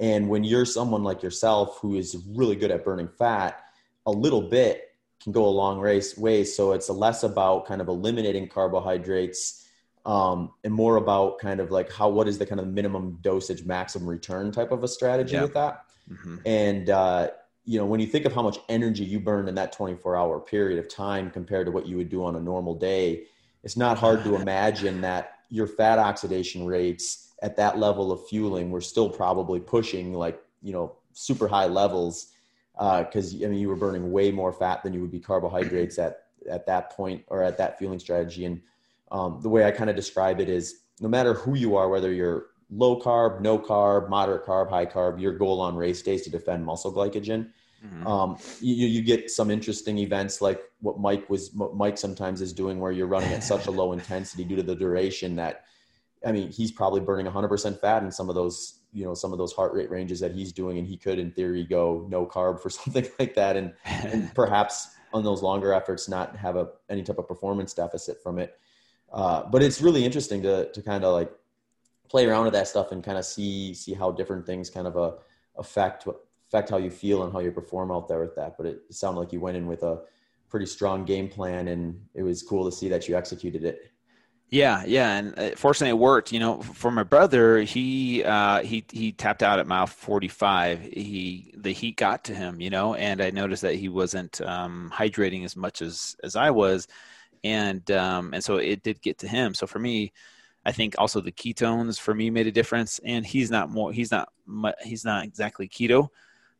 and 0.00 0.28
when 0.28 0.44
you're 0.44 0.64
someone 0.64 1.02
like 1.02 1.22
yourself 1.22 1.78
who 1.80 1.96
is 1.96 2.16
really 2.34 2.56
good 2.56 2.70
at 2.70 2.84
burning 2.84 3.08
fat, 3.08 3.60
a 4.06 4.10
little 4.10 4.42
bit 4.42 4.90
can 5.22 5.32
go 5.32 5.46
a 5.46 5.48
long 5.48 5.80
race 5.80 6.16
way. 6.18 6.44
So 6.44 6.72
it's 6.72 6.90
less 6.90 7.22
about 7.22 7.66
kind 7.66 7.80
of 7.80 7.88
eliminating 7.88 8.46
carbohydrates 8.48 9.66
um, 10.04 10.50
and 10.64 10.72
more 10.72 10.96
about 10.96 11.38
kind 11.38 11.60
of 11.60 11.70
like 11.70 11.90
how 11.90 12.10
what 12.10 12.28
is 12.28 12.38
the 12.38 12.44
kind 12.44 12.60
of 12.60 12.66
minimum 12.66 13.18
dosage, 13.22 13.64
maximum 13.64 14.08
return 14.08 14.52
type 14.52 14.70
of 14.70 14.84
a 14.84 14.88
strategy 14.88 15.34
yeah. 15.34 15.42
with 15.42 15.54
that. 15.54 15.86
Mm-hmm. 16.12 16.36
And 16.44 16.90
uh, 16.90 17.28
you 17.64 17.78
know, 17.78 17.86
when 17.86 18.00
you 18.00 18.06
think 18.06 18.26
of 18.26 18.34
how 18.34 18.42
much 18.42 18.58
energy 18.68 19.04
you 19.04 19.18
burn 19.18 19.48
in 19.48 19.54
that 19.54 19.72
24 19.72 20.16
hour 20.16 20.40
period 20.40 20.78
of 20.78 20.88
time 20.88 21.30
compared 21.30 21.66
to 21.66 21.72
what 21.72 21.86
you 21.86 21.96
would 21.96 22.10
do 22.10 22.22
on 22.22 22.36
a 22.36 22.40
normal 22.40 22.74
day, 22.74 23.24
it's 23.62 23.78
not 23.78 23.96
hard 23.96 24.22
to 24.24 24.34
imagine 24.40 25.00
that 25.00 25.38
your 25.48 25.66
fat 25.66 25.98
oxidation 25.98 26.66
rates 26.66 27.23
at 27.42 27.56
that 27.56 27.78
level 27.78 28.12
of 28.12 28.26
fueling, 28.26 28.70
we're 28.70 28.80
still 28.80 29.08
probably 29.08 29.60
pushing 29.60 30.14
like, 30.14 30.40
you 30.62 30.72
know, 30.72 30.96
super 31.12 31.48
high 31.48 31.66
levels. 31.66 32.32
Uh, 32.78 33.04
cause 33.04 33.34
I 33.34 33.46
mean, 33.46 33.58
you 33.58 33.68
were 33.68 33.76
burning 33.76 34.10
way 34.10 34.30
more 34.30 34.52
fat 34.52 34.82
than 34.82 34.92
you 34.92 35.00
would 35.00 35.12
be 35.12 35.20
carbohydrates 35.20 35.98
at, 35.98 36.24
at 36.50 36.66
that 36.66 36.90
point 36.90 37.24
or 37.28 37.42
at 37.42 37.58
that 37.58 37.78
fueling 37.78 37.98
strategy. 37.98 38.44
And 38.44 38.60
um, 39.12 39.40
the 39.42 39.48
way 39.48 39.64
I 39.64 39.70
kind 39.70 39.90
of 39.90 39.96
describe 39.96 40.40
it 40.40 40.48
is 40.48 40.80
no 41.00 41.08
matter 41.08 41.34
who 41.34 41.54
you 41.54 41.76
are, 41.76 41.88
whether 41.88 42.12
you're 42.12 42.46
low 42.70 43.00
carb, 43.00 43.40
no 43.40 43.58
carb, 43.58 44.08
moderate 44.08 44.44
carb, 44.44 44.70
high 44.70 44.86
carb, 44.86 45.20
your 45.20 45.32
goal 45.32 45.60
on 45.60 45.76
race 45.76 46.02
days 46.02 46.22
to 46.22 46.30
defend 46.30 46.64
muscle 46.64 46.92
glycogen. 46.92 47.50
Mm-hmm. 47.84 48.06
Um, 48.06 48.38
you, 48.60 48.86
you 48.86 49.02
get 49.02 49.30
some 49.30 49.50
interesting 49.50 49.98
events 49.98 50.40
like 50.40 50.62
what 50.80 50.98
Mike 50.98 51.28
was, 51.28 51.54
Mike 51.74 51.98
sometimes 51.98 52.40
is 52.40 52.52
doing 52.52 52.80
where 52.80 52.92
you're 52.92 53.06
running 53.06 53.32
at 53.32 53.44
such 53.44 53.66
a 53.66 53.70
low 53.70 53.92
intensity 53.92 54.44
due 54.44 54.56
to 54.56 54.62
the 54.62 54.74
duration 54.74 55.36
that 55.36 55.64
I 56.26 56.32
mean, 56.32 56.50
he's 56.50 56.72
probably 56.72 57.00
burning 57.00 57.26
100% 57.26 57.80
fat 57.80 58.02
in 58.02 58.10
some 58.10 58.28
of 58.28 58.34
those, 58.34 58.80
you 58.92 59.04
know, 59.04 59.14
some 59.14 59.32
of 59.32 59.38
those 59.38 59.52
heart 59.52 59.72
rate 59.72 59.90
ranges 59.90 60.20
that 60.20 60.32
he's 60.32 60.52
doing, 60.52 60.78
and 60.78 60.86
he 60.86 60.96
could, 60.96 61.18
in 61.18 61.30
theory, 61.32 61.64
go 61.64 62.06
no 62.08 62.26
carb 62.26 62.60
for 62.60 62.70
something 62.78 63.06
like 63.18 63.34
that, 63.34 63.56
and, 63.56 63.74
and 63.84 64.34
perhaps 64.34 64.88
on 65.12 65.22
those 65.22 65.42
longer 65.42 65.72
efforts 65.72 66.08
not 66.08 66.36
have 66.36 66.56
a 66.56 66.68
any 66.90 67.02
type 67.02 67.18
of 67.18 67.28
performance 67.28 67.72
deficit 67.72 68.20
from 68.22 68.38
it. 68.38 68.58
uh, 69.12 69.44
but 69.44 69.62
it's 69.62 69.80
really 69.80 70.04
interesting 70.04 70.42
to 70.42 70.70
to 70.72 70.82
kind 70.82 71.04
of 71.04 71.14
like 71.14 71.30
play 72.08 72.26
around 72.26 72.44
with 72.44 72.52
that 72.52 72.68
stuff 72.68 72.92
and 72.92 73.02
kind 73.02 73.16
of 73.16 73.24
see 73.24 73.74
see 73.74 73.94
how 73.94 74.10
different 74.10 74.44
things 74.44 74.68
kind 74.70 74.86
of 74.86 74.96
uh, 74.96 75.12
affect 75.56 76.06
affect 76.46 76.70
how 76.70 76.76
you 76.76 76.90
feel 76.90 77.22
and 77.22 77.32
how 77.32 77.40
you 77.40 77.50
perform 77.50 77.90
out 77.90 78.08
there 78.08 78.20
with 78.20 78.34
that. 78.36 78.56
But 78.56 78.66
it 78.66 78.82
sounded 78.90 79.20
like 79.20 79.32
you 79.32 79.40
went 79.40 79.56
in 79.56 79.66
with 79.66 79.82
a 79.82 80.02
pretty 80.48 80.66
strong 80.66 81.04
game 81.04 81.28
plan, 81.28 81.68
and 81.68 82.00
it 82.14 82.22
was 82.22 82.42
cool 82.42 82.64
to 82.64 82.76
see 82.76 82.88
that 82.88 83.08
you 83.08 83.16
executed 83.16 83.64
it. 83.64 83.90
Yeah, 84.50 84.84
yeah, 84.86 85.16
and 85.16 85.38
uh, 85.38 85.50
fortunately 85.56 85.90
it 85.90 85.98
worked. 85.98 86.30
You 86.30 86.38
know, 86.38 86.62
for 86.62 86.90
my 86.92 87.02
brother, 87.02 87.58
he 87.62 88.22
uh, 88.22 88.62
he 88.62 88.84
he 88.92 89.10
tapped 89.12 89.42
out 89.42 89.58
at 89.58 89.66
mile 89.66 89.86
forty 89.86 90.28
five. 90.28 90.80
He 90.80 91.52
the 91.56 91.72
heat 91.72 91.96
got 91.96 92.24
to 92.24 92.34
him, 92.34 92.60
you 92.60 92.70
know, 92.70 92.94
and 92.94 93.20
I 93.20 93.30
noticed 93.30 93.62
that 93.62 93.74
he 93.74 93.88
wasn't 93.88 94.40
um, 94.42 94.92
hydrating 94.94 95.44
as 95.44 95.56
much 95.56 95.82
as 95.82 96.14
as 96.22 96.36
I 96.36 96.50
was, 96.50 96.86
and 97.44 97.88
um, 97.92 98.34
and 98.34 98.44
so 98.44 98.56
it 98.58 98.82
did 98.84 99.02
get 99.02 99.18
to 99.20 99.28
him. 99.28 99.54
So 99.54 99.66
for 99.66 99.78
me, 99.80 100.12
I 100.64 100.72
think 100.72 100.94
also 100.98 101.20
the 101.20 101.32
ketones 101.32 101.98
for 102.00 102.14
me 102.14 102.30
made 102.30 102.46
a 102.46 102.52
difference, 102.52 103.00
and 103.04 103.26
he's 103.26 103.50
not 103.50 103.70
more 103.70 103.92
he's 103.92 104.10
not 104.12 104.28
he's 104.84 105.04
not 105.04 105.24
exactly 105.24 105.68
keto, 105.68 106.08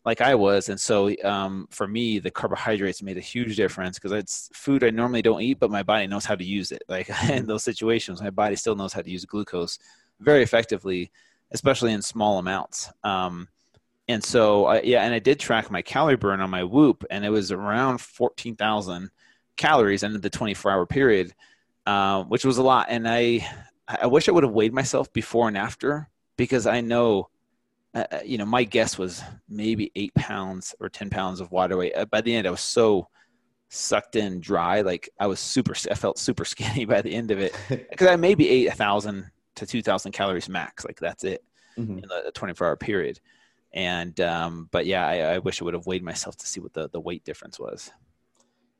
like 0.05 0.21
I 0.21 0.35
was. 0.35 0.69
And 0.69 0.79
so 0.79 1.15
um, 1.25 1.67
for 1.71 1.87
me, 1.89 2.19
the 2.19 2.31
carbohydrates 2.31 3.03
made 3.03 3.17
a 3.17 3.23
huge 3.23 3.57
difference 3.57 3.99
because 3.99 4.13
it's 4.13 4.51
food 4.53 4.85
I 4.85 4.91
normally 4.91 5.23
don't 5.23 5.41
eat, 5.41 5.59
but 5.59 5.71
my 5.71 5.83
body 5.83 6.07
knows 6.07 6.25
how 6.25 6.35
to 6.35 6.45
use 6.45 6.73
it. 6.73 6.83
Like 6.89 7.09
in 7.09 7.15
mm-hmm. 7.15 7.47
those 7.47 7.65
situations, 7.65 8.21
my 8.21 8.31
body 8.31 8.57
still 8.57 8.77
knows 8.77 8.93
how 8.93 9.03
to 9.03 9.11
use 9.11 9.25
glucose 9.25 9.79
very 10.21 10.43
effectively, 10.43 11.11
especially 11.53 11.93
in 11.93 12.03
small 12.03 12.39
amounts. 12.39 12.91
Um, 13.03 13.49
and 14.07 14.23
so, 14.23 14.67
I, 14.67 14.83
yeah, 14.83 15.03
and 15.05 15.15
I 15.15 15.19
did 15.19 15.41
track 15.41 15.71
my 15.71 15.81
calorie 15.81 16.17
burn 16.17 16.41
on 16.41 16.51
my 16.51 16.63
Whoop, 16.63 17.05
and 17.11 17.25
it 17.25 17.31
was 17.31 17.51
around 17.51 18.03
14,000 18.03 19.11
calories 19.57 20.03
in 20.03 20.21
the 20.21 20.29
24 20.29 20.71
hour 20.71 20.85
period, 20.85 21.33
uh, 21.87 22.25
which 22.25 22.45
was 22.45 22.59
a 22.59 22.63
lot. 22.63 22.89
And 22.91 23.09
I, 23.09 23.49
I 23.89 24.07
wish 24.07 24.29
I 24.29 24.33
would 24.33 24.45
have 24.45 24.53
weighed 24.53 24.75
myself 24.75 25.11
before 25.15 25.49
and 25.49 25.57
after 25.57 26.11
because 26.37 26.67
I 26.67 26.83
know 26.83 27.31
uh, 27.95 28.05
uh, 28.11 28.21
you 28.25 28.39
know, 28.39 28.45
my 28.45 28.65
guess 28.65 28.99
was 28.99 29.23
maybe 29.49 29.93
eight 29.95 30.15
pounds 30.15 30.75
or 30.81 30.89
10 30.89 31.11
pounds 31.11 31.41
of 31.41 31.53
water 31.53 31.77
weight. 31.77 31.93
Uh, 31.95 32.05
by 32.07 32.21
the 32.21 32.35
end, 32.35 32.47
I 32.47 32.51
was 32.51 32.61
so 32.61 33.09
sucked 33.69 34.17
in 34.17 34.41
dry. 34.41 34.81
Like 34.81 35.09
I 35.21 35.27
was 35.27 35.39
super, 35.39 35.75
I 35.91 35.95
felt 35.95 36.19
super 36.19 36.45
skinny 36.45 36.85
by 36.85 37.03
the 37.03 37.15
end 37.15 37.31
of 37.31 37.39
it 37.39 37.55
because 37.69 38.09
I 38.09 38.17
maybe 38.17 38.49
ate 38.49 38.69
a 38.69 38.73
thousand 38.73 39.31
to 39.57 39.67
2000 39.67 40.13
calories 40.13 40.49
max. 40.49 40.85
Like 40.85 40.99
that's 40.99 41.25
it 41.25 41.45
mm-hmm. 41.79 41.99
in 41.99 42.05
the 42.09 42.33
24 42.35 42.67
hour 42.67 42.77
period. 42.77 43.21
And, 43.73 44.19
um, 44.21 44.69
but 44.71 44.87
yeah, 44.87 45.07
I, 45.07 45.35
I 45.35 45.39
wish 45.39 45.61
I 45.61 45.65
would 45.65 45.75
have 45.75 45.87
weighed 45.87 46.03
myself 46.03 46.37
to 46.39 46.47
see 46.47 46.61
what 46.61 46.73
the, 46.73 46.89
the 46.91 47.01
weight 47.01 47.25
difference 47.25 47.59
was 47.59 47.91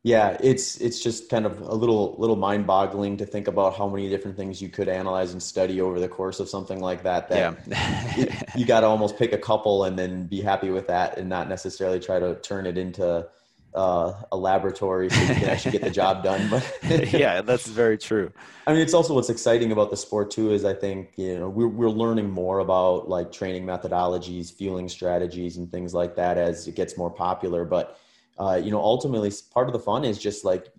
yeah 0.05 0.37
it's 0.41 0.77
it's 0.77 1.03
just 1.03 1.29
kind 1.31 1.47
of 1.47 1.61
a 1.63 1.75
little 1.75 2.15
little 2.19 2.37
mind 2.37 2.67
boggling 2.67 3.17
to 3.17 3.27
think 3.27 3.49
about 3.49 3.75
how 3.75 3.89
many 3.89 4.09
different 4.09 4.37
things 4.37 4.63
you 4.63 4.69
could 4.69 4.87
analyze 4.87 5.33
and 5.33 5.43
study 5.43 5.81
over 5.81 5.99
the 5.99 6.09
course 6.09 6.39
of 6.39 6.49
something 6.49 6.79
like 6.79 7.03
that 7.03 7.29
that 7.29 7.59
yeah. 7.67 8.15
it, 8.17 8.49
you 8.57 8.65
got 8.65 8.81
to 8.81 8.87
almost 8.87 9.19
pick 9.19 9.33
a 9.33 9.39
couple 9.39 9.85
and 9.85 9.99
then 9.99 10.27
be 10.27 10.41
happy 10.41 10.71
with 10.71 10.87
that 10.87 11.19
and 11.19 11.29
not 11.29 11.49
necessarily 11.49 11.99
try 11.99 12.19
to 12.21 12.37
turn 12.37 12.67
it 12.67 12.79
into 12.79 13.27
uh, 13.75 14.13
a 14.31 14.37
laboratory 14.37 15.11
so 15.11 15.21
you 15.21 15.35
can 15.35 15.49
actually 15.49 15.73
get 15.73 15.83
the 15.83 15.91
job 16.03 16.23
done 16.23 16.49
but 16.49 17.13
yeah 17.13 17.41
that's 17.41 17.67
very 17.67 17.99
true 17.99 18.31
i 18.69 18.73
mean 18.73 18.83
it's 18.83 18.95
also 18.95 19.15
what's 19.15 19.31
exciting 19.31 19.73
about 19.73 19.91
the 19.91 19.97
sport 19.97 20.31
too 20.31 20.53
is 20.53 20.65
i 20.65 20.75
think 20.75 21.13
you 21.17 21.37
know 21.37 21.49
we're, 21.49 21.67
we're 21.67 21.91
learning 21.91 22.31
more 22.31 22.61
about 22.61 23.09
like 23.09 23.33
training 23.33 23.65
methodologies 23.65 24.53
fueling 24.53 24.89
strategies 24.89 25.57
and 25.57 25.73
things 25.73 25.93
like 25.93 26.15
that 26.15 26.39
as 26.39 26.69
it 26.69 26.77
gets 26.77 26.97
more 26.97 27.11
popular 27.11 27.65
but 27.65 27.99
uh, 28.39 28.61
you 28.63 28.71
know, 28.71 28.81
ultimately 28.81 29.33
part 29.53 29.69
of 29.69 29.73
the 29.73 29.79
fun 29.79 30.05
is 30.05 30.19
just 30.19 30.45
like 30.45 30.73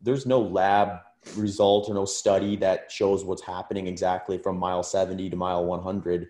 there's 0.00 0.26
no 0.26 0.40
lab 0.40 1.00
result 1.36 1.88
or 1.88 1.94
no 1.94 2.04
study 2.04 2.56
that 2.56 2.90
shows 2.90 3.24
what's 3.24 3.42
happening 3.42 3.86
exactly 3.86 4.38
from 4.38 4.58
mile 4.58 4.82
70 4.82 5.30
to 5.30 5.36
mile 5.36 5.64
100. 5.64 6.28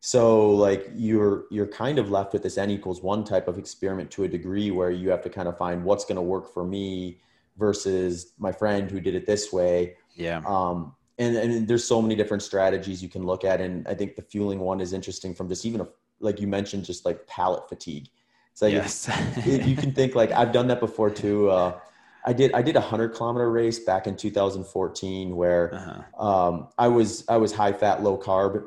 So 0.00 0.50
like 0.50 0.90
you're 0.94 1.44
you're 1.50 1.66
kind 1.66 1.98
of 1.98 2.10
left 2.10 2.34
with 2.34 2.42
this 2.42 2.58
n 2.58 2.70
equals 2.70 3.02
one 3.02 3.24
type 3.24 3.48
of 3.48 3.56
experiment 3.58 4.10
to 4.12 4.24
a 4.24 4.28
degree 4.28 4.70
where 4.70 4.90
you 4.90 5.08
have 5.08 5.22
to 5.22 5.30
kind 5.30 5.48
of 5.48 5.56
find 5.56 5.82
what's 5.82 6.04
going 6.04 6.16
to 6.16 6.22
work 6.22 6.52
for 6.52 6.64
me 6.64 7.20
versus 7.56 8.32
my 8.38 8.52
friend 8.52 8.90
who 8.90 9.00
did 9.00 9.14
it 9.14 9.26
this 9.26 9.52
way. 9.52 9.96
Yeah. 10.14 10.42
Um, 10.46 10.94
and, 11.18 11.36
and 11.36 11.68
there's 11.68 11.84
so 11.86 12.02
many 12.02 12.16
different 12.16 12.42
strategies 12.42 13.02
you 13.02 13.08
can 13.08 13.24
look 13.24 13.44
at, 13.44 13.60
and 13.60 13.86
I 13.86 13.94
think 13.94 14.16
the 14.16 14.22
fueling 14.22 14.58
one 14.58 14.80
is 14.80 14.92
interesting 14.92 15.32
from 15.32 15.48
just 15.48 15.64
even 15.64 15.80
a, 15.80 15.88
like 16.18 16.40
you 16.40 16.48
mentioned, 16.48 16.84
just 16.84 17.04
like 17.04 17.26
palate 17.26 17.68
fatigue. 17.68 18.08
So 18.54 18.66
yes. 18.66 19.10
you 19.46 19.76
can 19.76 19.92
think 19.92 20.14
like 20.14 20.30
I've 20.32 20.52
done 20.52 20.68
that 20.68 20.80
before 20.80 21.10
too. 21.10 21.50
Uh, 21.50 21.78
I 22.24 22.32
did 22.32 22.52
I 22.54 22.62
did 22.62 22.76
a 22.76 22.80
hundred 22.80 23.10
kilometer 23.10 23.50
race 23.50 23.80
back 23.80 24.06
in 24.06 24.16
2014 24.16 25.36
where 25.36 25.74
uh-huh. 25.74 26.26
um, 26.26 26.68
I 26.78 26.88
was 26.88 27.24
I 27.28 27.36
was 27.36 27.52
high 27.52 27.72
fat 27.72 28.02
low 28.02 28.16
carb 28.16 28.64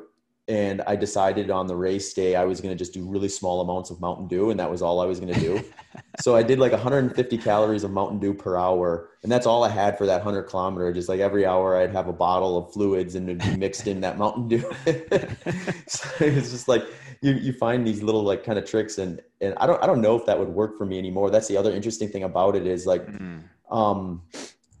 and 0.48 0.80
I 0.86 0.96
decided 0.96 1.50
on 1.50 1.66
the 1.66 1.76
race 1.76 2.14
day 2.14 2.34
I 2.34 2.44
was 2.44 2.62
going 2.62 2.72
to 2.72 2.78
just 2.78 2.94
do 2.94 3.04
really 3.04 3.28
small 3.28 3.60
amounts 3.60 3.90
of 3.90 4.00
Mountain 4.00 4.28
Dew 4.28 4.50
and 4.50 4.58
that 4.58 4.70
was 4.70 4.80
all 4.80 4.98
I 4.98 5.04
was 5.04 5.20
going 5.20 5.34
to 5.34 5.40
do. 5.40 5.62
so 6.20 6.34
I 6.34 6.42
did 6.42 6.58
like 6.58 6.72
150 6.72 7.38
calories 7.38 7.84
of 7.84 7.90
Mountain 7.90 8.18
Dew 8.18 8.32
per 8.32 8.56
hour 8.56 9.10
and 9.22 9.30
that's 9.30 9.46
all 9.46 9.62
I 9.62 9.68
had 9.68 9.98
for 9.98 10.06
that 10.06 10.24
100 10.24 10.44
kilometer. 10.44 10.90
Just 10.90 11.08
like 11.08 11.20
every 11.20 11.44
hour 11.44 11.76
I'd 11.76 11.92
have 11.92 12.08
a 12.08 12.14
bottle 12.14 12.56
of 12.56 12.72
fluids 12.72 13.14
and 13.14 13.28
it'd 13.28 13.42
be 13.42 13.56
mixed 13.58 13.86
in 13.86 14.00
that 14.00 14.16
Mountain 14.16 14.48
Dew. 14.48 14.58
so 15.86 16.08
it's 16.20 16.50
just 16.50 16.66
like 16.66 16.86
you 17.20 17.32
you 17.32 17.52
find 17.52 17.86
these 17.86 18.02
little 18.02 18.22
like 18.22 18.42
kind 18.42 18.58
of 18.58 18.64
tricks 18.64 18.96
and 18.96 19.20
and 19.42 19.52
I 19.58 19.66
don't 19.66 19.82
I 19.82 19.86
don't 19.86 20.00
know 20.00 20.16
if 20.16 20.24
that 20.24 20.38
would 20.38 20.48
work 20.48 20.78
for 20.78 20.86
me 20.86 20.98
anymore. 20.98 21.30
That's 21.30 21.48
the 21.48 21.58
other 21.58 21.72
interesting 21.72 22.08
thing 22.08 22.24
about 22.24 22.56
it 22.56 22.66
is 22.66 22.86
like. 22.86 23.06
Mm. 23.06 23.42
Um, 23.70 24.22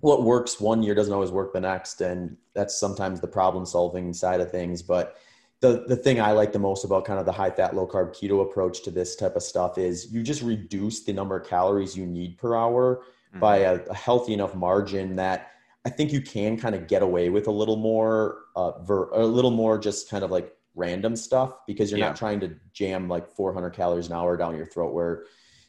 what 0.00 0.22
works 0.22 0.60
one 0.60 0.82
year 0.82 0.94
doesn't 0.94 1.12
always 1.12 1.32
work 1.32 1.52
the 1.52 1.60
next 1.60 2.00
and 2.00 2.36
that's 2.54 2.78
sometimes 2.78 3.20
the 3.20 3.26
problem 3.26 3.66
solving 3.66 4.14
side 4.14 4.40
of 4.40 4.48
things 4.48 4.80
but 4.80 5.18
the 5.60 5.84
the 5.88 5.96
thing 5.96 6.20
I 6.20 6.32
like 6.32 6.52
the 6.52 6.58
most 6.58 6.84
about 6.84 7.04
kind 7.04 7.18
of 7.18 7.26
the 7.26 7.32
high 7.32 7.50
fat 7.50 7.74
low 7.74 7.86
carb 7.86 8.14
keto 8.14 8.42
approach 8.42 8.82
to 8.84 8.90
this 8.90 9.16
type 9.16 9.34
of 9.36 9.42
stuff 9.42 9.76
is 9.76 10.12
you 10.12 10.22
just 10.22 10.42
reduce 10.42 11.04
the 11.04 11.12
number 11.12 11.36
of 11.36 11.48
calories 11.48 11.96
you 11.96 12.06
need 12.06 12.38
per 12.38 12.54
hour 12.54 13.02
mm-hmm. 13.30 13.40
by 13.40 13.58
a, 13.58 13.80
a, 13.86 13.94
healthy 13.94 14.34
enough 14.34 14.54
margin 14.54 15.16
that 15.16 15.52
I 15.84 15.90
think 15.90 16.12
you 16.12 16.20
can 16.20 16.58
kind 16.58 16.74
of 16.74 16.86
get 16.86 17.02
away 17.02 17.28
with 17.28 17.48
a 17.48 17.50
little 17.50 17.76
more 17.76 18.42
uh, 18.54 18.80
ver- 18.82 19.10
a 19.10 19.26
little 19.26 19.50
more 19.50 19.78
just 19.78 20.08
kind 20.08 20.22
of 20.22 20.30
like 20.30 20.54
random 20.76 21.16
stuff 21.16 21.54
because 21.66 21.90
you're 21.90 21.98
yeah. 21.98 22.08
not 22.08 22.16
trying 22.16 22.38
to 22.40 22.54
jam 22.72 23.08
like 23.08 23.28
400 23.28 23.70
calories 23.70 24.06
an 24.06 24.12
hour 24.12 24.36
down 24.36 24.56
your 24.56 24.66
throat 24.66 24.94
where 24.94 25.24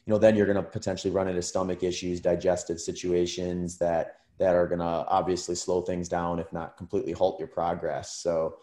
you 0.06 0.12
know 0.12 0.18
then 0.18 0.36
you're 0.36 0.46
going 0.46 0.56
to 0.56 0.62
potentially 0.62 1.12
run 1.12 1.26
into 1.26 1.42
stomach 1.42 1.82
issues 1.82 2.20
digestive 2.20 2.80
situations 2.80 3.76
that 3.78 4.18
that 4.38 4.54
are 4.54 4.68
going 4.68 4.78
to 4.78 4.84
obviously 4.84 5.56
slow 5.56 5.82
things 5.82 6.08
down 6.08 6.38
if 6.38 6.52
not 6.52 6.76
completely 6.76 7.10
halt 7.12 7.40
your 7.40 7.48
progress 7.48 8.18
so 8.22 8.54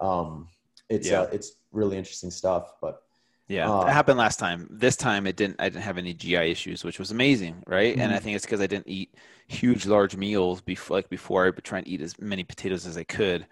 um, 0.00 0.48
it's 0.88 1.08
yeah. 1.08 1.22
uh, 1.22 1.28
it's 1.32 1.56
really 1.72 1.96
interesting 1.96 2.30
stuff. 2.30 2.74
But 2.80 3.02
yeah, 3.48 3.70
uh, 3.70 3.86
it 3.86 3.92
happened 3.92 4.18
last 4.18 4.38
time. 4.38 4.66
This 4.70 4.96
time 4.96 5.26
it 5.26 5.36
didn't. 5.36 5.56
I 5.58 5.68
didn't 5.68 5.82
have 5.82 5.98
any 5.98 6.14
GI 6.14 6.50
issues, 6.50 6.84
which 6.84 6.98
was 6.98 7.10
amazing, 7.10 7.62
right? 7.66 7.92
Mm-hmm. 7.92 8.00
And 8.00 8.12
I 8.12 8.16
mm-hmm. 8.16 8.24
think 8.24 8.36
it's 8.36 8.46
because 8.46 8.60
I 8.60 8.66
didn't 8.66 8.88
eat 8.88 9.14
huge, 9.48 9.86
large 9.86 10.16
meals 10.16 10.60
before. 10.60 10.96
Like 10.96 11.10
before, 11.10 11.44
I 11.44 11.50
would 11.50 11.64
try 11.64 11.78
and 11.78 11.88
eat 11.88 12.00
as 12.00 12.18
many 12.18 12.44
potatoes 12.44 12.86
as 12.86 12.96
I 12.96 13.04
could, 13.04 13.46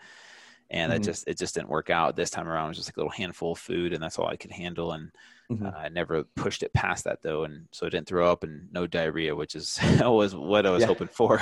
and 0.71 0.93
mm-hmm. 0.93 1.01
it 1.01 1.05
just 1.05 1.29
it 1.29 1.39
just 1.39 1.55
didn't 1.55 1.69
work 1.69 1.91
out. 1.91 2.17
This 2.17 2.31
time 2.31 2.49
around, 2.49 2.67
it 2.67 2.69
was 2.69 2.77
just 2.79 2.89
like 2.89 2.97
a 2.97 3.01
little 3.01 3.11
handful 3.11 3.53
of 3.53 3.59
food, 3.59 3.93
and 3.93 4.03
that's 4.03 4.19
all 4.19 4.29
I 4.29 4.37
could 4.37 4.53
handle. 4.53 4.93
And 4.93 5.13
mm-hmm. 5.51 5.67
uh, 5.67 5.71
I 5.71 5.91
never 5.91 6.25
pushed 6.37 6.63
it 6.63 6.73
past 6.73 7.05
that 7.05 7.21
though, 7.23 7.45
and 7.45 7.69
so 7.73 7.87
I 7.87 7.91
didn't 7.91 8.09
throw 8.09 8.31
up 8.31 8.45
and 8.45 8.73
no 8.73 8.87
diarrhea, 8.87 9.37
which 9.37 9.55
is 9.55 9.79
was 10.01 10.35
what 10.35 10.65
I 10.65 10.71
was 10.71 10.81
yeah. 10.81 10.87
hoping 10.87 11.09
for. 11.09 11.39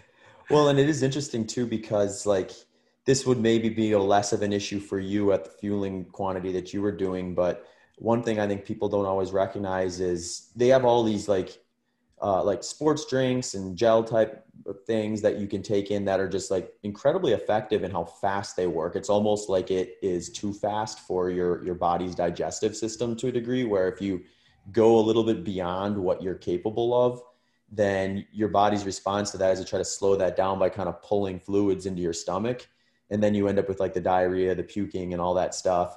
well, 0.50 0.68
and 0.68 0.78
it 0.78 0.88
is 0.88 1.02
interesting 1.02 1.46
too 1.46 1.66
because 1.66 2.24
like 2.24 2.52
this 3.10 3.26
would 3.26 3.40
maybe 3.40 3.68
be 3.68 3.90
a 3.90 3.98
less 3.98 4.32
of 4.32 4.40
an 4.40 4.52
issue 4.52 4.78
for 4.78 5.00
you 5.00 5.32
at 5.32 5.44
the 5.44 5.50
fueling 5.50 6.04
quantity 6.04 6.52
that 6.52 6.72
you 6.72 6.80
were 6.80 6.92
doing. 6.92 7.34
But 7.34 7.66
one 7.96 8.22
thing 8.22 8.38
I 8.38 8.46
think 8.46 8.64
people 8.64 8.88
don't 8.88 9.04
always 9.04 9.32
recognize 9.32 9.98
is 9.98 10.52
they 10.54 10.68
have 10.68 10.84
all 10.84 11.02
these 11.02 11.26
like 11.26 11.60
uh, 12.22 12.40
like 12.44 12.62
sports 12.62 13.06
drinks 13.06 13.54
and 13.54 13.76
gel 13.76 14.04
type 14.04 14.44
things 14.86 15.20
that 15.22 15.38
you 15.38 15.48
can 15.48 15.60
take 15.60 15.90
in 15.90 16.04
that 16.04 16.20
are 16.20 16.28
just 16.28 16.52
like 16.52 16.72
incredibly 16.84 17.32
effective 17.32 17.82
in 17.82 17.90
how 17.90 18.04
fast 18.04 18.54
they 18.54 18.68
work. 18.68 18.94
It's 18.94 19.10
almost 19.10 19.48
like 19.48 19.72
it 19.72 19.96
is 20.02 20.30
too 20.30 20.52
fast 20.52 21.00
for 21.00 21.30
your 21.30 21.64
your 21.64 21.74
body's 21.74 22.14
digestive 22.14 22.76
system 22.76 23.16
to 23.16 23.26
a 23.26 23.32
degree 23.32 23.64
where 23.64 23.88
if 23.88 24.00
you 24.00 24.22
go 24.70 25.00
a 25.00 25.06
little 25.08 25.24
bit 25.24 25.42
beyond 25.42 25.98
what 25.98 26.22
you're 26.22 26.36
capable 26.36 26.94
of, 26.94 27.20
then 27.72 28.24
your 28.30 28.50
body's 28.50 28.84
response 28.84 29.32
to 29.32 29.38
that 29.38 29.54
is 29.54 29.58
to 29.58 29.64
try 29.64 29.80
to 29.80 29.84
slow 29.84 30.14
that 30.14 30.36
down 30.36 30.60
by 30.60 30.68
kind 30.68 30.88
of 30.88 31.02
pulling 31.02 31.40
fluids 31.40 31.86
into 31.86 32.02
your 32.02 32.12
stomach 32.12 32.68
and 33.10 33.22
then 33.22 33.34
you 33.34 33.48
end 33.48 33.58
up 33.58 33.68
with 33.68 33.80
like 33.80 33.94
the 33.94 34.00
diarrhea, 34.00 34.54
the 34.54 34.62
puking, 34.62 35.12
and 35.12 35.20
all 35.20 35.34
that 35.34 35.54
stuff. 35.54 35.96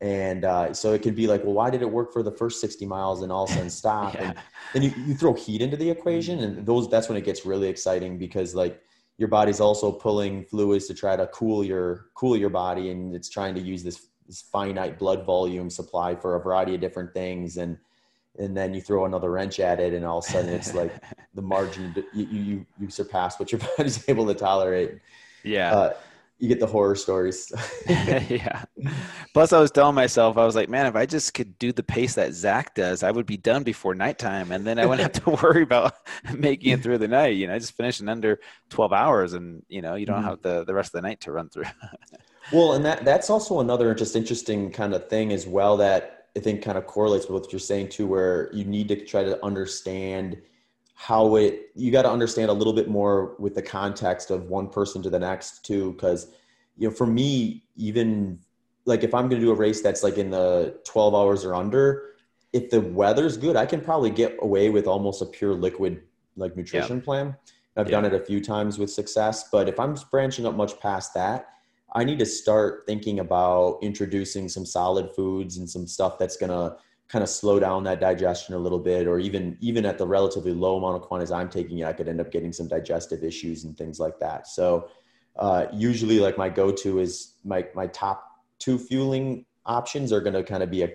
And 0.00 0.44
uh, 0.44 0.74
so 0.74 0.92
it 0.92 1.02
could 1.02 1.14
be 1.14 1.26
like, 1.26 1.44
well, 1.44 1.54
why 1.54 1.70
did 1.70 1.82
it 1.82 1.90
work 1.90 2.12
for 2.12 2.22
the 2.22 2.30
first 2.30 2.60
60 2.60 2.84
miles 2.84 3.22
and 3.22 3.30
all 3.30 3.44
of 3.44 3.50
a 3.50 3.54
sudden 3.54 3.70
stop? 3.70 4.14
yeah. 4.14 4.32
And 4.32 4.36
then 4.74 4.82
you, 4.82 4.92
you 5.06 5.14
throw 5.14 5.34
heat 5.34 5.62
into 5.62 5.76
the 5.76 5.88
equation, 5.88 6.40
and 6.40 6.66
those 6.66 6.88
that's 6.88 7.08
when 7.08 7.16
it 7.16 7.24
gets 7.24 7.46
really 7.46 7.68
exciting 7.68 8.18
because 8.18 8.54
like 8.54 8.80
your 9.16 9.28
body's 9.28 9.60
also 9.60 9.92
pulling 9.92 10.44
fluids 10.44 10.86
to 10.88 10.94
try 10.94 11.16
to 11.16 11.26
cool 11.28 11.64
your 11.64 12.06
cool 12.14 12.36
your 12.36 12.50
body, 12.50 12.90
and 12.90 13.14
it's 13.14 13.28
trying 13.28 13.54
to 13.54 13.60
use 13.60 13.82
this, 13.82 14.08
this 14.26 14.42
finite 14.42 14.98
blood 14.98 15.24
volume 15.24 15.70
supply 15.70 16.14
for 16.16 16.36
a 16.36 16.40
variety 16.40 16.74
of 16.74 16.80
different 16.80 17.14
things, 17.14 17.56
and 17.56 17.78
and 18.38 18.56
then 18.56 18.74
you 18.74 18.80
throw 18.80 19.04
another 19.04 19.30
wrench 19.30 19.60
at 19.60 19.78
it, 19.78 19.94
and 19.94 20.04
all 20.04 20.18
of 20.18 20.24
a 20.24 20.28
sudden 20.28 20.50
it's 20.50 20.74
like 20.74 20.92
the 21.34 21.42
margin 21.42 21.94
you 22.12 22.26
you 22.26 22.66
you 22.80 22.90
surpass 22.90 23.38
what 23.38 23.52
your 23.52 23.60
body's 23.76 24.06
able 24.08 24.26
to 24.26 24.34
tolerate 24.34 24.98
Yeah. 25.44 25.74
Uh, 25.74 25.92
you 26.38 26.48
get 26.48 26.60
the 26.60 26.66
horror 26.66 26.96
stories. 26.96 27.52
yeah. 27.88 28.64
Plus, 29.32 29.52
I 29.52 29.60
was 29.60 29.70
telling 29.70 29.94
myself, 29.94 30.36
I 30.36 30.44
was 30.44 30.56
like, 30.56 30.68
man, 30.68 30.86
if 30.86 30.96
I 30.96 31.06
just 31.06 31.32
could 31.34 31.58
do 31.58 31.72
the 31.72 31.82
pace 31.82 32.14
that 32.14 32.34
Zach 32.34 32.74
does, 32.74 33.02
I 33.02 33.10
would 33.10 33.26
be 33.26 33.36
done 33.36 33.62
before 33.62 33.94
nighttime, 33.94 34.52
and 34.52 34.66
then 34.66 34.78
I 34.78 34.86
wouldn't 34.86 35.14
have 35.14 35.24
to 35.24 35.30
worry 35.42 35.62
about 35.62 35.94
making 36.34 36.72
it 36.72 36.82
through 36.82 36.98
the 36.98 37.08
night. 37.08 37.36
You 37.36 37.46
know, 37.46 37.54
I 37.54 37.58
just 37.58 37.76
finish 37.76 38.00
in 38.00 38.08
under 38.08 38.40
twelve 38.68 38.92
hours, 38.92 39.32
and 39.32 39.62
you 39.68 39.82
know, 39.82 39.94
you 39.94 40.06
don't 40.06 40.18
mm-hmm. 40.18 40.28
have 40.28 40.42
the 40.42 40.64
the 40.64 40.74
rest 40.74 40.94
of 40.94 41.02
the 41.02 41.08
night 41.08 41.20
to 41.22 41.32
run 41.32 41.48
through. 41.48 41.64
well, 42.52 42.74
and 42.74 42.84
that 42.84 43.04
that's 43.04 43.30
also 43.30 43.60
another 43.60 43.94
just 43.94 44.16
interesting 44.16 44.70
kind 44.70 44.94
of 44.94 45.08
thing 45.08 45.32
as 45.32 45.46
well 45.46 45.76
that 45.76 46.26
I 46.36 46.40
think 46.40 46.62
kind 46.62 46.76
of 46.76 46.86
correlates 46.86 47.28
with 47.28 47.42
what 47.42 47.52
you're 47.52 47.60
saying 47.60 47.90
too, 47.90 48.06
where 48.06 48.52
you 48.52 48.64
need 48.64 48.88
to 48.88 49.04
try 49.04 49.22
to 49.22 49.42
understand 49.44 50.42
how 50.94 51.34
it 51.36 51.70
you 51.74 51.90
got 51.90 52.02
to 52.02 52.10
understand 52.10 52.50
a 52.50 52.52
little 52.52 52.72
bit 52.72 52.88
more 52.88 53.34
with 53.38 53.54
the 53.54 53.62
context 53.62 54.30
of 54.30 54.48
one 54.48 54.68
person 54.68 55.02
to 55.02 55.10
the 55.10 55.18
next 55.18 55.64
too 55.64 55.92
because 55.92 56.28
you 56.76 56.88
know 56.88 56.94
for 56.94 57.06
me 57.06 57.64
even 57.76 58.38
like 58.84 59.02
if 59.02 59.12
i'm 59.12 59.28
going 59.28 59.40
to 59.40 59.46
do 59.46 59.50
a 59.50 59.54
race 59.54 59.82
that's 59.82 60.02
like 60.02 60.18
in 60.18 60.30
the 60.30 60.78
12 60.84 61.14
hours 61.14 61.44
or 61.44 61.54
under 61.54 62.14
if 62.52 62.70
the 62.70 62.80
weather's 62.80 63.36
good 63.36 63.56
i 63.56 63.66
can 63.66 63.80
probably 63.80 64.10
get 64.10 64.36
away 64.40 64.70
with 64.70 64.86
almost 64.86 65.20
a 65.20 65.26
pure 65.26 65.54
liquid 65.54 66.00
like 66.36 66.56
nutrition 66.56 67.00
plan. 67.00 67.36
I've 67.76 67.90
done 67.90 68.04
it 68.04 68.14
a 68.14 68.20
few 68.20 68.40
times 68.40 68.78
with 68.78 68.88
success 68.88 69.48
but 69.50 69.68
if 69.68 69.80
i'm 69.80 69.96
branching 70.12 70.46
up 70.46 70.54
much 70.54 70.78
past 70.78 71.12
that 71.14 71.48
i 71.92 72.04
need 72.04 72.20
to 72.20 72.26
start 72.26 72.84
thinking 72.86 73.18
about 73.18 73.78
introducing 73.82 74.48
some 74.48 74.64
solid 74.64 75.10
foods 75.10 75.56
and 75.56 75.68
some 75.68 75.88
stuff 75.88 76.16
that's 76.16 76.36
going 76.36 76.50
to 76.50 76.76
kind 77.14 77.22
of 77.22 77.28
slow 77.28 77.60
down 77.60 77.84
that 77.84 78.00
digestion 78.00 78.56
a 78.56 78.58
little 78.58 78.80
bit 78.80 79.06
or 79.06 79.20
even 79.20 79.56
even 79.60 79.86
at 79.86 79.98
the 79.98 80.06
relatively 80.06 80.52
low 80.52 80.76
amount 80.78 80.96
of 80.96 81.02
quantities 81.02 81.30
i'm 81.30 81.48
taking 81.48 81.78
it 81.78 81.86
i 81.86 81.92
could 81.92 82.08
end 82.08 82.20
up 82.20 82.32
getting 82.32 82.52
some 82.52 82.66
digestive 82.66 83.22
issues 83.22 83.62
and 83.62 83.78
things 83.78 84.00
like 84.00 84.18
that. 84.18 84.48
So 84.48 84.88
uh, 85.36 85.66
usually 85.72 86.18
like 86.18 86.38
my 86.38 86.48
go-to 86.48 86.98
is 86.98 87.34
my 87.44 87.66
my 87.74 87.86
top 87.88 88.24
two 88.58 88.78
fueling 88.78 89.46
options 89.66 90.12
are 90.12 90.20
going 90.20 90.34
to 90.34 90.42
kind 90.42 90.62
of 90.62 90.70
be 90.70 90.82
a 90.82 90.92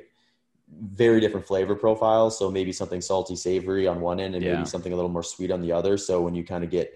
very 0.82 1.20
different 1.20 1.46
flavor 1.46 1.76
profile. 1.76 2.30
So 2.30 2.52
maybe 2.52 2.72
something 2.72 3.02
salty 3.02 3.36
savory 3.36 3.88
on 3.88 4.02
one 4.02 4.20
end 4.20 4.36
and 4.36 4.44
yeah. 4.44 4.56
maybe 4.56 4.66
something 4.66 4.94
a 4.94 4.96
little 4.96 5.10
more 5.10 5.24
sweet 5.24 5.52
on 5.52 5.62
the 5.62 5.72
other. 5.72 5.98
So 5.98 6.22
when 6.22 6.36
you 6.36 6.44
kind 6.44 6.64
of 6.64 6.70
get 6.70 6.94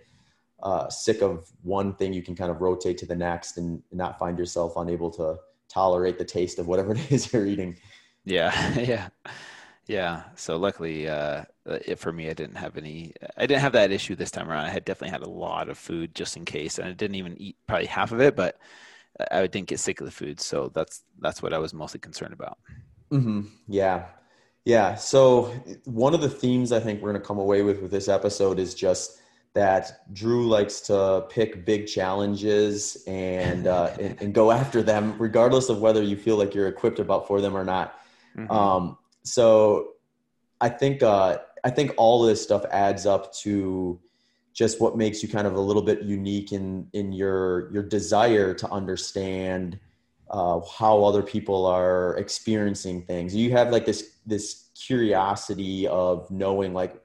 uh, 0.61 0.89
sick 0.89 1.21
of 1.21 1.49
one 1.63 1.93
thing 1.95 2.13
you 2.13 2.21
can 2.21 2.35
kind 2.35 2.51
of 2.51 2.61
rotate 2.61 2.97
to 2.99 3.05
the 3.05 3.15
next 3.15 3.57
and 3.57 3.81
not 3.91 4.19
find 4.19 4.37
yourself 4.37 4.73
unable 4.77 5.09
to 5.11 5.37
tolerate 5.67 6.17
the 6.17 6.23
taste 6.23 6.59
of 6.59 6.67
whatever 6.67 6.93
it 6.95 7.11
is 7.11 7.33
you're 7.33 7.45
eating 7.45 7.77
yeah, 8.25 8.73
yeah, 8.79 9.09
yeah. 9.87 10.23
So 10.35 10.57
luckily, 10.57 11.07
uh, 11.07 11.43
it, 11.65 11.99
for 11.99 12.11
me, 12.13 12.29
I 12.29 12.33
didn't 12.33 12.55
have 12.55 12.77
any. 12.77 13.13
I 13.37 13.45
didn't 13.45 13.61
have 13.61 13.73
that 13.73 13.91
issue 13.91 14.15
this 14.15 14.31
time 14.31 14.49
around. 14.49 14.65
I 14.65 14.69
had 14.69 14.85
definitely 14.85 15.11
had 15.11 15.23
a 15.23 15.29
lot 15.29 15.69
of 15.69 15.77
food 15.77 16.15
just 16.15 16.37
in 16.37 16.45
case, 16.45 16.77
and 16.77 16.87
I 16.87 16.91
didn't 16.91 17.15
even 17.15 17.39
eat 17.41 17.57
probably 17.67 17.87
half 17.87 18.11
of 18.11 18.21
it, 18.21 18.35
but 18.35 18.57
I 19.31 19.47
didn't 19.47 19.67
get 19.67 19.79
sick 19.79 19.99
of 19.99 20.05
the 20.05 20.11
food. 20.11 20.39
So 20.39 20.71
that's 20.73 21.03
that's 21.19 21.41
what 21.41 21.53
I 21.53 21.57
was 21.57 21.73
mostly 21.73 21.99
concerned 21.99 22.33
about. 22.33 22.57
Mm-hmm. 23.11 23.41
Yeah, 23.67 24.05
yeah. 24.65 24.95
So 24.95 25.53
one 25.85 26.13
of 26.13 26.21
the 26.21 26.29
themes 26.29 26.71
I 26.71 26.79
think 26.79 27.01
we're 27.01 27.11
going 27.11 27.21
to 27.21 27.27
come 27.27 27.39
away 27.39 27.61
with 27.61 27.81
with 27.81 27.91
this 27.91 28.07
episode 28.07 28.59
is 28.59 28.73
just 28.73 29.19
that 29.53 30.11
Drew 30.13 30.47
likes 30.47 30.81
to 30.81 31.25
pick 31.29 31.65
big 31.65 31.85
challenges 31.85 33.03
and, 33.05 33.67
uh, 33.67 33.91
and, 33.99 34.19
and 34.21 34.33
go 34.33 34.51
after 34.51 34.81
them, 34.81 35.15
regardless 35.19 35.69
of 35.69 35.79
whether 35.79 36.01
you 36.01 36.17
feel 36.17 36.37
like 36.37 36.55
you're 36.55 36.67
equipped 36.67 36.99
about 36.99 37.27
for 37.27 37.41
them 37.41 37.55
or 37.55 37.63
not. 37.63 37.99
Mm-hmm. 38.37 38.51
Um, 38.51 38.97
so 39.23 39.89
I 40.59 40.69
think 40.69 41.03
uh, 41.03 41.39
I 41.63 41.69
think 41.69 41.93
all 41.97 42.23
this 42.23 42.41
stuff 42.41 42.65
adds 42.71 43.05
up 43.05 43.33
to 43.35 43.99
just 44.53 44.79
what 44.79 44.95
makes 44.97 45.23
you 45.23 45.29
kind 45.29 45.47
of 45.47 45.55
a 45.55 45.59
little 45.59 45.81
bit 45.81 46.03
unique 46.03 46.51
in 46.51 46.87
in 46.93 47.11
your 47.11 47.71
your 47.71 47.83
desire 47.83 48.53
to 48.53 48.69
understand 48.71 49.79
uh, 50.29 50.59
how 50.77 51.03
other 51.03 51.23
people 51.23 51.65
are 51.65 52.17
experiencing 52.17 53.03
things. 53.03 53.35
You 53.35 53.51
have 53.51 53.71
like 53.71 53.85
this 53.85 54.11
this 54.25 54.69
curiosity 54.75 55.87
of 55.87 56.29
knowing 56.31 56.73
like 56.73 56.99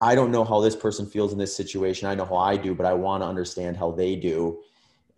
I 0.00 0.14
don't 0.14 0.30
know 0.30 0.44
how 0.44 0.60
this 0.60 0.76
person 0.76 1.06
feels 1.06 1.32
in 1.32 1.38
this 1.38 1.56
situation. 1.56 2.08
I 2.08 2.14
know 2.14 2.26
how 2.26 2.36
I 2.36 2.56
do, 2.56 2.74
but 2.74 2.86
I 2.86 2.94
want 2.94 3.22
to 3.22 3.26
understand 3.26 3.76
how 3.76 3.90
they 3.92 4.16
do. 4.16 4.60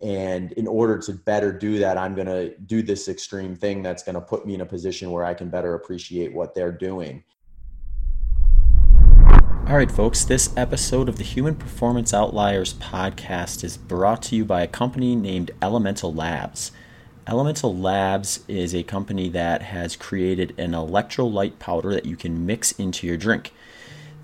And 0.01 0.51
in 0.53 0.67
order 0.67 0.99
to 0.99 1.13
better 1.13 1.51
do 1.51 1.79
that, 1.79 1.97
I'm 1.97 2.13
going 2.13 2.27
to 2.27 2.55
do 2.59 2.83
this 2.83 3.07
extreme 3.07 3.55
thing 3.55 3.81
that's 3.81 4.03
going 4.03 4.15
to 4.15 4.21
put 4.21 4.45
me 4.45 4.53
in 4.53 4.61
a 4.61 4.65
position 4.65 5.11
where 5.11 5.23
I 5.23 5.33
can 5.33 5.49
better 5.49 5.73
appreciate 5.73 6.33
what 6.33 6.53
they're 6.53 6.71
doing. 6.71 7.23
All 9.67 9.75
right, 9.75 9.91
folks, 9.91 10.23
this 10.23 10.55
episode 10.55 11.09
of 11.09 11.17
the 11.17 11.25
Human 11.25 11.55
Performance 11.55 12.13
Outliers 12.13 12.75
podcast 12.75 13.65
is 13.65 13.75
brought 13.75 14.21
to 14.23 14.35
you 14.35 14.45
by 14.45 14.61
a 14.61 14.67
company 14.67 15.13
named 15.13 15.51
Elemental 15.61 16.13
Labs. 16.13 16.71
Elemental 17.27 17.75
Labs 17.75 18.45
is 18.47 18.73
a 18.73 18.83
company 18.83 19.27
that 19.27 19.63
has 19.63 19.97
created 19.97 20.57
an 20.57 20.71
electrolyte 20.71 21.59
powder 21.59 21.93
that 21.93 22.05
you 22.05 22.15
can 22.15 22.45
mix 22.45 22.71
into 22.73 23.05
your 23.05 23.17
drink. 23.17 23.51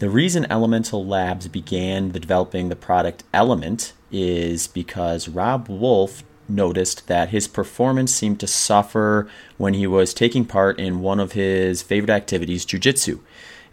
The 0.03 0.09
reason 0.09 0.45
Elemental 0.51 1.05
Labs 1.05 1.47
began 1.47 2.11
the 2.11 2.19
developing 2.19 2.67
the 2.67 2.75
product 2.75 3.23
Element 3.33 3.93
is 4.11 4.67
because 4.67 5.29
Robb 5.29 5.69
Wolf 5.69 6.25
noticed 6.49 7.07
that 7.07 7.29
his 7.29 7.47
performance 7.47 8.13
seemed 8.13 8.41
to 8.41 8.45
suffer 8.47 9.29
when 9.55 9.75
he 9.75 9.87
was 9.87 10.13
taking 10.13 10.43
part 10.43 10.77
in 10.77 10.99
one 10.99 11.21
of 11.21 11.31
his 11.31 11.81
favorite 11.81 12.09
activities, 12.09 12.65
jujitsu. 12.65 13.21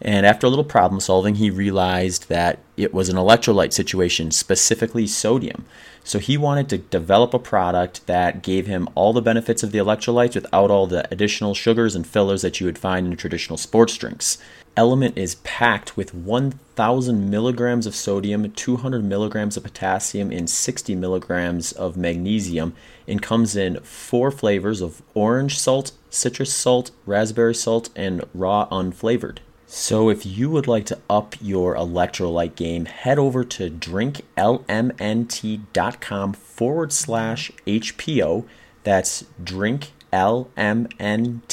And 0.00 0.24
after 0.24 0.46
a 0.46 0.50
little 0.50 0.64
problem 0.64 1.00
solving, 1.00 1.34
he 1.34 1.50
realized 1.50 2.28
that 2.28 2.60
it 2.76 2.94
was 2.94 3.08
an 3.08 3.16
electrolyte 3.16 3.72
situation, 3.72 4.30
specifically 4.30 5.08
sodium. 5.08 5.66
So 6.04 6.20
he 6.20 6.38
wanted 6.38 6.68
to 6.68 6.78
develop 6.78 7.34
a 7.34 7.40
product 7.40 8.06
that 8.06 8.44
gave 8.44 8.68
him 8.68 8.88
all 8.94 9.12
the 9.12 9.20
benefits 9.20 9.64
of 9.64 9.72
the 9.72 9.78
electrolytes 9.78 10.36
without 10.36 10.70
all 10.70 10.86
the 10.86 11.06
additional 11.12 11.54
sugars 11.54 11.96
and 11.96 12.06
fillers 12.06 12.42
that 12.42 12.60
you 12.60 12.66
would 12.66 12.78
find 12.78 13.08
in 13.08 13.16
traditional 13.16 13.58
sports 13.58 13.96
drinks. 13.96 14.38
Element 14.76 15.18
is 15.18 15.34
packed 15.36 15.96
with 15.96 16.14
1,000 16.14 17.28
milligrams 17.28 17.86
of 17.86 17.94
sodium, 17.94 18.50
200 18.52 19.04
milligrams 19.04 19.56
of 19.56 19.64
potassium, 19.64 20.30
and 20.30 20.48
60 20.48 20.94
milligrams 20.94 21.72
of 21.72 21.96
magnesium, 21.96 22.74
and 23.08 23.20
comes 23.20 23.56
in 23.56 23.80
four 23.80 24.30
flavors 24.30 24.80
of 24.80 25.02
orange 25.12 25.58
salt, 25.58 25.90
citrus 26.08 26.52
salt, 26.52 26.92
raspberry 27.04 27.54
salt, 27.54 27.90
and 27.96 28.24
raw 28.32 28.68
unflavored. 28.68 29.38
So, 29.66 30.08
if 30.08 30.24
you 30.26 30.50
would 30.50 30.66
like 30.66 30.86
to 30.86 30.98
up 31.08 31.36
your 31.40 31.76
electrolyte 31.76 32.56
game, 32.56 32.86
head 32.86 33.20
over 33.20 33.44
to 33.44 33.70
drinklmnt.com 33.70 36.32
forward 36.32 36.92
slash 36.92 37.52
HPO. 37.66 38.44
That's 38.82 39.24
drink 39.42 39.92
lmnt.com 40.12 41.50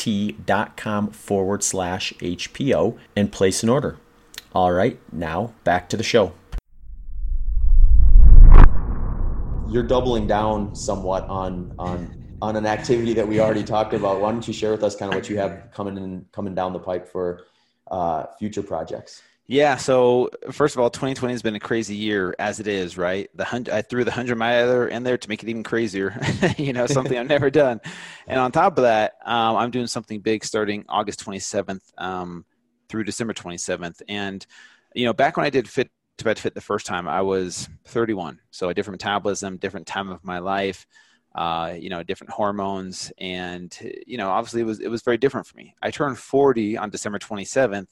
forward 1.11 1.63
slash 1.63 2.13
HPO 2.13 2.97
and 3.15 3.31
place 3.31 3.63
an 3.63 3.69
order. 3.69 3.97
All 4.53 4.71
right, 4.71 4.99
now 5.11 5.53
back 5.63 5.89
to 5.89 5.97
the 5.97 6.03
show. 6.03 6.33
You're 9.69 9.83
doubling 9.83 10.27
down 10.27 10.73
somewhat 10.75 11.27
on 11.27 11.73
on 11.77 12.27
on 12.41 12.55
an 12.55 12.65
activity 12.65 13.13
that 13.13 13.27
we 13.27 13.39
already 13.39 13.63
talked 13.63 13.93
about. 13.93 14.21
Why 14.21 14.31
don't 14.31 14.47
you 14.47 14.53
share 14.53 14.71
with 14.71 14.83
us 14.83 14.95
kind 14.95 15.11
of 15.11 15.17
what 15.17 15.29
you 15.29 15.37
have 15.37 15.69
coming 15.73 15.97
in 15.97 16.25
coming 16.31 16.55
down 16.55 16.73
the 16.73 16.79
pipe 16.79 17.07
for 17.07 17.47
uh, 17.91 18.25
future 18.39 18.63
projects? 18.63 19.21
Yeah. 19.49 19.77
So 19.77 20.29
first 20.51 20.75
of 20.75 20.81
all, 20.81 20.89
2020 20.89 21.33
has 21.33 21.41
been 21.41 21.55
a 21.55 21.59
crazy 21.59 21.95
year 21.95 22.35
as 22.37 22.59
it 22.59 22.67
is, 22.67 22.97
right? 22.97 23.29
The 23.33 23.45
hundred, 23.45 23.73
I 23.73 23.81
threw 23.81 24.03
the 24.03 24.11
hundred 24.11 24.37
miler 24.37 24.89
in 24.89 25.03
there 25.03 25.17
to 25.17 25.29
make 25.29 25.41
it 25.41 25.47
even 25.47 25.63
crazier. 25.63 26.19
you 26.57 26.73
know, 26.73 26.85
something 26.87 27.17
I've 27.17 27.29
never 27.29 27.49
done. 27.49 27.79
And 28.27 28.39
on 28.39 28.51
top 28.51 28.77
of 28.77 28.83
that, 28.83 29.13
um, 29.25 29.55
I'm 29.55 29.71
doing 29.71 29.87
something 29.87 30.19
big 30.19 30.43
starting 30.43 30.83
August 30.89 31.25
27th 31.25 31.81
um, 31.97 32.45
through 32.89 33.05
December 33.05 33.33
27th. 33.33 34.01
And 34.09 34.45
you 34.93 35.05
know, 35.05 35.13
back 35.13 35.37
when 35.37 35.45
I 35.45 35.49
did 35.49 35.69
fit 35.69 35.89
to 36.17 36.25
bed 36.25 36.37
fit 36.37 36.53
the 36.53 36.61
first 36.61 36.85
time, 36.85 37.07
I 37.07 37.21
was 37.21 37.69
31, 37.85 38.41
so 38.51 38.67
a 38.67 38.73
different 38.73 39.01
metabolism, 39.01 39.57
different 39.57 39.87
time 39.87 40.09
of 40.09 40.23
my 40.25 40.39
life. 40.39 40.85
Uh, 41.35 41.75
you 41.77 41.89
know, 41.89 42.01
different 42.01 42.33
hormones, 42.33 43.11
and 43.19 43.77
you 44.07 44.17
know, 44.17 44.29
obviously 44.29 44.61
it 44.61 44.63
was 44.63 44.79
it 44.79 44.87
was 44.87 45.03
very 45.03 45.17
different 45.17 45.45
for 45.45 45.55
me. 45.55 45.75
I 45.83 45.91
turned 45.91 46.17
40 46.17 46.77
on 46.77 46.89
December 46.89 47.19
27th 47.19 47.91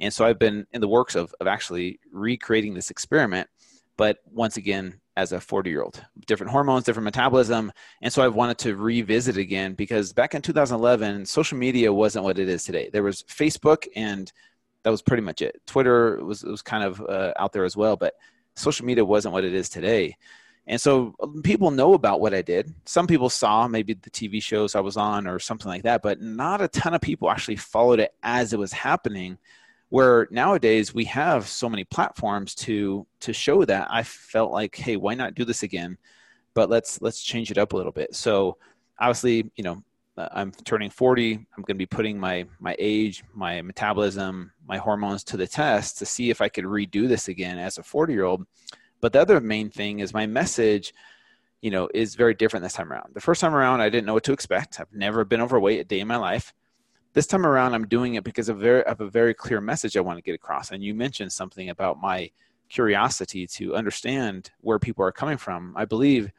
and 0.00 0.12
so 0.12 0.24
I've 0.24 0.38
been 0.38 0.66
in 0.72 0.80
the 0.80 0.88
works 0.88 1.14
of, 1.14 1.34
of 1.40 1.46
actually 1.46 2.00
recreating 2.12 2.74
this 2.74 2.90
experiment, 2.90 3.48
but 3.96 4.18
once 4.32 4.56
again, 4.56 5.00
as 5.16 5.32
a 5.32 5.40
40 5.40 5.68
year 5.68 5.82
old, 5.82 6.02
different 6.26 6.50
hormones, 6.50 6.84
different 6.84 7.04
metabolism. 7.04 7.70
And 8.00 8.10
so 8.10 8.24
I've 8.24 8.34
wanted 8.34 8.56
to 8.58 8.76
revisit 8.76 9.36
again 9.36 9.74
because 9.74 10.14
back 10.14 10.34
in 10.34 10.40
2011, 10.40 11.26
social 11.26 11.58
media 11.58 11.92
wasn't 11.92 12.24
what 12.24 12.38
it 12.38 12.48
is 12.48 12.64
today. 12.64 12.88
There 12.90 13.02
was 13.02 13.22
Facebook, 13.24 13.86
and 13.94 14.32
that 14.82 14.90
was 14.90 15.02
pretty 15.02 15.22
much 15.22 15.42
it. 15.42 15.60
Twitter 15.66 16.24
was, 16.24 16.42
was 16.42 16.62
kind 16.62 16.84
of 16.84 17.00
uh, 17.02 17.34
out 17.38 17.52
there 17.52 17.64
as 17.64 17.76
well, 17.76 17.96
but 17.96 18.14
social 18.56 18.86
media 18.86 19.04
wasn't 19.04 19.34
what 19.34 19.44
it 19.44 19.52
is 19.52 19.68
today. 19.68 20.16
And 20.66 20.80
so 20.80 21.14
um, 21.22 21.42
people 21.42 21.70
know 21.70 21.94
about 21.94 22.20
what 22.20 22.32
I 22.32 22.42
did. 22.42 22.72
Some 22.86 23.06
people 23.06 23.28
saw 23.28 23.68
maybe 23.68 23.94
the 23.94 24.10
TV 24.10 24.42
shows 24.42 24.74
I 24.74 24.80
was 24.80 24.96
on 24.96 25.26
or 25.26 25.38
something 25.38 25.68
like 25.68 25.82
that, 25.82 26.00
but 26.00 26.20
not 26.20 26.62
a 26.62 26.68
ton 26.68 26.94
of 26.94 27.00
people 27.00 27.30
actually 27.30 27.56
followed 27.56 28.00
it 28.00 28.14
as 28.22 28.52
it 28.52 28.58
was 28.58 28.72
happening 28.72 29.36
where 29.90 30.26
nowadays 30.30 30.94
we 30.94 31.04
have 31.04 31.46
so 31.46 31.68
many 31.68 31.84
platforms 31.84 32.54
to 32.54 33.06
to 33.20 33.32
show 33.32 33.64
that 33.64 33.86
i 33.90 34.02
felt 34.02 34.50
like 34.50 34.74
hey 34.74 34.96
why 34.96 35.14
not 35.14 35.34
do 35.34 35.44
this 35.44 35.62
again 35.62 35.96
but 36.54 36.70
let's 36.70 37.00
let's 37.00 37.22
change 37.22 37.50
it 37.50 37.58
up 37.58 37.72
a 37.72 37.76
little 37.76 37.92
bit. 37.92 38.14
So 38.14 38.56
obviously, 38.98 39.50
you 39.56 39.64
know, 39.64 39.82
uh, 40.16 40.28
I'm 40.32 40.52
turning 40.64 40.90
40. 40.90 41.34
I'm 41.34 41.62
going 41.62 41.66
to 41.66 41.74
be 41.74 41.86
putting 41.86 42.18
my 42.18 42.46
my 42.58 42.76
age, 42.78 43.24
my 43.34 43.62
metabolism, 43.62 44.52
my 44.66 44.78
hormones 44.78 45.24
to 45.24 45.36
the 45.36 45.46
test 45.46 45.98
to 45.98 46.06
see 46.06 46.30
if 46.30 46.40
I 46.40 46.48
could 46.48 46.64
redo 46.64 47.08
this 47.08 47.28
again 47.28 47.58
as 47.58 47.78
a 47.78 47.82
40 47.82 48.12
year 48.12 48.24
old. 48.24 48.46
But 49.00 49.12
the 49.12 49.20
other 49.20 49.40
main 49.40 49.70
thing 49.70 50.00
is 50.00 50.12
my 50.12 50.26
message, 50.26 50.92
you 51.62 51.70
know, 51.70 51.88
is 51.94 52.14
very 52.14 52.34
different 52.34 52.62
this 52.62 52.74
time 52.74 52.92
around. 52.92 53.14
The 53.14 53.20
first 53.20 53.40
time 53.40 53.54
around, 53.54 53.80
I 53.80 53.88
didn't 53.88 54.06
know 54.06 54.14
what 54.14 54.24
to 54.24 54.32
expect. 54.32 54.80
I've 54.80 54.92
never 54.92 55.24
been 55.24 55.40
overweight 55.40 55.80
a 55.80 55.84
day 55.84 56.00
in 56.00 56.08
my 56.08 56.16
life. 56.16 56.52
This 57.12 57.26
time 57.26 57.44
around, 57.44 57.74
I'm 57.74 57.88
doing 57.88 58.14
it 58.14 58.22
because 58.22 58.48
of, 58.48 58.58
very, 58.58 58.84
of 58.84 59.00
a 59.00 59.10
very 59.10 59.34
clear 59.34 59.60
message 59.60 59.96
I 59.96 60.00
want 60.00 60.18
to 60.18 60.22
get 60.22 60.34
across. 60.34 60.70
And 60.70 60.82
you 60.82 60.94
mentioned 60.94 61.32
something 61.32 61.70
about 61.70 62.00
my 62.00 62.30
curiosity 62.68 63.48
to 63.48 63.74
understand 63.74 64.50
where 64.60 64.78
people 64.78 65.04
are 65.04 65.10
coming 65.10 65.36
from. 65.36 65.74
I 65.76 65.84
believe 65.84 66.30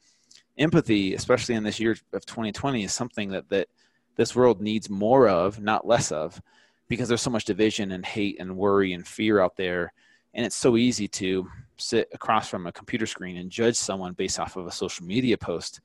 empathy, 0.57 1.13
especially 1.13 1.55
in 1.55 1.63
this 1.63 1.79
year 1.79 1.97
of 2.13 2.25
2020, 2.25 2.83
is 2.85 2.93
something 2.93 3.29
that 3.29 3.49
that 3.49 3.67
this 4.15 4.35
world 4.35 4.61
needs 4.61 4.89
more 4.89 5.27
of, 5.27 5.59
not 5.59 5.87
less 5.87 6.11
of, 6.11 6.41
because 6.87 7.07
there's 7.07 7.21
so 7.21 7.29
much 7.29 7.45
division 7.45 7.91
and 7.91 8.05
hate 8.05 8.39
and 8.39 8.55
worry 8.55 8.93
and 8.93 9.07
fear 9.07 9.39
out 9.39 9.55
there, 9.55 9.93
and 10.33 10.45
it's 10.45 10.55
so 10.55 10.77
easy 10.77 11.07
to 11.07 11.49
sit 11.77 12.09
across 12.13 12.47
from 12.47 12.67
a 12.67 12.71
computer 12.71 13.05
screen 13.05 13.37
and 13.37 13.49
judge 13.49 13.75
someone 13.75 14.13
based 14.13 14.39
off 14.39 14.55
of 14.55 14.67
a 14.67 14.71
social 14.71 15.05
media 15.05 15.37
post. 15.37 15.81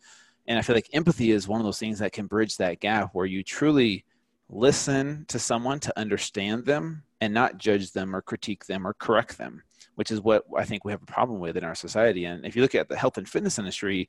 And 0.46 0.58
I 0.58 0.62
feel 0.62 0.76
like 0.76 0.90
empathy 0.92 1.30
is 1.32 1.48
one 1.48 1.60
of 1.60 1.64
those 1.64 1.78
things 1.78 1.98
that 1.98 2.12
can 2.12 2.26
bridge 2.26 2.56
that 2.56 2.80
gap 2.80 3.10
where 3.12 3.26
you 3.26 3.42
truly 3.42 4.04
listen 4.48 5.24
to 5.28 5.38
someone 5.38 5.80
to 5.80 5.98
understand 5.98 6.64
them 6.64 7.02
and 7.20 7.32
not 7.34 7.58
judge 7.58 7.92
them 7.92 8.14
or 8.14 8.22
critique 8.22 8.66
them 8.66 8.86
or 8.86 8.94
correct 8.94 9.38
them, 9.38 9.62
which 9.94 10.10
is 10.10 10.20
what 10.20 10.44
I 10.56 10.64
think 10.64 10.84
we 10.84 10.92
have 10.92 11.02
a 11.02 11.06
problem 11.06 11.40
with 11.40 11.56
in 11.56 11.64
our 11.64 11.74
society. 11.74 12.24
And 12.26 12.44
if 12.44 12.54
you 12.54 12.62
look 12.62 12.74
at 12.74 12.88
the 12.88 12.96
health 12.96 13.18
and 13.18 13.28
fitness 13.28 13.58
industry, 13.58 14.08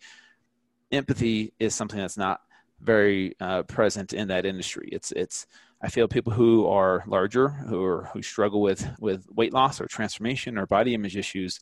empathy 0.92 1.54
is 1.60 1.74
something 1.74 2.00
that's 2.00 2.18
not 2.18 2.42
very 2.82 3.36
uh, 3.40 3.64
present 3.64 4.14
in 4.14 4.28
that 4.28 4.46
industry. 4.46 4.90
It's 4.92 5.12
it's 5.14 5.48
I 5.82 5.90
feel 5.90 6.08
people 6.08 6.34
who 6.34 6.68
are 6.68 7.04
larger, 7.08 7.50
who 7.50 7.84
are 7.84 8.10
who 8.14 8.22
struggle 8.22 8.62
with 8.62 8.88
with 9.00 9.26
weight 9.34 9.54
loss 9.54 9.82
or 9.82 9.88
transformation 9.88 10.58
or 10.58 10.66
body 10.66 10.94
image 10.94 11.18
issues, 11.18 11.60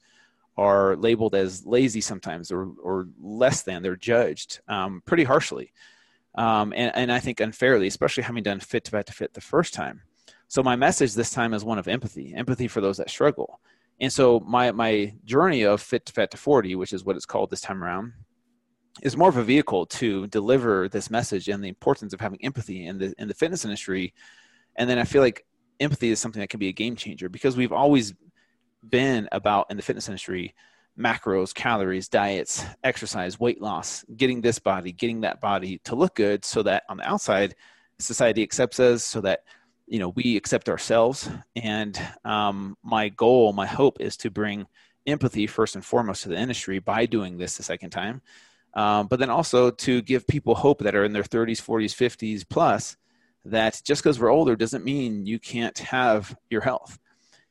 are 0.57 0.95
labeled 0.95 1.35
as 1.35 1.65
lazy 1.65 2.01
sometimes 2.01 2.51
or 2.51 2.69
or 2.81 3.07
less 3.21 3.63
than. 3.63 3.81
They're 3.81 3.95
judged 3.95 4.59
um, 4.67 5.01
pretty 5.05 5.23
harshly, 5.23 5.71
um, 6.37 6.73
and 6.75 6.91
and 6.95 7.11
I 7.11 7.19
think 7.19 7.39
unfairly, 7.39 7.87
especially 7.87 8.23
having 8.23 8.43
done 8.43 8.59
fit 8.59 8.83
to 8.85 8.91
fat 8.91 9.05
to 9.07 9.13
fit 9.13 9.33
the 9.33 9.41
first 9.41 9.73
time. 9.73 10.01
So 10.47 10.61
my 10.61 10.75
message 10.75 11.13
this 11.13 11.31
time 11.31 11.53
is 11.53 11.63
one 11.63 11.79
of 11.79 11.87
empathy, 11.87 12.33
empathy 12.35 12.67
for 12.67 12.81
those 12.81 12.97
that 12.97 13.09
struggle. 13.09 13.59
And 13.99 14.11
so 14.11 14.41
my 14.41 14.71
my 14.71 15.13
journey 15.23 15.63
of 15.63 15.81
fit 15.81 16.05
to 16.05 16.13
fat 16.13 16.31
to 16.31 16.37
40, 16.37 16.75
which 16.75 16.93
is 16.93 17.03
what 17.03 17.15
it's 17.15 17.25
called 17.25 17.49
this 17.49 17.61
time 17.61 17.83
around, 17.83 18.13
is 19.01 19.17
more 19.17 19.29
of 19.29 19.37
a 19.37 19.43
vehicle 19.43 19.85
to 19.85 20.27
deliver 20.27 20.89
this 20.89 21.09
message 21.09 21.47
and 21.47 21.63
the 21.63 21.69
importance 21.69 22.13
of 22.13 22.19
having 22.19 22.43
empathy 22.43 22.85
in 22.85 22.97
the 22.97 23.13
in 23.17 23.27
the 23.27 23.33
fitness 23.33 23.63
industry. 23.63 24.13
And 24.75 24.89
then 24.89 24.99
I 24.99 25.05
feel 25.05 25.21
like 25.21 25.45
empathy 25.79 26.09
is 26.09 26.19
something 26.19 26.41
that 26.41 26.49
can 26.49 26.59
be 26.59 26.67
a 26.67 26.73
game 26.73 26.95
changer 26.95 27.29
because 27.29 27.55
we've 27.55 27.71
always 27.71 28.13
been 28.87 29.27
about 29.31 29.67
in 29.69 29.77
the 29.77 29.83
fitness 29.83 30.07
industry 30.07 30.53
macros, 30.97 31.53
calories, 31.53 32.07
diets, 32.07 32.63
exercise, 32.83 33.39
weight 33.39 33.61
loss, 33.61 34.05
getting 34.15 34.41
this 34.41 34.59
body, 34.59 34.91
getting 34.91 35.21
that 35.21 35.41
body 35.41 35.79
to 35.83 35.95
look 35.95 36.15
good 36.15 36.45
so 36.45 36.63
that 36.63 36.83
on 36.89 36.97
the 36.97 37.07
outside 37.07 37.55
society 37.99 38.43
accepts 38.43 38.79
us 38.79 39.03
so 39.03 39.21
that 39.21 39.43
you 39.87 39.99
know 39.99 40.09
we 40.09 40.35
accept 40.35 40.67
ourselves 40.67 41.29
and 41.55 42.01
um, 42.25 42.75
my 42.83 43.07
goal 43.09 43.53
my 43.53 43.65
hope 43.65 44.01
is 44.01 44.17
to 44.17 44.29
bring 44.29 44.65
empathy 45.07 45.47
first 45.47 45.75
and 45.75 45.85
foremost 45.85 46.23
to 46.23 46.29
the 46.29 46.35
industry 46.35 46.79
by 46.79 47.05
doing 47.05 47.37
this 47.37 47.55
the 47.55 47.63
second 47.63 47.91
time 47.91 48.21
um, 48.75 49.07
but 49.07 49.19
then 49.19 49.29
also 49.29 49.71
to 49.71 50.01
give 50.01 50.27
people 50.27 50.53
hope 50.53 50.79
that 50.79 50.95
are 50.95 51.05
in 51.05 51.13
their 51.13 51.23
30s, 51.23 51.61
40s, 51.61 51.95
50s 51.95 52.47
plus 52.47 52.97
that 53.45 53.81
just 53.83 54.03
because 54.03 54.19
we're 54.19 54.29
older 54.29 54.55
doesn't 54.55 54.83
mean 54.83 55.25
you 55.25 55.39
can't 55.39 55.77
have 55.79 56.35
your 56.49 56.61
health. 56.61 56.99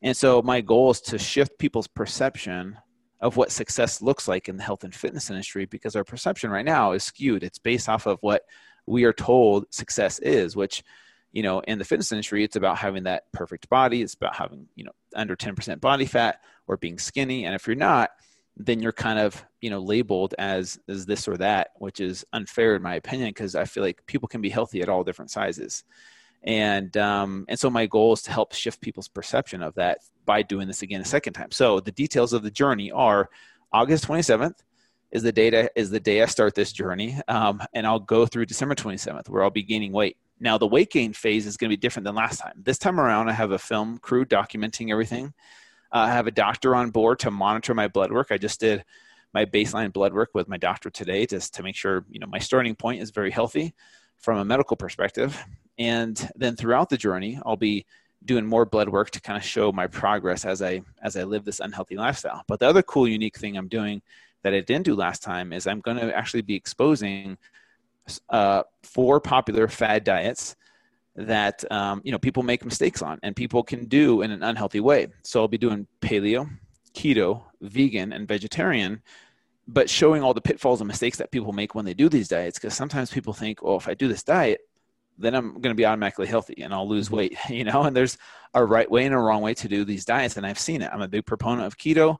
And 0.03 0.14
so 0.14 0.42
my 0.42 0.61
goal 0.61 0.90
is 0.90 1.01
to 1.03 1.18
shift 1.18 1.59
people's 1.59 1.86
perception 1.86 2.76
of 3.24 3.38
what 3.38 3.50
success 3.50 4.02
looks 4.02 4.28
like 4.28 4.50
in 4.50 4.58
the 4.58 4.62
health 4.62 4.84
and 4.84 4.94
fitness 4.94 5.30
industry 5.30 5.64
because 5.64 5.96
our 5.96 6.04
perception 6.04 6.50
right 6.50 6.64
now 6.64 6.92
is 6.92 7.02
skewed. 7.02 7.42
It's 7.42 7.58
based 7.58 7.88
off 7.88 8.06
of 8.06 8.18
what 8.20 8.42
we 8.86 9.04
are 9.04 9.14
told 9.14 9.64
success 9.72 10.18
is, 10.18 10.54
which, 10.54 10.84
you 11.32 11.42
know, 11.42 11.60
in 11.60 11.78
the 11.78 11.86
fitness 11.86 12.12
industry, 12.12 12.44
it's 12.44 12.56
about 12.56 12.76
having 12.76 13.04
that 13.04 13.24
perfect 13.32 13.70
body. 13.70 14.02
It's 14.02 14.12
about 14.12 14.36
having, 14.36 14.68
you 14.76 14.84
know, 14.84 14.92
under 15.16 15.34
10% 15.36 15.80
body 15.80 16.04
fat 16.04 16.40
or 16.66 16.76
being 16.76 16.98
skinny. 16.98 17.46
And 17.46 17.54
if 17.54 17.66
you're 17.66 17.76
not, 17.76 18.10
then 18.58 18.80
you're 18.80 18.92
kind 18.92 19.18
of 19.18 19.44
you 19.60 19.70
know 19.70 19.80
labeled 19.80 20.32
as 20.38 20.78
as 20.88 21.06
this 21.06 21.26
or 21.26 21.36
that 21.36 21.70
which 21.78 21.98
is 21.98 22.24
unfair 22.32 22.76
in 22.76 22.82
my 22.82 22.94
opinion 22.94 23.30
because 23.30 23.56
i 23.56 23.64
feel 23.64 23.82
like 23.82 24.00
people 24.06 24.28
can 24.28 24.40
be 24.40 24.48
healthy 24.48 24.80
at 24.80 24.88
all 24.88 25.02
different 25.02 25.28
sizes 25.28 25.82
and 26.45 26.97
um, 26.97 27.45
and 27.49 27.59
so 27.59 27.70
my 27.70 27.86
goal 27.86 28.12
is 28.12 28.22
to 28.22 28.30
help 28.30 28.53
shift 28.53 28.80
people's 28.80 29.09
perception 29.09 29.62
of 29.62 29.74
that 29.74 29.99
by 30.24 30.42
doing 30.42 30.66
this 30.66 30.82
again 30.82 31.01
a 31.01 31.05
second 31.05 31.32
time 31.32 31.51
so 31.51 31.80
the 31.80 31.92
details 31.92 32.32
of 32.32 32.42
the 32.42 32.51
journey 32.51 32.90
are 32.90 33.28
august 33.72 34.07
27th 34.07 34.57
is 35.11 35.22
the 35.22 35.32
date 35.32 35.70
is 35.74 35.90
the 35.90 36.01
day 36.01 36.22
i 36.22 36.26
start 36.26 36.55
this 36.55 36.72
journey 36.72 37.18
um, 37.28 37.62
and 37.72 37.86
i'll 37.86 38.01
go 38.01 38.26
through 38.26 38.47
december 38.47 38.74
27th 38.74 39.28
where 39.28 39.42
i'll 39.42 39.51
be 39.51 39.62
gaining 39.62 39.92
weight 39.92 40.16
now 40.40 40.59
the 40.59 40.66
weight 40.66 40.90
gain 40.90 41.12
phase 41.12 41.47
is 41.47 41.57
going 41.57 41.70
to 41.70 41.76
be 41.76 41.80
different 41.80 42.05
than 42.05 42.14
last 42.14 42.38
time 42.38 42.55
this 42.62 42.78
time 42.78 43.01
around 43.01 43.28
i 43.28 43.32
have 43.32 43.53
a 43.53 43.59
film 43.59 43.99
crew 43.99 44.24
documenting 44.24 44.90
everything 44.90 45.32
uh, 45.95 46.09
I 46.09 46.11
have 46.11 46.26
a 46.26 46.32
doctor 46.32 46.74
on 46.74 46.90
board 46.90 47.20
to 47.20 47.30
monitor 47.30 47.72
my 47.72 47.86
blood 47.86 48.11
work. 48.11 48.28
I 48.30 48.36
just 48.36 48.59
did 48.59 48.84
my 49.32 49.45
baseline 49.45 49.92
blood 49.92 50.12
work 50.12 50.30
with 50.34 50.49
my 50.49 50.57
doctor 50.57 50.90
today 50.90 51.24
just 51.24 51.55
to 51.55 51.62
make 51.62 51.76
sure 51.76 52.05
you 52.11 52.18
know 52.18 52.26
my 52.26 52.40
starting 52.40 52.74
point 52.74 53.01
is 53.01 53.11
very 53.11 53.30
healthy 53.30 53.74
from 54.18 54.38
a 54.38 54.45
medical 54.45 54.76
perspective. 54.76 55.40
And 55.78 56.30
then 56.36 56.56
throughout 56.56 56.88
the 56.88 56.96
journey, 56.96 57.38
I'll 57.44 57.56
be 57.56 57.86
doing 58.24 58.46
more 58.46 58.64
blood 58.64 58.88
work 58.88 59.10
to 59.10 59.20
kind 59.20 59.36
of 59.36 59.44
show 59.44 59.70
my 59.72 59.86
progress 59.86 60.44
as 60.44 60.62
I 60.62 60.82
as 61.02 61.16
I 61.16 61.24
live 61.24 61.44
this 61.44 61.60
unhealthy 61.60 61.96
lifestyle. 61.96 62.42
But 62.46 62.60
the 62.60 62.68
other 62.68 62.82
cool, 62.82 63.06
unique 63.08 63.36
thing 63.38 63.56
I'm 63.56 63.68
doing 63.68 64.02
that 64.42 64.54
I 64.54 64.60
didn't 64.60 64.84
do 64.84 64.94
last 64.94 65.22
time 65.22 65.52
is 65.52 65.66
I'm 65.66 65.80
going 65.80 65.96
to 65.96 66.16
actually 66.16 66.42
be 66.42 66.54
exposing 66.54 67.36
uh, 68.28 68.62
four 68.82 69.20
popular 69.20 69.68
fad 69.68 70.04
diets 70.04 70.56
that 71.16 71.70
um, 71.70 72.00
you 72.04 72.12
know 72.12 72.18
people 72.18 72.42
make 72.42 72.64
mistakes 72.64 73.02
on 73.02 73.18
and 73.22 73.36
people 73.36 73.62
can 73.62 73.86
do 73.86 74.22
in 74.22 74.30
an 74.30 74.42
unhealthy 74.42 74.80
way 74.80 75.06
so 75.22 75.40
i'll 75.40 75.48
be 75.48 75.58
doing 75.58 75.86
paleo 76.00 76.48
keto 76.92 77.42
vegan 77.60 78.12
and 78.12 78.26
vegetarian 78.26 79.00
but 79.68 79.88
showing 79.88 80.22
all 80.22 80.34
the 80.34 80.40
pitfalls 80.40 80.80
and 80.80 80.88
mistakes 80.88 81.16
that 81.16 81.30
people 81.30 81.52
make 81.52 81.74
when 81.74 81.84
they 81.84 81.94
do 81.94 82.08
these 82.08 82.28
diets 82.28 82.58
because 82.58 82.74
sometimes 82.74 83.12
people 83.12 83.32
think 83.32 83.60
oh 83.62 83.76
if 83.76 83.86
i 83.86 83.94
do 83.94 84.08
this 84.08 84.24
diet 84.24 84.62
then 85.18 85.34
i'm 85.34 85.52
going 85.52 85.70
to 85.70 85.74
be 85.74 85.86
automatically 85.86 86.26
healthy 86.26 86.62
and 86.62 86.72
i'll 86.74 86.88
lose 86.88 87.06
mm-hmm. 87.06 87.16
weight 87.16 87.38
you 87.48 87.64
know 87.64 87.82
and 87.82 87.96
there's 87.96 88.18
a 88.54 88.64
right 88.64 88.90
way 88.90 89.04
and 89.04 89.14
a 89.14 89.18
wrong 89.18 89.42
way 89.42 89.54
to 89.54 89.68
do 89.68 89.84
these 89.84 90.04
diets 90.04 90.36
and 90.36 90.46
i've 90.46 90.58
seen 90.58 90.82
it 90.82 90.90
i'm 90.92 91.02
a 91.02 91.08
big 91.08 91.26
proponent 91.26 91.66
of 91.66 91.78
keto 91.78 92.16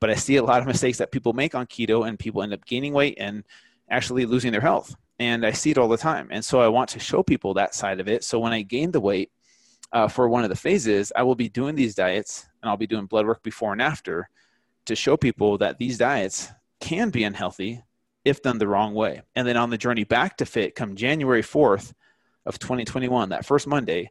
but 0.00 0.10
i 0.10 0.14
see 0.14 0.36
a 0.36 0.42
lot 0.42 0.60
of 0.60 0.66
mistakes 0.66 0.98
that 0.98 1.12
people 1.12 1.32
make 1.32 1.54
on 1.54 1.66
keto 1.66 2.06
and 2.06 2.18
people 2.18 2.42
end 2.42 2.52
up 2.52 2.64
gaining 2.64 2.92
weight 2.92 3.16
and 3.18 3.44
actually 3.90 4.26
losing 4.26 4.52
their 4.52 4.60
health 4.60 4.94
and 5.18 5.46
I 5.46 5.52
see 5.52 5.70
it 5.70 5.78
all 5.78 5.88
the 5.88 5.96
time. 5.96 6.28
And 6.30 6.44
so 6.44 6.60
I 6.60 6.68
want 6.68 6.90
to 6.90 6.98
show 6.98 7.22
people 7.22 7.54
that 7.54 7.74
side 7.74 8.00
of 8.00 8.08
it. 8.08 8.24
So 8.24 8.38
when 8.38 8.52
I 8.52 8.62
gain 8.62 8.90
the 8.90 9.00
weight 9.00 9.30
uh, 9.92 10.08
for 10.08 10.28
one 10.28 10.44
of 10.44 10.50
the 10.50 10.56
phases, 10.56 11.12
I 11.16 11.22
will 11.22 11.34
be 11.34 11.48
doing 11.48 11.74
these 11.74 11.94
diets 11.94 12.46
and 12.62 12.68
I'll 12.68 12.76
be 12.76 12.86
doing 12.86 13.06
blood 13.06 13.26
work 13.26 13.42
before 13.42 13.72
and 13.72 13.80
after 13.80 14.28
to 14.86 14.94
show 14.94 15.16
people 15.16 15.58
that 15.58 15.78
these 15.78 15.98
diets 15.98 16.50
can 16.80 17.10
be 17.10 17.24
unhealthy 17.24 17.82
if 18.24 18.42
done 18.42 18.58
the 18.58 18.68
wrong 18.68 18.92
way. 18.94 19.22
And 19.34 19.46
then 19.46 19.56
on 19.56 19.70
the 19.70 19.78
journey 19.78 20.04
back 20.04 20.36
to 20.38 20.46
fit, 20.46 20.74
come 20.74 20.96
January 20.96 21.42
4th 21.42 21.94
of 22.46 22.58
2021, 22.58 23.30
that 23.30 23.44
first 23.44 23.66
Monday, 23.66 24.10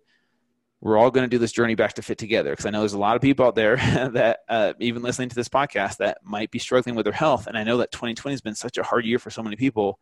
we're 0.82 0.98
all 0.98 1.10
going 1.10 1.24
to 1.24 1.30
do 1.30 1.40
this 1.40 1.52
journey 1.52 1.74
back 1.74 1.94
to 1.94 2.02
fit 2.02 2.18
together 2.18 2.52
because 2.52 2.66
I 2.66 2.70
know 2.70 2.80
there's 2.80 2.94
a 2.94 3.00
lot 3.00 3.16
of 3.16 3.22
people 3.22 3.46
out 3.46 3.56
there 3.56 3.76
that, 4.14 4.40
uh, 4.50 4.74
even 4.80 5.02
listening 5.02 5.30
to 5.30 5.36
this 5.36 5.50
podcast, 5.50 5.98
that 5.98 6.20
might 6.24 6.52
be 6.52 6.60
struggling 6.60 6.96
with 6.96 7.06
their 7.06 7.14
health. 7.14 7.48
And 7.48 7.58
I 7.58 7.64
know 7.64 7.78
that 7.78 7.92
2020 7.92 8.34
has 8.34 8.42
been 8.42 8.56
such 8.56 8.78
a 8.78 8.84
hard 8.84 9.06
year 9.06 9.18
for 9.18 9.32
so 9.32 9.42
many 9.42 9.56
people 9.56 10.00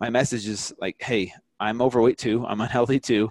my 0.00 0.10
message 0.10 0.46
is 0.46 0.72
like, 0.80 0.96
hey, 1.00 1.32
I'm 1.58 1.82
overweight 1.82 2.18
too. 2.18 2.44
I'm 2.46 2.60
unhealthy 2.60 3.00
too. 3.00 3.30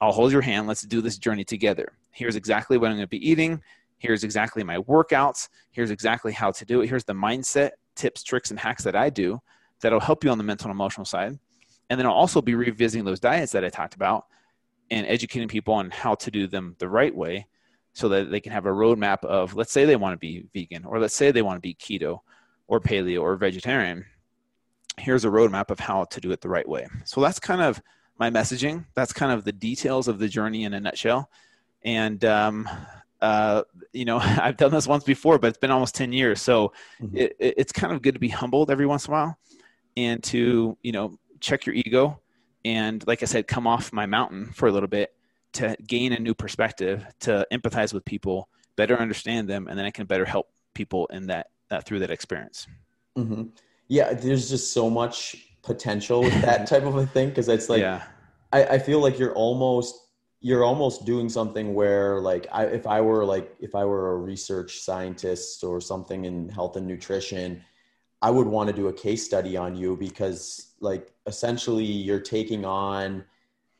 I'll 0.00 0.12
hold 0.12 0.32
your 0.32 0.42
hand. 0.42 0.66
Let's 0.66 0.82
do 0.82 1.00
this 1.00 1.18
journey 1.18 1.44
together. 1.44 1.92
Here's 2.10 2.36
exactly 2.36 2.78
what 2.78 2.88
I'm 2.90 2.96
going 2.96 3.06
to 3.06 3.08
be 3.08 3.28
eating. 3.28 3.62
Here's 3.98 4.24
exactly 4.24 4.62
my 4.64 4.78
workouts. 4.78 5.48
Here's 5.70 5.90
exactly 5.90 6.32
how 6.32 6.50
to 6.52 6.64
do 6.64 6.82
it. 6.82 6.88
Here's 6.88 7.04
the 7.04 7.14
mindset 7.14 7.70
tips, 7.94 8.22
tricks, 8.22 8.50
and 8.50 8.58
hacks 8.58 8.82
that 8.84 8.96
I 8.96 9.08
do 9.08 9.40
that'll 9.80 10.00
help 10.00 10.24
you 10.24 10.30
on 10.30 10.38
the 10.38 10.44
mental 10.44 10.68
and 10.68 10.76
emotional 10.76 11.04
side. 11.04 11.38
And 11.90 11.98
then 11.98 12.06
I'll 12.06 12.12
also 12.12 12.40
be 12.40 12.54
revisiting 12.54 13.04
those 13.04 13.20
diets 13.20 13.52
that 13.52 13.64
I 13.64 13.68
talked 13.68 13.94
about 13.94 14.26
and 14.90 15.06
educating 15.06 15.48
people 15.48 15.74
on 15.74 15.90
how 15.90 16.14
to 16.16 16.30
do 16.30 16.46
them 16.46 16.76
the 16.78 16.88
right 16.88 17.14
way 17.14 17.46
so 17.92 18.08
that 18.08 18.30
they 18.30 18.40
can 18.40 18.52
have 18.52 18.66
a 18.66 18.70
roadmap 18.70 19.24
of, 19.24 19.54
let's 19.54 19.72
say 19.72 19.84
they 19.84 19.96
want 19.96 20.14
to 20.14 20.18
be 20.18 20.46
vegan, 20.52 20.84
or 20.84 20.98
let's 20.98 21.14
say 21.14 21.30
they 21.30 21.42
want 21.42 21.56
to 21.56 21.60
be 21.60 21.74
keto 21.74 22.20
or 22.66 22.80
paleo 22.80 23.22
or 23.22 23.36
vegetarian 23.36 24.04
here's 24.98 25.24
a 25.24 25.28
roadmap 25.28 25.70
of 25.70 25.80
how 25.80 26.04
to 26.04 26.20
do 26.20 26.30
it 26.32 26.40
the 26.40 26.48
right 26.48 26.68
way. 26.68 26.86
So 27.04 27.20
that's 27.20 27.40
kind 27.40 27.60
of 27.60 27.82
my 28.18 28.30
messaging. 28.30 28.84
That's 28.94 29.12
kind 29.12 29.32
of 29.32 29.44
the 29.44 29.52
details 29.52 30.08
of 30.08 30.18
the 30.18 30.28
journey 30.28 30.64
in 30.64 30.74
a 30.74 30.80
nutshell. 30.80 31.30
And 31.82 32.24
um, 32.24 32.68
uh, 33.20 33.62
you 33.92 34.04
know, 34.04 34.18
I've 34.22 34.56
done 34.56 34.70
this 34.70 34.86
once 34.86 35.04
before, 35.04 35.38
but 35.38 35.48
it's 35.48 35.58
been 35.58 35.70
almost 35.70 35.94
10 35.94 36.12
years. 36.12 36.40
So 36.40 36.72
mm-hmm. 37.00 37.16
it, 37.16 37.36
it's 37.38 37.72
kind 37.72 37.92
of 37.92 38.02
good 38.02 38.14
to 38.14 38.20
be 38.20 38.28
humbled 38.28 38.70
every 38.70 38.86
once 38.86 39.06
in 39.06 39.12
a 39.12 39.16
while 39.16 39.38
and 39.96 40.22
to, 40.24 40.76
you 40.82 40.92
know, 40.92 41.18
check 41.44 41.66
your 41.66 41.74
ego. 41.74 42.20
And 42.64 43.06
like 43.06 43.22
I 43.22 43.26
said, 43.26 43.46
come 43.46 43.66
off 43.66 43.92
my 43.92 44.06
mountain 44.06 44.46
for 44.46 44.68
a 44.68 44.72
little 44.72 44.88
bit 44.88 45.14
to 45.54 45.76
gain 45.86 46.12
a 46.12 46.18
new 46.18 46.34
perspective, 46.34 47.06
to 47.20 47.46
empathize 47.52 47.92
with 47.92 48.04
people, 48.04 48.48
better 48.76 48.98
understand 48.98 49.48
them, 49.48 49.68
and 49.68 49.78
then 49.78 49.86
I 49.86 49.90
can 49.90 50.06
better 50.06 50.24
help 50.24 50.48
people 50.74 51.06
in 51.06 51.26
that, 51.28 51.48
that 51.70 51.86
through 51.86 52.00
that 52.00 52.10
experience. 52.10 52.66
Mm-hmm. 53.16 53.44
Yeah, 53.88 54.14
there's 54.14 54.48
just 54.48 54.72
so 54.72 54.90
much 54.90 55.36
potential 55.62 56.22
with 56.22 56.40
that 56.42 56.66
type 56.68 56.84
of 56.84 56.96
a 56.96 57.06
thing 57.06 57.28
because 57.28 57.48
it's 57.48 57.68
like 57.68 57.80
yeah. 57.80 58.02
I, 58.52 58.64
I 58.64 58.78
feel 58.78 59.00
like 59.00 59.18
you're 59.18 59.34
almost 59.34 59.96
you're 60.40 60.62
almost 60.62 61.06
doing 61.06 61.30
something 61.30 61.72
where 61.72 62.20
like 62.20 62.46
I, 62.52 62.66
if 62.66 62.86
i 62.86 63.00
were 63.00 63.24
like 63.24 63.54
if 63.60 63.74
i 63.74 63.82
were 63.82 64.12
a 64.12 64.16
research 64.16 64.80
scientist 64.80 65.64
or 65.64 65.80
something 65.80 66.26
in 66.26 66.50
health 66.50 66.76
and 66.76 66.86
nutrition 66.86 67.64
i 68.22 68.30
would 68.30 68.46
want 68.46 68.68
to 68.68 68.74
do 68.74 68.88
a 68.88 68.92
case 68.92 69.24
study 69.24 69.56
on 69.56 69.74
you 69.74 69.96
because 69.96 70.74
like 70.80 71.12
essentially 71.26 71.84
you're 71.84 72.20
taking 72.20 72.64
on 72.64 73.24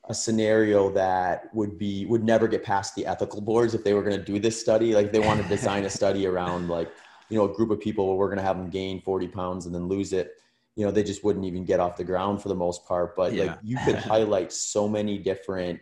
a 0.07 0.13
scenario 0.13 0.89
that 0.91 1.53
would 1.53 1.77
be 1.77 2.05
would 2.05 2.23
never 2.23 2.47
get 2.47 2.63
past 2.63 2.95
the 2.95 3.05
ethical 3.05 3.41
boards 3.41 3.73
if 3.73 3.83
they 3.83 3.93
were 3.93 4.03
going 4.03 4.17
to 4.17 4.23
do 4.23 4.39
this 4.39 4.59
study 4.59 4.93
like 4.93 5.11
they 5.11 5.19
want 5.19 5.41
to 5.41 5.47
design 5.47 5.85
a 5.85 5.89
study 5.89 6.27
around 6.31 6.69
like 6.69 6.91
you 7.29 7.37
know 7.37 7.45
a 7.45 7.53
group 7.53 7.71
of 7.71 7.79
people 7.79 8.07
where 8.07 8.15
we're 8.15 8.27
going 8.27 8.37
to 8.37 8.43
have 8.43 8.57
them 8.57 8.69
gain 8.69 9.01
40 9.01 9.27
pounds 9.29 9.65
and 9.65 9.73
then 9.73 9.87
lose 9.87 10.13
it 10.13 10.33
you 10.75 10.85
know 10.85 10.91
they 10.91 11.03
just 11.03 11.23
wouldn't 11.23 11.45
even 11.45 11.65
get 11.65 11.79
off 11.79 11.97
the 11.97 12.03
ground 12.03 12.41
for 12.41 12.49
the 12.49 12.55
most 12.55 12.85
part 12.85 13.15
but 13.15 13.33
yeah. 13.33 13.45
like 13.45 13.57
you 13.63 13.77
could 13.85 13.95
highlight 14.11 14.51
so 14.51 14.87
many 14.87 15.17
different 15.17 15.79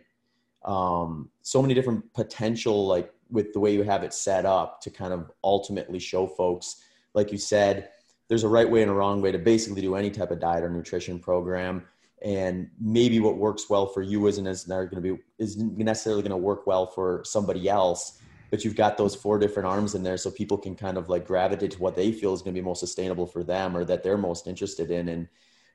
um, 0.64 1.28
so 1.42 1.60
many 1.60 1.74
different 1.74 2.10
potential 2.14 2.86
like 2.86 3.12
with 3.30 3.52
the 3.52 3.60
way 3.60 3.74
you 3.74 3.82
have 3.82 4.02
it 4.02 4.14
set 4.14 4.46
up 4.46 4.80
to 4.80 4.90
kind 4.90 5.12
of 5.12 5.30
ultimately 5.42 5.98
show 5.98 6.26
folks 6.26 6.82
like 7.12 7.30
you 7.30 7.38
said 7.38 7.90
there's 8.28 8.44
a 8.44 8.48
right 8.48 8.68
way 8.68 8.82
and 8.82 8.90
a 8.90 8.94
wrong 8.94 9.20
way 9.20 9.32
to 9.32 9.38
basically 9.38 9.82
do 9.82 9.96
any 9.96 10.10
type 10.10 10.30
of 10.30 10.40
diet 10.40 10.64
or 10.64 10.70
nutrition 10.70 11.18
program. 11.18 11.84
And 12.22 12.70
maybe 12.80 13.20
what 13.20 13.36
works 13.36 13.68
well 13.68 13.86
for 13.86 14.00
you 14.00 14.26
isn't 14.26 14.44
going 14.44 14.88
to 14.90 15.00
be 15.00 15.18
isn't 15.38 15.76
necessarily 15.76 16.22
going 16.22 16.30
to 16.30 16.36
work 16.36 16.66
well 16.66 16.86
for 16.86 17.22
somebody 17.24 17.68
else 17.68 18.20
but 18.54 18.64
you've 18.64 18.76
got 18.76 18.96
those 18.96 19.16
four 19.16 19.36
different 19.36 19.66
arms 19.66 19.96
in 19.96 20.04
there 20.04 20.16
so 20.16 20.30
people 20.30 20.56
can 20.56 20.76
kind 20.76 20.96
of 20.96 21.08
like 21.08 21.26
gravitate 21.26 21.72
to 21.72 21.78
what 21.80 21.96
they 21.96 22.12
feel 22.12 22.32
is 22.32 22.40
going 22.40 22.54
to 22.54 22.60
be 22.60 22.64
most 22.64 22.78
sustainable 22.78 23.26
for 23.26 23.42
them 23.42 23.76
or 23.76 23.84
that 23.84 24.04
they're 24.04 24.16
most 24.16 24.46
interested 24.46 24.92
in. 24.92 25.08
And 25.08 25.28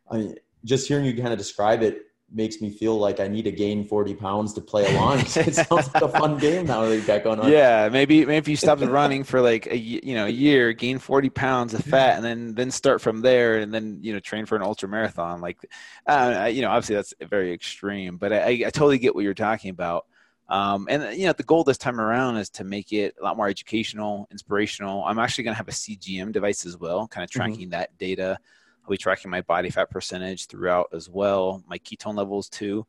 i 0.09 0.17
mean 0.17 0.35
just 0.63 0.87
hearing 0.87 1.05
you 1.05 1.13
kind 1.13 1.33
of 1.33 1.37
describe 1.37 1.81
it 1.81 2.03
makes 2.31 2.61
me 2.61 2.69
feel 2.69 2.97
like 2.97 3.19
I 3.19 3.27
need 3.27 3.43
to 3.43 3.51
gain 3.51 3.83
40 3.83 4.15
pounds 4.15 4.53
to 4.53 4.61
play 4.61 4.85
along. 4.95 5.19
it 5.35 5.55
sounds 5.55 5.93
like 5.93 6.03
a 6.03 6.09
fun 6.09 6.37
game 6.37 6.65
now 6.65 6.85
that 6.85 6.95
you 6.95 7.01
got 7.01 7.23
going 7.23 7.39
on. 7.39 7.51
Yeah. 7.51 7.89
Maybe, 7.89 8.25
maybe 8.25 8.37
if 8.37 8.47
you 8.47 8.55
stop 8.55 8.79
the 8.79 8.89
running 8.89 9.23
for 9.23 9.41
like 9.41 9.67
a, 9.67 9.77
you 9.77 10.15
know, 10.15 10.25
a 10.25 10.29
year, 10.29 10.73
gain 10.73 10.99
40 10.99 11.29
pounds 11.29 11.73
of 11.73 11.83
fat 11.83 12.17
and 12.17 12.25
then, 12.25 12.55
then 12.55 12.71
start 12.71 13.01
from 13.01 13.21
there 13.21 13.59
and 13.59 13.73
then, 13.73 13.99
you 14.01 14.13
know, 14.13 14.19
train 14.19 14.45
for 14.45 14.55
an 14.55 14.61
ultra 14.61 14.87
marathon. 14.89 15.41
Like, 15.41 15.57
uh, 16.05 16.49
you 16.51 16.61
know, 16.61 16.69
obviously 16.69 16.95
that's 16.95 17.13
very 17.21 17.53
extreme, 17.53 18.17
but 18.17 18.33
I, 18.33 18.63
I 18.65 18.69
totally 18.69 18.99
get 18.99 19.15
what 19.15 19.23
you're 19.23 19.33
talking 19.33 19.71
about. 19.71 20.05
Um, 20.49 20.87
and 20.89 21.15
you 21.15 21.27
know, 21.27 21.33
the 21.33 21.43
goal 21.43 21.63
this 21.63 21.77
time 21.77 22.01
around 22.01 22.37
is 22.37 22.49
to 22.51 22.63
make 22.63 22.91
it 22.91 23.15
a 23.19 23.23
lot 23.23 23.37
more 23.37 23.47
educational, 23.47 24.27
inspirational. 24.31 25.03
I'm 25.05 25.19
actually 25.19 25.43
going 25.43 25.53
to 25.53 25.57
have 25.59 25.67
a 25.67 25.71
CGM 25.71 26.31
device 26.31 26.65
as 26.65 26.75
well, 26.75 27.07
kind 27.07 27.23
of 27.23 27.29
mm-hmm. 27.29 27.39
tracking 27.39 27.59
mm-hmm. 27.65 27.71
that 27.71 27.95
data 27.99 28.39
I'll 28.83 28.91
be 28.91 28.97
tracking 28.97 29.31
my 29.31 29.41
body 29.41 29.69
fat 29.69 29.89
percentage 29.89 30.47
throughout 30.47 30.89
as 30.93 31.09
well, 31.09 31.63
my 31.67 31.77
ketone 31.79 32.15
levels 32.15 32.49
too. 32.49 32.85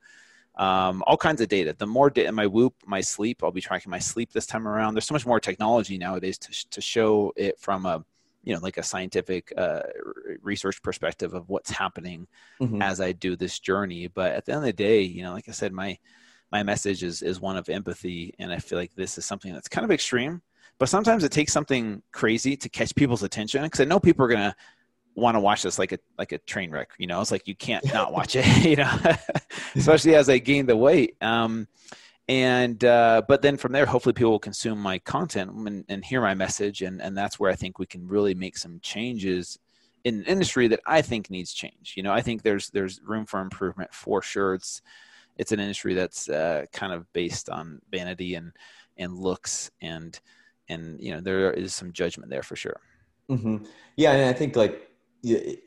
Um, 0.56 1.02
all 1.06 1.16
kinds 1.16 1.40
of 1.40 1.48
data. 1.48 1.74
The 1.76 1.86
more 1.86 2.10
data, 2.10 2.32
my 2.32 2.46
Whoop, 2.46 2.74
my 2.84 3.00
sleep, 3.00 3.42
I'll 3.42 3.52
be 3.52 3.60
tracking 3.60 3.90
my 3.90 3.98
sleep 3.98 4.32
this 4.32 4.46
time 4.46 4.66
around. 4.66 4.94
There's 4.94 5.06
so 5.06 5.14
much 5.14 5.26
more 5.26 5.40
technology 5.40 5.96
nowadays 5.96 6.38
to, 6.38 6.70
to 6.70 6.80
show 6.80 7.32
it 7.36 7.58
from 7.58 7.86
a, 7.86 8.04
you 8.42 8.54
know, 8.54 8.60
like 8.60 8.76
a 8.76 8.82
scientific 8.82 9.52
uh, 9.56 9.82
research 10.42 10.82
perspective 10.82 11.34
of 11.34 11.48
what's 11.48 11.70
happening 11.70 12.26
mm-hmm. 12.60 12.82
as 12.82 13.00
I 13.00 13.12
do 13.12 13.36
this 13.36 13.58
journey. 13.58 14.08
But 14.08 14.32
at 14.32 14.44
the 14.44 14.52
end 14.52 14.58
of 14.58 14.66
the 14.66 14.72
day, 14.72 15.00
you 15.02 15.22
know, 15.22 15.32
like 15.32 15.48
I 15.48 15.52
said, 15.52 15.72
my 15.72 15.98
my 16.52 16.62
message 16.62 17.02
is 17.02 17.22
is 17.22 17.40
one 17.40 17.56
of 17.56 17.68
empathy, 17.68 18.34
and 18.38 18.52
I 18.52 18.58
feel 18.58 18.78
like 18.78 18.94
this 18.94 19.18
is 19.18 19.24
something 19.24 19.52
that's 19.52 19.68
kind 19.68 19.84
of 19.84 19.90
extreme. 19.90 20.42
But 20.78 20.88
sometimes 20.88 21.24
it 21.24 21.32
takes 21.32 21.52
something 21.52 22.02
crazy 22.12 22.56
to 22.56 22.68
catch 22.68 22.94
people's 22.94 23.22
attention 23.22 23.62
because 23.62 23.80
I 23.80 23.84
know 23.84 24.00
people 24.00 24.24
are 24.24 24.28
gonna 24.28 24.56
want 25.14 25.34
to 25.34 25.40
watch 25.40 25.62
this 25.62 25.78
like 25.78 25.92
a 25.92 25.98
like 26.18 26.32
a 26.32 26.38
train 26.38 26.70
wreck. 26.70 26.90
You 26.98 27.06
know, 27.06 27.20
it's 27.20 27.30
like 27.30 27.48
you 27.48 27.54
can't 27.54 27.84
not 27.92 28.12
watch 28.12 28.36
it. 28.36 28.46
You 28.64 28.76
know, 28.76 28.98
especially 29.74 30.14
as 30.14 30.28
I 30.28 30.38
gain 30.38 30.66
the 30.66 30.76
weight. 30.76 31.16
Um, 31.20 31.68
and 32.28 32.84
uh, 32.84 33.22
but 33.26 33.42
then 33.42 33.56
from 33.56 33.72
there, 33.72 33.86
hopefully 33.86 34.12
people 34.12 34.30
will 34.30 34.38
consume 34.38 34.78
my 34.78 34.98
content 35.00 35.50
and, 35.50 35.84
and 35.88 36.04
hear 36.04 36.20
my 36.20 36.34
message, 36.34 36.82
and 36.82 37.02
and 37.02 37.16
that's 37.16 37.40
where 37.40 37.50
I 37.50 37.56
think 37.56 37.78
we 37.78 37.86
can 37.86 38.06
really 38.06 38.34
make 38.34 38.56
some 38.56 38.78
changes 38.80 39.58
in 40.04 40.20
an 40.20 40.24
industry 40.24 40.68
that 40.68 40.80
I 40.86 41.02
think 41.02 41.30
needs 41.30 41.52
change. 41.52 41.94
You 41.96 42.02
know, 42.02 42.12
I 42.12 42.20
think 42.20 42.42
there's 42.42 42.70
there's 42.70 43.00
room 43.02 43.26
for 43.26 43.40
improvement 43.40 43.92
for 43.92 44.22
sure. 44.22 44.54
It's 44.54 44.80
it's 45.38 45.52
an 45.52 45.60
industry 45.60 45.94
that's 45.94 46.28
uh, 46.28 46.66
kind 46.72 46.92
of 46.92 47.12
based 47.12 47.48
on 47.48 47.80
vanity 47.90 48.34
and 48.34 48.52
and 48.96 49.18
looks 49.18 49.70
and 49.80 50.18
and 50.68 51.00
you 51.00 51.12
know 51.12 51.20
there 51.20 51.50
is 51.50 51.74
some 51.74 51.92
judgment 51.92 52.30
there 52.30 52.42
for 52.42 52.56
sure. 52.56 52.80
Mm-hmm. 53.28 53.64
Yeah, 53.96 54.12
and 54.12 54.28
I 54.28 54.32
think 54.32 54.56
like 54.56 54.89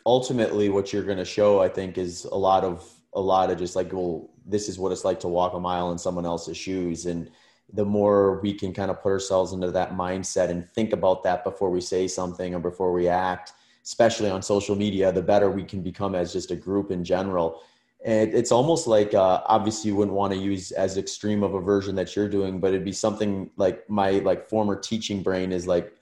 ultimately 0.06 0.70
what 0.70 0.91
you're 0.91 1.04
going 1.04 1.18
to 1.18 1.26
show 1.26 1.62
i 1.62 1.70
think 1.70 1.97
is 1.97 2.26
a 2.26 2.36
lot 2.36 2.64
of 2.64 2.89
a 3.14 3.22
lot 3.22 3.51
of 3.51 3.58
just 3.58 3.76
like 3.76 3.93
well 3.93 4.30
this 4.45 4.70
is 4.70 4.78
what 4.78 4.91
it's 4.91 5.06
like 5.06 5.20
to 5.22 5.28
walk 5.28 5.54
a 5.54 5.60
mile 5.60 5.91
in 5.91 5.97
someone 5.97 6.26
else's 6.26 6.58
shoes. 6.58 7.06
And 7.06 7.30
the 7.72 7.86
more 7.86 8.39
we 8.41 8.54
can 8.54 8.74
kind 8.74 8.91
of 8.91 9.01
put 9.01 9.12
ourselves 9.12 9.54
into 9.54 9.72
that 9.72 9.93
mindset 9.93 10.49
and 10.49 10.68
think 10.70 10.93
about 10.93 11.24
that 11.24 11.43
before 11.43 11.70
we 11.70 11.82
say 11.82 12.08
something 12.08 12.54
or 12.54 12.60
before 12.60 12.91
we 12.91 13.08
act 13.08 13.54
especially 13.86 14.30
on 14.30 14.41
social 14.41 14.78
media 14.78 15.12
the 15.12 15.22
better 15.22 15.51
we 15.51 15.62
can 15.62 15.82
become 15.82 16.16
as 16.16 16.32
just 16.32 16.51
a 16.51 16.56
group 16.56 16.89
in 16.89 17.04
general. 17.04 17.62
And 18.06 18.34
it's 18.34 18.51
almost 18.51 18.88
like 18.88 19.14
uh, 19.14 19.41
obviously 19.45 19.89
you 19.91 19.97
wouldn't 19.97 20.16
want 20.16 20.32
to 20.32 20.39
use 20.39 20.72
as 20.72 20.97
extreme 20.97 21.43
of 21.43 21.54
a 21.54 21.60
version 21.60 21.95
that 21.95 22.16
you're 22.16 22.30
doing 22.30 22.60
but 22.60 22.70
it'd 22.70 22.86
be 22.86 22.93
something 22.93 23.49
like 23.58 23.89
my 23.89 24.12
like 24.20 24.47
former 24.47 24.78
teaching 24.78 25.22
brain 25.22 25.51
is 25.51 25.68
like 25.68 25.93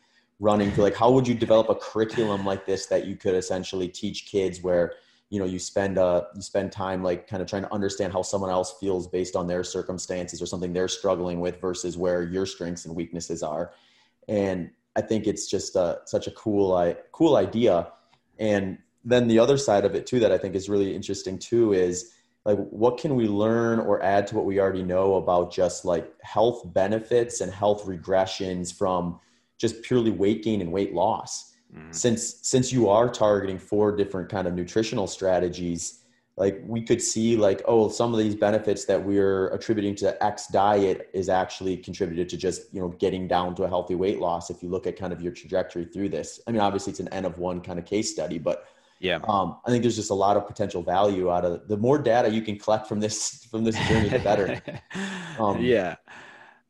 running 0.41 0.71
through 0.71 0.83
like 0.83 0.95
how 0.95 1.11
would 1.11 1.27
you 1.27 1.35
develop 1.35 1.69
a 1.69 1.75
curriculum 1.75 2.43
like 2.43 2.65
this 2.65 2.87
that 2.87 3.05
you 3.05 3.15
could 3.15 3.35
essentially 3.35 3.87
teach 3.87 4.25
kids 4.25 4.61
where 4.63 4.95
you 5.29 5.39
know 5.39 5.45
you 5.45 5.59
spend 5.59 5.99
uh 5.99 6.23
you 6.35 6.41
spend 6.41 6.71
time 6.71 7.03
like 7.03 7.27
kind 7.27 7.41
of 7.43 7.47
trying 7.47 7.61
to 7.61 7.71
understand 7.71 8.11
how 8.11 8.23
someone 8.23 8.49
else 8.49 8.73
feels 8.79 9.07
based 9.07 9.35
on 9.35 9.47
their 9.47 9.63
circumstances 9.63 10.41
or 10.41 10.47
something 10.47 10.73
they're 10.73 10.87
struggling 10.87 11.39
with 11.39 11.61
versus 11.61 11.95
where 11.95 12.23
your 12.23 12.45
strengths 12.45 12.85
and 12.85 12.95
weaknesses 12.95 13.43
are? 13.43 13.71
And 14.27 14.71
i 14.95 15.01
think 15.01 15.27
it's 15.27 15.47
just 15.47 15.77
uh, 15.77 16.03
such 16.05 16.27
a 16.27 16.31
cool 16.31 16.73
I, 16.73 16.95
cool 17.11 17.37
idea. 17.37 17.93
And 18.39 18.79
then 19.05 19.27
the 19.27 19.39
other 19.39 19.57
side 19.57 19.85
of 19.85 19.93
it 19.93 20.07
too 20.07 20.19
that 20.19 20.31
i 20.31 20.37
think 20.39 20.55
is 20.55 20.69
really 20.69 20.95
interesting 20.95 21.37
too 21.37 21.73
is 21.73 22.13
like 22.45 22.57
what 22.57 22.97
can 22.97 23.15
we 23.15 23.27
learn 23.27 23.79
or 23.79 24.01
add 24.01 24.25
to 24.27 24.35
what 24.35 24.45
we 24.45 24.59
already 24.59 24.81
know 24.81 25.15
about 25.15 25.53
just 25.53 25.85
like 25.85 26.11
health 26.23 26.63
benefits 26.73 27.41
and 27.41 27.53
health 27.53 27.85
regressions 27.85 28.75
from 28.75 29.19
just 29.61 29.83
purely 29.83 30.09
weight 30.09 30.43
gain 30.43 30.59
and 30.59 30.71
weight 30.71 30.93
loss. 30.93 31.53
Mm. 31.73 31.93
Since 31.93 32.39
since 32.41 32.73
you 32.73 32.89
are 32.89 33.07
targeting 33.07 33.59
four 33.59 33.95
different 33.95 34.27
kind 34.27 34.47
of 34.47 34.55
nutritional 34.55 35.05
strategies, 35.05 36.03
like 36.35 36.59
we 36.65 36.81
could 36.81 37.01
see 37.01 37.37
like 37.37 37.61
oh 37.65 37.87
some 37.87 38.11
of 38.11 38.19
these 38.19 38.35
benefits 38.35 38.85
that 38.85 39.01
we're 39.01 39.49
attributing 39.49 39.95
to 39.97 40.21
X 40.21 40.47
diet 40.47 41.09
is 41.13 41.29
actually 41.29 41.77
contributed 41.77 42.27
to 42.29 42.37
just 42.37 42.73
you 42.73 42.81
know 42.81 42.89
getting 42.89 43.27
down 43.27 43.53
to 43.55 43.63
a 43.63 43.69
healthy 43.69 43.95
weight 43.95 44.19
loss. 44.19 44.49
If 44.49 44.63
you 44.63 44.69
look 44.69 44.87
at 44.87 44.97
kind 44.97 45.13
of 45.13 45.21
your 45.21 45.31
trajectory 45.31 45.85
through 45.85 46.09
this, 46.09 46.41
I 46.47 46.51
mean 46.51 46.61
obviously 46.61 46.91
it's 46.91 46.99
an 46.99 47.09
n 47.09 47.25
of 47.25 47.37
one 47.37 47.61
kind 47.61 47.77
of 47.77 47.85
case 47.85 48.11
study, 48.11 48.39
but 48.39 48.65
yeah 48.99 49.19
um, 49.27 49.57
i 49.65 49.71
think 49.71 49.81
there's 49.81 49.95
just 49.95 50.11
a 50.11 50.13
lot 50.13 50.37
of 50.37 50.45
potential 50.45 50.83
value 50.83 51.31
out 51.31 51.43
of 51.43 51.67
the 51.67 51.75
more 51.75 51.97
data 51.97 52.29
you 52.29 52.39
can 52.39 52.55
collect 52.55 52.85
from 52.85 52.99
this 52.99 53.47
from 53.49 53.63
this 53.63 53.75
journey 53.87 54.09
the 54.09 54.19
better 54.19 54.61
um, 55.39 55.59
yeah 55.59 55.95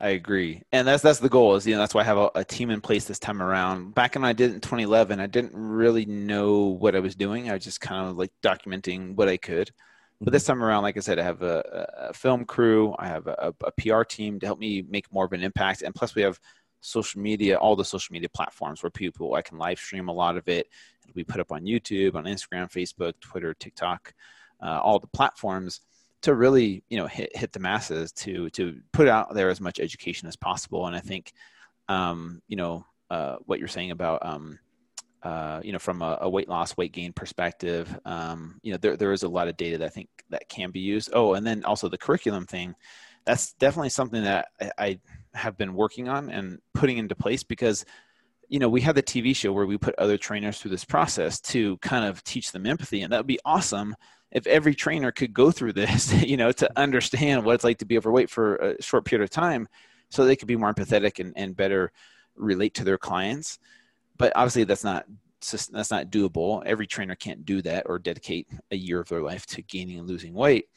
I 0.01 0.09
agree, 0.09 0.63
and 0.71 0.87
that's 0.87 1.03
that's 1.03 1.19
the 1.19 1.29
goal. 1.29 1.55
Is 1.55 1.67
you 1.67 1.75
know 1.75 1.79
that's 1.79 1.93
why 1.93 2.01
I 2.01 2.05
have 2.05 2.17
a, 2.17 2.31
a, 2.33 2.43
team 2.43 2.71
in 2.71 2.81
place 2.81 3.05
this 3.05 3.19
time 3.19 3.39
around. 3.39 3.93
Back 3.93 4.15
when 4.15 4.25
I 4.25 4.33
did 4.33 4.49
it 4.49 4.55
in 4.55 4.59
2011, 4.59 5.19
I 5.19 5.27
didn't 5.27 5.53
really 5.53 6.05
know 6.07 6.63
what 6.63 6.95
I 6.95 6.99
was 6.99 7.15
doing. 7.15 7.51
I 7.51 7.53
was 7.53 7.63
just 7.63 7.81
kind 7.81 8.09
of 8.09 8.17
like 8.17 8.31
documenting 8.41 9.15
what 9.15 9.29
I 9.29 9.37
could. 9.37 9.69
But 10.19 10.33
this 10.33 10.41
mm-hmm. 10.43 10.53
time 10.53 10.63
around, 10.63 10.81
like 10.81 10.97
I 10.97 11.01
said, 11.01 11.19
I 11.19 11.23
have 11.23 11.43
a, 11.43 11.87
a 12.09 12.13
film 12.13 12.45
crew. 12.45 12.95
I 12.97 13.05
have 13.09 13.27
a, 13.27 13.53
a, 13.61 13.71
PR 13.73 14.01
team 14.01 14.39
to 14.39 14.47
help 14.47 14.57
me 14.57 14.83
make 14.89 15.11
more 15.13 15.25
of 15.25 15.33
an 15.33 15.43
impact, 15.43 15.83
and 15.83 15.93
plus 15.93 16.15
we 16.15 16.23
have 16.23 16.39
social 16.79 17.21
media, 17.21 17.57
all 17.57 17.75
the 17.75 17.85
social 17.85 18.11
media 18.11 18.29
platforms 18.29 18.81
where 18.81 18.89
people 18.89 19.35
I 19.35 19.43
can 19.43 19.59
live 19.59 19.77
stream 19.77 20.09
a 20.09 20.13
lot 20.13 20.35
of 20.35 20.47
it. 20.47 20.67
It'll 21.03 21.13
be 21.13 21.23
put 21.23 21.39
up 21.39 21.51
on 21.51 21.61
YouTube, 21.61 22.15
on 22.15 22.23
Instagram, 22.23 22.71
Facebook, 22.71 23.13
Twitter, 23.21 23.53
TikTok, 23.53 24.15
uh, 24.63 24.79
all 24.79 24.97
the 24.97 25.05
platforms 25.05 25.81
to 26.21 26.35
really 26.35 26.83
you 26.89 26.97
know 26.97 27.07
hit 27.07 27.35
hit 27.35 27.51
the 27.51 27.59
masses 27.59 28.11
to 28.11 28.49
to 28.51 28.79
put 28.91 29.07
out 29.07 29.33
there 29.33 29.49
as 29.49 29.61
much 29.61 29.79
education 29.79 30.27
as 30.27 30.35
possible. 30.35 30.87
And 30.87 30.95
i 30.95 30.99
think 30.99 31.33
um, 31.89 32.41
you 32.47 32.57
know 32.57 32.85
uh, 33.09 33.37
what 33.45 33.59
you're 33.59 33.67
saying 33.67 33.91
about 33.91 34.25
um, 34.25 34.59
uh, 35.23 35.61
you 35.63 35.73
know 35.73 35.79
from 35.79 36.01
a, 36.01 36.19
a, 36.21 36.29
weight 36.29 36.47
loss 36.47 36.77
weight 36.77 36.93
gain 36.93 37.11
perspective 37.13 37.99
um, 38.05 38.59
you 38.63 38.71
know 38.71 38.77
there, 38.77 38.95
there 38.95 39.11
is 39.11 39.23
a 39.23 39.29
lot 39.29 39.47
of 39.47 39.57
data 39.57 39.77
that 39.77 39.85
i 39.85 39.89
think 39.89 40.07
that 40.29 40.47
can 40.47 40.71
be 40.71 40.79
used. 40.79 41.09
Oh 41.13 41.33
and 41.33 41.45
then 41.45 41.65
also 41.65 41.89
the 41.89 41.97
curriculum 41.97 42.45
thing 42.45 42.75
that's 43.25 43.53
definitely 43.53 43.89
something 43.89 44.23
that 44.23 44.47
I, 44.59 44.71
I 44.77 44.99
have 45.33 45.57
been 45.57 45.73
working 45.73 46.09
on 46.09 46.29
and 46.29 46.59
putting 46.73 46.97
into 46.97 47.15
place 47.15 47.43
because 47.43 47.85
you 48.51 48.59
know 48.59 48.69
we 48.69 48.81
had 48.81 48.95
the 48.95 49.01
tv 49.01 49.33
show 49.33 49.51
where 49.53 49.65
we 49.65 49.77
put 49.77 49.95
other 49.97 50.17
trainers 50.17 50.59
through 50.59 50.69
this 50.69 50.83
process 50.83 51.39
to 51.39 51.77
kind 51.77 52.05
of 52.05 52.21
teach 52.23 52.51
them 52.51 52.67
empathy 52.67 53.01
and 53.01 53.11
that 53.11 53.17
would 53.17 53.25
be 53.25 53.39
awesome 53.45 53.95
if 54.31 54.45
every 54.45 54.75
trainer 54.75 55.11
could 55.11 55.33
go 55.33 55.49
through 55.49 55.73
this 55.73 56.13
you 56.23 56.37
know 56.37 56.51
to 56.51 56.69
understand 56.77 57.43
what 57.43 57.55
it's 57.55 57.63
like 57.63 57.77
to 57.77 57.85
be 57.85 57.97
overweight 57.97 58.29
for 58.29 58.57
a 58.57 58.81
short 58.81 59.05
period 59.05 59.23
of 59.23 59.29
time 59.29 59.67
so 60.09 60.25
they 60.25 60.35
could 60.35 60.49
be 60.49 60.57
more 60.57 60.71
empathetic 60.71 61.19
and, 61.19 61.33
and 61.37 61.55
better 61.55 61.91
relate 62.35 62.73
to 62.73 62.83
their 62.83 62.97
clients 62.97 63.57
but 64.17 64.33
obviously 64.35 64.65
that's 64.65 64.83
not 64.83 65.05
that's 65.71 65.89
not 65.89 66.11
doable 66.11 66.61
every 66.65 66.85
trainer 66.85 67.15
can't 67.15 67.45
do 67.45 67.61
that 67.61 67.83
or 67.87 67.97
dedicate 67.97 68.47
a 68.69 68.75
year 68.75 68.99
of 68.99 69.07
their 69.07 69.23
life 69.23 69.45
to 69.45 69.61
gaining 69.63 69.97
and 69.97 70.07
losing 70.07 70.33
weight 70.33 70.67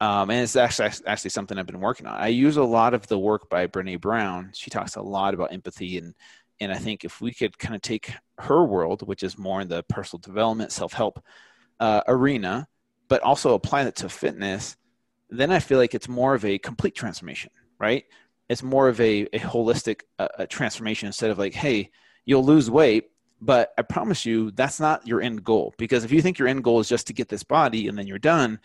um, 0.00 0.30
and 0.30 0.42
it's 0.42 0.54
actually 0.54 0.90
actually 1.06 1.30
something 1.30 1.58
I've 1.58 1.66
been 1.66 1.80
working 1.80 2.06
on. 2.06 2.16
I 2.20 2.28
use 2.28 2.56
a 2.56 2.62
lot 2.62 2.94
of 2.94 3.08
the 3.08 3.18
work 3.18 3.50
by 3.50 3.66
Brene 3.66 4.00
Brown. 4.00 4.50
She 4.54 4.70
talks 4.70 4.94
a 4.94 5.02
lot 5.02 5.34
about 5.34 5.52
empathy, 5.52 5.98
and 5.98 6.14
and 6.60 6.72
I 6.72 6.76
think 6.76 7.04
if 7.04 7.20
we 7.20 7.32
could 7.32 7.58
kind 7.58 7.74
of 7.74 7.82
take 7.82 8.12
her 8.38 8.64
world, 8.64 9.06
which 9.06 9.22
is 9.22 9.38
more 9.38 9.60
in 9.60 9.68
the 9.68 9.82
personal 9.84 10.20
development, 10.20 10.72
self 10.72 10.92
help 10.92 11.22
uh, 11.80 12.02
arena, 12.06 12.68
but 13.08 13.22
also 13.22 13.54
apply 13.54 13.84
that 13.84 13.96
to 13.96 14.08
fitness, 14.08 14.76
then 15.30 15.50
I 15.52 15.58
feel 15.60 15.78
like 15.78 15.94
it's 15.94 16.08
more 16.08 16.34
of 16.34 16.44
a 16.44 16.58
complete 16.58 16.94
transformation, 16.94 17.50
right? 17.78 18.04
It's 18.48 18.62
more 18.62 18.88
of 18.88 19.00
a, 19.00 19.22
a 19.32 19.38
holistic 19.38 20.02
uh, 20.18 20.28
a 20.38 20.46
transformation 20.46 21.06
instead 21.06 21.30
of 21.30 21.38
like, 21.38 21.54
hey, 21.54 21.90
you'll 22.24 22.44
lose 22.44 22.70
weight, 22.70 23.10
but 23.40 23.72
I 23.78 23.82
promise 23.82 24.26
you 24.26 24.50
that's 24.50 24.80
not 24.80 25.06
your 25.06 25.20
end 25.20 25.44
goal. 25.44 25.74
Because 25.78 26.04
if 26.04 26.12
you 26.12 26.22
think 26.22 26.38
your 26.38 26.48
end 26.48 26.64
goal 26.64 26.80
is 26.80 26.88
just 26.88 27.06
to 27.08 27.12
get 27.12 27.28
this 27.28 27.42
body 27.42 27.88
and 27.88 27.96
then 27.96 28.06
you're 28.06 28.18
done, 28.18 28.58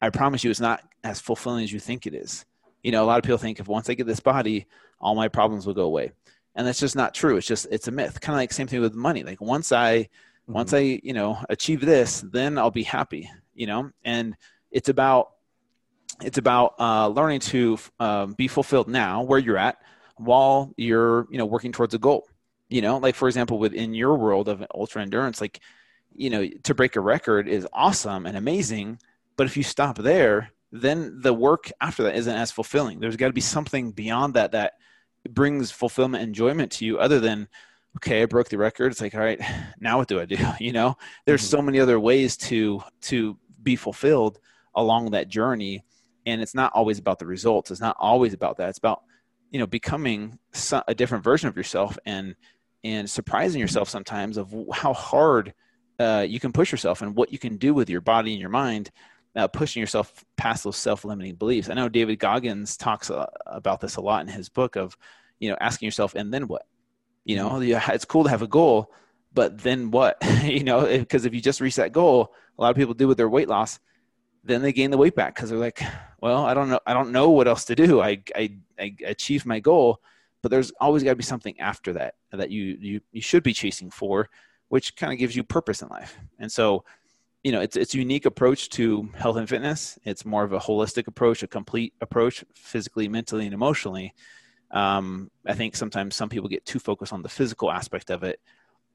I 0.00 0.10
promise 0.10 0.44
you, 0.44 0.50
it's 0.50 0.60
not 0.60 0.82
as 1.04 1.20
fulfilling 1.20 1.64
as 1.64 1.72
you 1.72 1.80
think 1.80 2.06
it 2.06 2.14
is. 2.14 2.44
You 2.82 2.92
know, 2.92 3.04
a 3.04 3.06
lot 3.06 3.18
of 3.18 3.24
people 3.24 3.38
think 3.38 3.60
if 3.60 3.68
once 3.68 3.88
I 3.88 3.94
get 3.94 4.06
this 4.06 4.20
body, 4.20 4.66
all 5.00 5.14
my 5.14 5.28
problems 5.28 5.66
will 5.66 5.74
go 5.74 5.84
away, 5.84 6.12
and 6.56 6.66
that's 6.66 6.80
just 6.80 6.96
not 6.96 7.14
true. 7.14 7.36
It's 7.36 7.46
just 7.46 7.66
it's 7.70 7.88
a 7.88 7.92
myth. 7.92 8.20
Kind 8.20 8.34
of 8.34 8.38
like 8.38 8.52
same 8.52 8.66
thing 8.66 8.80
with 8.80 8.94
money. 8.94 9.22
Like 9.22 9.40
once 9.40 9.70
I 9.70 9.98
mm-hmm. 9.98 10.52
once 10.52 10.72
I 10.72 11.00
you 11.02 11.12
know 11.12 11.38
achieve 11.48 11.80
this, 11.80 12.22
then 12.22 12.58
I'll 12.58 12.70
be 12.70 12.82
happy. 12.82 13.30
You 13.54 13.66
know, 13.66 13.90
and 14.04 14.36
it's 14.70 14.88
about 14.88 15.32
it's 16.22 16.38
about 16.38 16.74
uh, 16.80 17.08
learning 17.08 17.40
to 17.40 17.78
um, 18.00 18.32
be 18.32 18.48
fulfilled 18.48 18.88
now 18.88 19.22
where 19.22 19.38
you're 19.38 19.58
at 19.58 19.76
while 20.16 20.72
you're 20.76 21.28
you 21.30 21.38
know 21.38 21.46
working 21.46 21.72
towards 21.72 21.94
a 21.94 21.98
goal. 21.98 22.26
You 22.68 22.82
know, 22.82 22.98
like 22.98 23.14
for 23.14 23.28
example, 23.28 23.58
within 23.58 23.94
your 23.94 24.16
world 24.16 24.48
of 24.48 24.64
ultra 24.74 25.02
endurance, 25.02 25.40
like 25.40 25.60
you 26.14 26.30
know 26.30 26.48
to 26.64 26.74
break 26.74 26.96
a 26.96 27.00
record 27.00 27.46
is 27.46 27.68
awesome 27.72 28.26
and 28.26 28.36
amazing 28.36 28.98
but 29.36 29.46
if 29.46 29.56
you 29.56 29.62
stop 29.62 29.98
there, 29.98 30.50
then 30.72 31.20
the 31.20 31.32
work 31.32 31.70
after 31.80 32.02
that 32.04 32.16
isn't 32.16 32.34
as 32.34 32.50
fulfilling. 32.50 33.00
There's 33.00 33.16
got 33.16 33.28
to 33.28 33.32
be 33.32 33.40
something 33.40 33.92
beyond 33.92 34.34
that 34.34 34.52
that 34.52 34.74
brings 35.34 35.70
fulfillment, 35.70 36.22
and 36.22 36.30
enjoyment 36.30 36.72
to 36.72 36.84
you, 36.84 36.98
other 36.98 37.20
than 37.20 37.48
okay, 37.96 38.22
I 38.22 38.26
broke 38.26 38.48
the 38.48 38.58
record. 38.58 38.92
It's 38.92 39.00
like, 39.00 39.14
all 39.14 39.20
right, 39.20 39.40
now 39.80 39.98
what 39.98 40.08
do 40.08 40.20
I 40.20 40.24
do? 40.24 40.36
You 40.60 40.72
know, 40.72 40.96
there's 41.24 41.42
mm-hmm. 41.42 41.56
so 41.56 41.62
many 41.62 41.80
other 41.80 41.98
ways 42.00 42.36
to 42.38 42.82
to 43.02 43.38
be 43.62 43.76
fulfilled 43.76 44.38
along 44.74 45.10
that 45.10 45.28
journey, 45.28 45.84
and 46.26 46.40
it's 46.40 46.54
not 46.54 46.72
always 46.74 46.98
about 46.98 47.18
the 47.18 47.26
results. 47.26 47.70
It's 47.70 47.80
not 47.80 47.96
always 47.98 48.34
about 48.34 48.58
that. 48.58 48.68
It's 48.68 48.78
about 48.78 49.02
you 49.50 49.58
know 49.58 49.66
becoming 49.66 50.38
a 50.86 50.94
different 50.94 51.24
version 51.24 51.48
of 51.48 51.56
yourself 51.56 51.98
and 52.04 52.34
and 52.84 53.08
surprising 53.08 53.60
yourself 53.60 53.88
sometimes 53.88 54.36
of 54.36 54.54
how 54.72 54.92
hard 54.92 55.54
uh, 55.98 56.24
you 56.28 56.38
can 56.38 56.52
push 56.52 56.70
yourself 56.70 57.02
and 57.02 57.16
what 57.16 57.32
you 57.32 57.38
can 57.38 57.56
do 57.56 57.74
with 57.74 57.88
your 57.88 58.00
body 58.00 58.32
and 58.32 58.40
your 58.40 58.50
mind 58.50 58.90
uh, 59.36 59.46
pushing 59.48 59.80
yourself 59.80 60.24
past 60.36 60.64
those 60.64 60.76
self-limiting 60.76 61.34
beliefs. 61.34 61.68
I 61.68 61.74
know 61.74 61.88
David 61.88 62.18
Goggins 62.18 62.76
talks 62.76 63.10
uh, 63.10 63.26
about 63.46 63.80
this 63.80 63.96
a 63.96 64.00
lot 64.00 64.22
in 64.22 64.28
his 64.28 64.48
book 64.48 64.76
of, 64.76 64.96
you 65.38 65.50
know, 65.50 65.56
asking 65.60 65.86
yourself, 65.86 66.14
and 66.14 66.32
then 66.32 66.48
what? 66.48 66.66
You 67.24 67.36
know, 67.36 67.50
mm-hmm. 67.50 67.92
it's 67.92 68.04
cool 68.04 68.24
to 68.24 68.30
have 68.30 68.42
a 68.42 68.46
goal, 68.46 68.90
but 69.34 69.58
then 69.58 69.90
what? 69.90 70.16
you 70.42 70.64
know, 70.64 70.86
because 70.86 71.26
if 71.26 71.34
you 71.34 71.40
just 71.40 71.60
reach 71.60 71.76
that 71.76 71.92
goal, 71.92 72.34
a 72.58 72.62
lot 72.62 72.70
of 72.70 72.76
people 72.76 72.94
do 72.94 73.08
with 73.08 73.18
their 73.18 73.28
weight 73.28 73.48
loss, 73.48 73.78
then 74.42 74.62
they 74.62 74.72
gain 74.72 74.90
the 74.90 74.96
weight 74.96 75.14
back 75.14 75.34
because 75.34 75.50
they're 75.50 75.58
like, 75.58 75.82
well, 76.20 76.46
I 76.46 76.54
don't 76.54 76.70
know, 76.70 76.80
I 76.86 76.94
don't 76.94 77.12
know 77.12 77.30
what 77.30 77.48
else 77.48 77.64
to 77.66 77.74
do. 77.74 78.00
I 78.00 78.22
I, 78.34 78.56
I 78.78 78.96
achieved 79.04 79.44
my 79.44 79.60
goal, 79.60 80.00
but 80.40 80.50
there's 80.50 80.70
always 80.80 81.02
got 81.02 81.10
to 81.10 81.16
be 81.16 81.24
something 81.24 81.58
after 81.60 81.92
that 81.94 82.14
that 82.32 82.50
you 82.50 82.78
you 82.80 83.00
you 83.12 83.20
should 83.20 83.42
be 83.42 83.52
chasing 83.52 83.90
for, 83.90 84.30
which 84.68 84.96
kind 84.96 85.12
of 85.12 85.18
gives 85.18 85.34
you 85.34 85.42
purpose 85.42 85.82
in 85.82 85.88
life. 85.88 86.16
And 86.38 86.50
so 86.50 86.84
you 87.46 87.52
know 87.52 87.60
it's 87.60 87.76
it's 87.76 87.94
a 87.94 87.98
unique 87.98 88.26
approach 88.26 88.70
to 88.70 89.08
health 89.14 89.36
and 89.36 89.48
fitness 89.48 90.00
it's 90.02 90.24
more 90.24 90.42
of 90.42 90.52
a 90.52 90.58
holistic 90.58 91.06
approach 91.06 91.44
a 91.44 91.46
complete 91.46 91.94
approach 92.00 92.44
physically 92.56 93.06
mentally 93.06 93.44
and 93.44 93.54
emotionally 93.54 94.12
um, 94.72 95.30
i 95.46 95.54
think 95.54 95.76
sometimes 95.76 96.16
some 96.16 96.28
people 96.28 96.48
get 96.48 96.66
too 96.66 96.80
focused 96.80 97.12
on 97.12 97.22
the 97.22 97.28
physical 97.28 97.70
aspect 97.70 98.10
of 98.10 98.24
it 98.24 98.40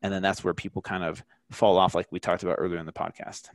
and 0.02 0.12
then 0.12 0.22
that's 0.22 0.44
where 0.44 0.54
people 0.54 0.82
kind 0.82 1.02
of 1.02 1.24
fall 1.50 1.78
off 1.78 1.96
like 1.96 2.08
we 2.12 2.20
talked 2.20 2.44
about 2.44 2.58
earlier 2.58 2.78
in 2.78 2.86
the 2.86 2.92
podcast 2.92 3.48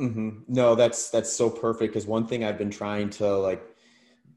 mm-hmm. 0.00 0.38
no 0.46 0.76
that's 0.76 1.10
that's 1.10 1.32
so 1.32 1.50
perfect 1.50 1.92
because 1.92 2.06
one 2.06 2.24
thing 2.24 2.44
i've 2.44 2.58
been 2.58 2.70
trying 2.70 3.10
to 3.10 3.26
like 3.26 3.64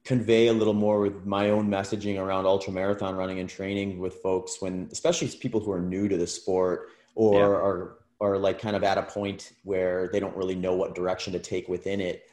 convey 0.03 0.47
a 0.47 0.53
little 0.53 0.73
more 0.73 1.01
with 1.01 1.23
my 1.23 1.51
own 1.51 1.69
messaging 1.69 2.19
around 2.19 2.47
ultra 2.47 2.73
marathon 2.73 3.15
running 3.15 3.41
and 3.41 3.49
training 3.49 3.99
with 3.99 4.15
folks 4.23 4.59
when 4.59 4.89
especially 4.91 5.27
people 5.37 5.59
who 5.59 5.71
are 5.71 5.81
new 5.81 6.07
to 6.07 6.17
the 6.17 6.25
sport 6.25 6.87
or 7.13 7.35
yeah. 7.35 7.45
are 7.45 7.99
or 8.19 8.37
like 8.37 8.59
kind 8.59 8.75
of 8.75 8.83
at 8.83 8.97
a 8.97 9.03
point 9.03 9.53
where 9.63 10.09
they 10.11 10.19
don't 10.19 10.35
really 10.35 10.55
know 10.55 10.73
what 10.73 10.93
direction 10.93 11.33
to 11.33 11.39
take 11.39 11.67
within 11.67 12.01
it 12.01 12.29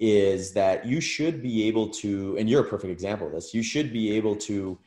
is 0.00 0.52
that 0.52 0.86
you 0.86 1.00
should 1.00 1.42
be 1.42 1.64
able 1.66 1.88
to 1.88 2.36
and 2.38 2.48
you're 2.48 2.64
a 2.64 2.68
perfect 2.68 2.92
example 2.92 3.26
of 3.26 3.32
this 3.32 3.52
you 3.52 3.62
should 3.62 3.92
be 3.92 4.12
able 4.12 4.36
to 4.36 4.78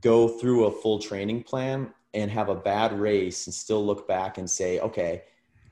go 0.00 0.28
through 0.28 0.66
a 0.66 0.70
full 0.70 0.98
training 0.98 1.42
plan 1.42 1.92
and 2.14 2.30
have 2.30 2.48
a 2.48 2.54
bad 2.54 2.98
race 2.98 3.46
and 3.46 3.54
still 3.54 3.84
look 3.84 4.06
back 4.06 4.38
and 4.38 4.48
say 4.48 4.78
okay 4.78 5.22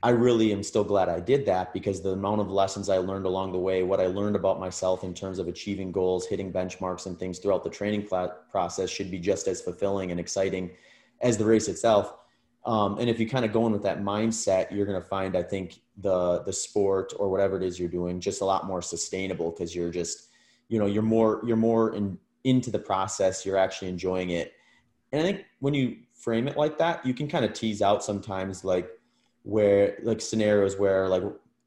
i 0.03 0.09
really 0.09 0.51
am 0.51 0.61
still 0.61 0.83
glad 0.83 1.07
i 1.07 1.21
did 1.21 1.45
that 1.45 1.71
because 1.71 2.01
the 2.01 2.11
amount 2.11 2.41
of 2.41 2.51
lessons 2.51 2.89
i 2.89 2.97
learned 2.97 3.25
along 3.25 3.53
the 3.53 3.57
way 3.57 3.81
what 3.81 4.01
i 4.01 4.07
learned 4.07 4.35
about 4.35 4.59
myself 4.59 5.05
in 5.05 5.13
terms 5.13 5.39
of 5.39 5.47
achieving 5.47 5.89
goals 5.89 6.27
hitting 6.27 6.51
benchmarks 6.51 7.05
and 7.05 7.17
things 7.17 7.39
throughout 7.39 7.63
the 7.63 7.69
training 7.69 8.05
process 8.51 8.89
should 8.89 9.09
be 9.09 9.19
just 9.19 9.47
as 9.47 9.61
fulfilling 9.61 10.11
and 10.11 10.19
exciting 10.19 10.69
as 11.21 11.37
the 11.37 11.45
race 11.45 11.69
itself 11.69 12.13
um, 12.65 12.97
and 12.97 13.09
if 13.09 13.19
you 13.19 13.29
kind 13.29 13.45
of 13.45 13.53
go 13.53 13.67
in 13.67 13.71
with 13.71 13.83
that 13.83 14.01
mindset, 14.01 14.71
you're 14.71 14.87
going 14.87 14.99
to 14.99 15.07
find, 15.07 15.37
I 15.37 15.43
think, 15.43 15.79
the 15.97 16.41
the 16.43 16.51
sport 16.51 17.13
or 17.17 17.29
whatever 17.29 17.55
it 17.55 17.63
is 17.63 17.79
you're 17.79 17.87
doing 17.87 18.19
just 18.19 18.41
a 18.41 18.45
lot 18.45 18.65
more 18.65 18.81
sustainable 18.81 19.51
because 19.51 19.73
you're 19.73 19.91
just, 19.91 20.27
you 20.67 20.79
know, 20.79 20.87
you're 20.87 21.03
more 21.03 21.41
you're 21.45 21.55
more 21.55 21.95
in 21.95 22.17
into 22.43 22.71
the 22.71 22.79
process. 22.79 23.45
You're 23.45 23.57
actually 23.57 23.89
enjoying 23.89 24.31
it, 24.31 24.53
and 25.11 25.21
I 25.21 25.25
think 25.25 25.45
when 25.59 25.73
you 25.73 25.97
frame 26.13 26.47
it 26.47 26.57
like 26.57 26.77
that, 26.79 27.05
you 27.05 27.13
can 27.13 27.27
kind 27.27 27.45
of 27.45 27.53
tease 27.53 27.81
out 27.81 28.03
sometimes 28.03 28.65
like 28.65 28.89
where 29.43 29.97
like 30.01 30.19
scenarios 30.19 30.77
where 30.77 31.07
like 31.07 31.23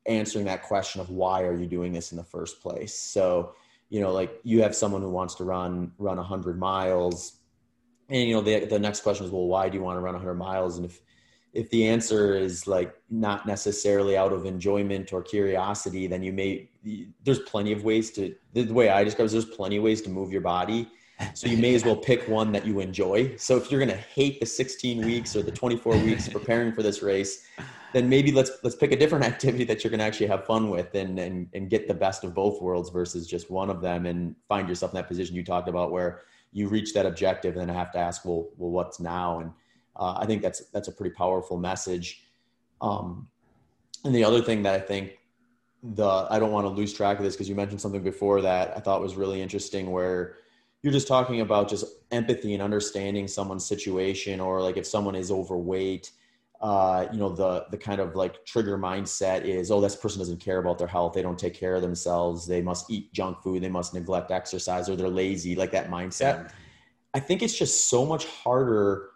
answering 0.06 0.46
that 0.46 0.62
question 0.62 1.00
of 1.00 1.10
why 1.10 1.42
are 1.42 1.54
you 1.54 1.66
doing 1.66 1.92
this 1.92 2.10
in 2.10 2.18
the 2.18 2.24
first 2.24 2.60
place. 2.60 2.98
So 2.98 3.54
you 3.88 4.00
know, 4.00 4.12
like 4.12 4.40
you 4.42 4.62
have 4.62 4.74
someone 4.74 5.00
who 5.00 5.10
wants 5.10 5.36
to 5.36 5.44
run 5.44 5.92
run 5.96 6.18
a 6.18 6.24
hundred 6.24 6.58
miles 6.58 7.37
and 8.08 8.28
you 8.28 8.34
know 8.34 8.40
the 8.40 8.64
the 8.64 8.78
next 8.78 9.00
question 9.00 9.26
is 9.26 9.32
well 9.32 9.46
why 9.46 9.68
do 9.68 9.76
you 9.76 9.82
want 9.82 9.96
to 9.96 10.00
run 10.00 10.14
100 10.14 10.34
miles? 10.34 10.76
And 10.76 10.86
if 10.86 11.00
if 11.54 11.70
the 11.70 11.86
answer 11.88 12.36
is 12.36 12.66
like 12.66 12.94
not 13.10 13.46
necessarily 13.46 14.16
out 14.16 14.32
of 14.32 14.44
enjoyment 14.44 15.12
or 15.12 15.22
curiosity 15.22 16.06
then 16.06 16.22
you 16.22 16.32
may 16.32 16.68
there's 17.24 17.40
plenty 17.40 17.72
of 17.72 17.84
ways 17.84 18.10
to 18.12 18.34
the 18.52 18.64
way 18.72 18.90
i 18.90 19.02
describe 19.02 19.26
it 19.26 19.32
there's 19.32 19.44
plenty 19.44 19.76
of 19.76 19.82
ways 19.82 20.02
to 20.02 20.10
move 20.10 20.30
your 20.30 20.42
body. 20.42 20.88
So 21.34 21.48
you 21.48 21.56
may 21.56 21.74
as 21.74 21.84
well 21.84 21.96
pick 21.96 22.28
one 22.28 22.52
that 22.52 22.64
you 22.64 22.78
enjoy. 22.78 23.34
So 23.38 23.56
if 23.56 23.72
you're 23.72 23.84
going 23.84 23.90
to 23.90 23.96
hate 23.96 24.38
the 24.38 24.46
16 24.46 25.04
weeks 25.04 25.34
or 25.34 25.42
the 25.42 25.50
24 25.50 25.96
weeks 25.96 26.28
preparing 26.38 26.72
for 26.72 26.84
this 26.84 27.02
race 27.02 27.44
then 27.92 28.08
maybe 28.08 28.32
let's 28.32 28.50
let's 28.62 28.76
pick 28.76 28.92
a 28.92 28.96
different 28.96 29.24
activity 29.32 29.64
that 29.64 29.82
you're 29.82 29.90
going 29.90 29.98
to 29.98 30.04
actually 30.04 30.26
have 30.26 30.44
fun 30.44 30.70
with 30.70 30.94
and, 30.94 31.18
and 31.18 31.48
and 31.54 31.70
get 31.70 31.88
the 31.88 31.94
best 31.94 32.24
of 32.24 32.34
both 32.34 32.60
worlds 32.60 32.90
versus 32.90 33.26
just 33.26 33.50
one 33.50 33.70
of 33.70 33.80
them 33.80 34.06
and 34.06 34.34
find 34.48 34.68
yourself 34.68 34.92
in 34.92 34.96
that 34.96 35.08
position 35.08 35.34
you 35.34 35.44
talked 35.44 35.68
about 35.68 35.90
where 35.90 36.22
you 36.52 36.68
reach 36.68 36.94
that 36.94 37.06
objective 37.06 37.56
and 37.56 37.68
then 37.68 37.70
I 37.74 37.78
have 37.78 37.92
to 37.92 37.98
ask, 37.98 38.24
well, 38.24 38.48
well, 38.56 38.70
what's 38.70 39.00
now? 39.00 39.40
And 39.40 39.52
uh, 39.96 40.14
I 40.18 40.26
think 40.26 40.42
that's 40.42 40.66
that's 40.70 40.88
a 40.88 40.92
pretty 40.92 41.14
powerful 41.14 41.56
message. 41.56 42.22
Um, 42.80 43.28
and 44.04 44.14
the 44.14 44.24
other 44.24 44.40
thing 44.40 44.62
that 44.62 44.74
I 44.74 44.80
think 44.80 45.18
the 45.82 46.26
I 46.30 46.38
don't 46.38 46.52
want 46.52 46.64
to 46.64 46.70
lose 46.70 46.92
track 46.92 47.18
of 47.18 47.24
this 47.24 47.34
because 47.34 47.48
you 47.48 47.54
mentioned 47.54 47.80
something 47.80 48.02
before 48.02 48.40
that 48.42 48.76
I 48.76 48.80
thought 48.80 49.00
was 49.00 49.16
really 49.16 49.40
interesting 49.42 49.90
where 49.90 50.36
you're 50.82 50.92
just 50.92 51.08
talking 51.08 51.40
about 51.40 51.68
just 51.68 51.84
empathy 52.10 52.54
and 52.54 52.62
understanding 52.62 53.28
someone's 53.28 53.66
situation 53.66 54.40
or 54.40 54.62
like 54.62 54.76
if 54.76 54.86
someone 54.86 55.14
is 55.14 55.30
overweight 55.30 56.12
uh, 56.60 57.06
you 57.12 57.18
know 57.18 57.28
the 57.28 57.66
the 57.70 57.76
kind 57.76 58.00
of 58.00 58.16
like 58.16 58.44
trigger 58.44 58.76
mindset 58.76 59.42
is 59.44 59.70
oh 59.70 59.80
this 59.80 59.94
person 59.94 60.18
doesn't 60.18 60.40
care 60.40 60.58
about 60.58 60.78
their 60.78 60.88
health 60.88 61.12
they 61.12 61.22
don't 61.22 61.38
take 61.38 61.54
care 61.54 61.74
of 61.76 61.82
themselves 61.82 62.46
they 62.46 62.60
must 62.60 62.90
eat 62.90 63.12
junk 63.12 63.40
food 63.42 63.62
they 63.62 63.68
must 63.68 63.94
neglect 63.94 64.30
exercise 64.30 64.88
or 64.88 64.96
they're 64.96 65.08
lazy 65.08 65.54
like 65.54 65.70
that 65.70 65.88
mindset 65.88 66.44
yeah. 66.44 66.48
i 67.14 67.20
think 67.20 67.42
it's 67.42 67.56
just 67.56 67.88
so 67.88 68.04
much 68.04 68.26
harder 68.26 69.10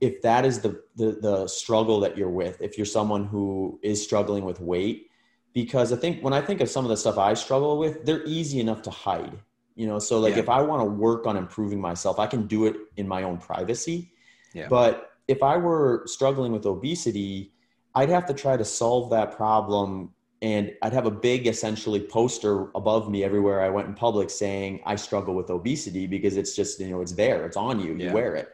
if 0.00 0.20
that 0.22 0.44
is 0.44 0.60
the, 0.60 0.82
the 0.96 1.18
the 1.20 1.46
struggle 1.46 2.00
that 2.00 2.18
you're 2.18 2.30
with 2.30 2.60
if 2.60 2.76
you're 2.76 2.84
someone 2.86 3.24
who 3.24 3.78
is 3.82 4.02
struggling 4.02 4.44
with 4.44 4.60
weight 4.60 5.08
because 5.54 5.92
i 5.92 5.96
think 5.96 6.22
when 6.24 6.32
i 6.32 6.40
think 6.40 6.60
of 6.60 6.68
some 6.68 6.84
of 6.84 6.88
the 6.88 6.96
stuff 6.96 7.18
i 7.18 7.34
struggle 7.34 7.78
with 7.78 8.04
they're 8.04 8.24
easy 8.24 8.58
enough 8.60 8.82
to 8.82 8.90
hide 8.90 9.38
You 9.76 9.86
know, 9.86 9.98
so 9.98 10.20
like 10.20 10.34
Yeah. 10.34 10.42
if 10.42 10.48
I 10.48 10.60
want 10.60 10.80
to 10.82 10.84
work 10.84 11.26
on 11.26 11.36
improving 11.36 11.80
myself, 11.80 12.18
I 12.18 12.26
can 12.26 12.46
do 12.46 12.66
it 12.66 12.76
in 12.96 13.08
my 13.08 13.22
own 13.22 13.38
privacy. 13.38 14.12
Yeah. 14.52 14.68
But 14.68 15.09
if 15.30 15.44
I 15.44 15.56
were 15.56 16.02
struggling 16.06 16.50
with 16.50 16.66
obesity, 16.66 17.52
I'd 17.94 18.08
have 18.08 18.26
to 18.26 18.34
try 18.34 18.56
to 18.56 18.64
solve 18.64 19.10
that 19.10 19.36
problem 19.36 20.12
and 20.42 20.72
I'd 20.82 20.92
have 20.92 21.06
a 21.06 21.10
big 21.10 21.46
essentially 21.46 22.00
poster 22.00 22.70
above 22.74 23.08
me 23.08 23.22
everywhere 23.22 23.60
I 23.60 23.68
went 23.68 23.86
in 23.86 23.94
public 23.94 24.28
saying 24.28 24.80
I 24.84 24.96
struggle 24.96 25.34
with 25.34 25.50
obesity 25.50 26.08
because 26.08 26.36
it's 26.36 26.56
just, 26.56 26.80
you 26.80 26.88
know, 26.88 27.00
it's 27.00 27.12
there, 27.12 27.46
it's 27.46 27.56
on 27.56 27.78
you, 27.78 27.92
you 27.94 28.06
Yeah. 28.06 28.12
wear 28.12 28.34
it. 28.34 28.48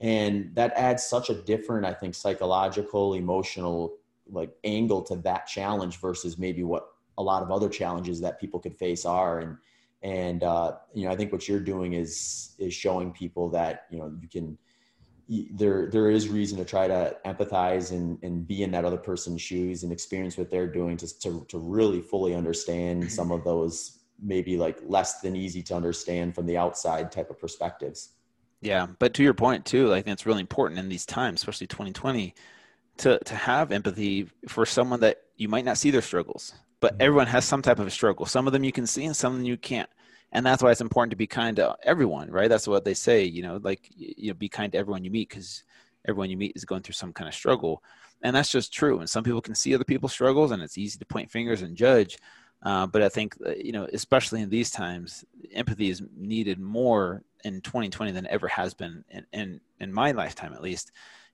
And 0.00 0.54
that 0.54 0.72
adds 0.76 1.02
such 1.02 1.30
a 1.30 1.34
different, 1.34 1.84
I 1.84 1.94
think, 1.94 2.14
psychological, 2.14 3.14
emotional 3.14 3.96
like 4.30 4.52
angle 4.62 5.02
to 5.02 5.16
that 5.16 5.46
challenge 5.46 5.98
versus 6.00 6.38
maybe 6.38 6.62
what 6.62 6.86
a 7.18 7.22
lot 7.22 7.42
of 7.42 7.50
other 7.50 7.68
challenges 7.68 8.20
that 8.20 8.40
people 8.40 8.60
could 8.60 8.76
face 8.76 9.04
are. 9.04 9.40
And 9.40 9.56
and 10.02 10.44
uh, 10.44 10.76
you 10.94 11.06
know, 11.06 11.12
I 11.12 11.16
think 11.16 11.32
what 11.32 11.48
you're 11.48 11.60
doing 11.74 11.94
is 11.94 12.54
is 12.58 12.72
showing 12.74 13.12
people 13.12 13.48
that 13.50 13.86
you 13.90 13.98
know 13.98 14.12
you 14.20 14.28
can 14.28 14.58
there 15.28 15.90
there 15.90 16.10
is 16.10 16.28
reason 16.28 16.58
to 16.58 16.64
try 16.64 16.86
to 16.86 17.16
empathize 17.24 17.92
and 17.92 18.18
and 18.22 18.46
be 18.46 18.62
in 18.62 18.70
that 18.72 18.84
other 18.84 18.98
person's 18.98 19.40
shoes 19.40 19.82
and 19.82 19.92
experience 19.92 20.36
what 20.36 20.50
they're 20.50 20.66
doing 20.68 20.96
to 20.98 21.18
to, 21.20 21.44
to 21.48 21.58
really 21.58 22.00
fully 22.00 22.34
understand 22.34 23.10
some 23.10 23.32
of 23.32 23.42
those 23.44 24.00
maybe 24.22 24.56
like 24.56 24.78
less 24.86 25.20
than 25.20 25.34
easy 25.34 25.62
to 25.62 25.74
understand 25.74 26.34
from 26.34 26.46
the 26.46 26.56
outside 26.56 27.10
type 27.10 27.30
of 27.30 27.38
perspectives. 27.38 28.12
Yeah, 28.60 28.86
but 28.98 29.12
to 29.14 29.22
your 29.22 29.34
point 29.34 29.66
too, 29.66 29.92
I 29.92 29.96
think 30.02 30.14
it's 30.14 30.26
really 30.26 30.40
important 30.40 30.78
in 30.80 30.88
these 30.88 31.04
times, 31.06 31.40
especially 31.40 31.66
2020, 31.66 32.34
to 32.98 33.18
to 33.18 33.34
have 33.34 33.72
empathy 33.72 34.30
for 34.48 34.66
someone 34.66 35.00
that 35.00 35.22
you 35.36 35.48
might 35.48 35.64
not 35.64 35.78
see 35.78 35.90
their 35.90 36.02
struggles, 36.02 36.54
but 36.80 36.98
Mhm. 36.98 37.00
everyone 37.00 37.26
has 37.28 37.44
some 37.44 37.62
type 37.62 37.78
of 37.78 37.86
a 37.86 37.90
struggle. 37.90 38.26
Some 38.26 38.46
of 38.46 38.52
them 38.52 38.64
you 38.64 38.72
can 38.72 38.86
see, 38.86 39.04
and 39.04 39.16
some 39.16 39.32
of 39.34 39.38
them 39.38 39.46
you 39.46 39.56
can't. 39.58 39.90
And 40.34 40.44
that's 40.44 40.62
why 40.62 40.72
it's 40.72 40.80
important 40.80 41.12
to 41.12 41.16
be 41.16 41.28
kind 41.28 41.56
to 41.56 41.76
everyone, 41.84 42.30
right? 42.30 42.48
That's 42.48 42.66
what 42.66 42.84
they 42.84 42.94
say, 42.94 43.24
you 43.24 43.42
know, 43.42 43.60
like 43.62 43.88
you 43.96 44.28
know, 44.28 44.34
be 44.34 44.48
kind 44.48 44.72
to 44.72 44.78
everyone 44.78 45.04
you 45.04 45.10
meet 45.10 45.28
because 45.28 45.62
everyone 46.06 46.28
you 46.28 46.36
meet 46.36 46.52
is 46.56 46.64
going 46.64 46.82
through 46.82 46.94
some 46.94 47.12
kind 47.12 47.28
of 47.28 47.34
struggle, 47.34 47.82
and 48.20 48.34
that's 48.34 48.50
just 48.50 48.72
true. 48.72 48.98
And 48.98 49.08
some 49.08 49.22
people 49.22 49.40
can 49.40 49.54
see 49.54 49.74
other 49.74 49.84
people's 49.84 50.12
struggles, 50.12 50.50
and 50.50 50.60
it's 50.60 50.76
easy 50.76 50.98
to 50.98 51.06
point 51.06 51.30
fingers 51.30 51.62
and 51.62 51.76
judge. 51.76 52.18
Uh, 52.64 52.86
but 52.86 53.00
I 53.00 53.08
think 53.08 53.36
uh, 53.46 53.52
you 53.52 53.72
know, 53.72 53.86
especially 53.92 54.42
in 54.42 54.50
these 54.50 54.70
times, 54.70 55.24
empathy 55.52 55.88
is 55.88 56.02
needed 56.16 56.58
more 56.58 57.22
in 57.44 57.60
2020 57.60 58.10
than 58.10 58.26
ever 58.26 58.48
has 58.48 58.74
been 58.74 59.04
in, 59.10 59.26
in 59.32 59.60
in 59.78 59.92
my 59.92 60.10
lifetime, 60.10 60.52
at 60.52 60.62
least. 60.62 60.90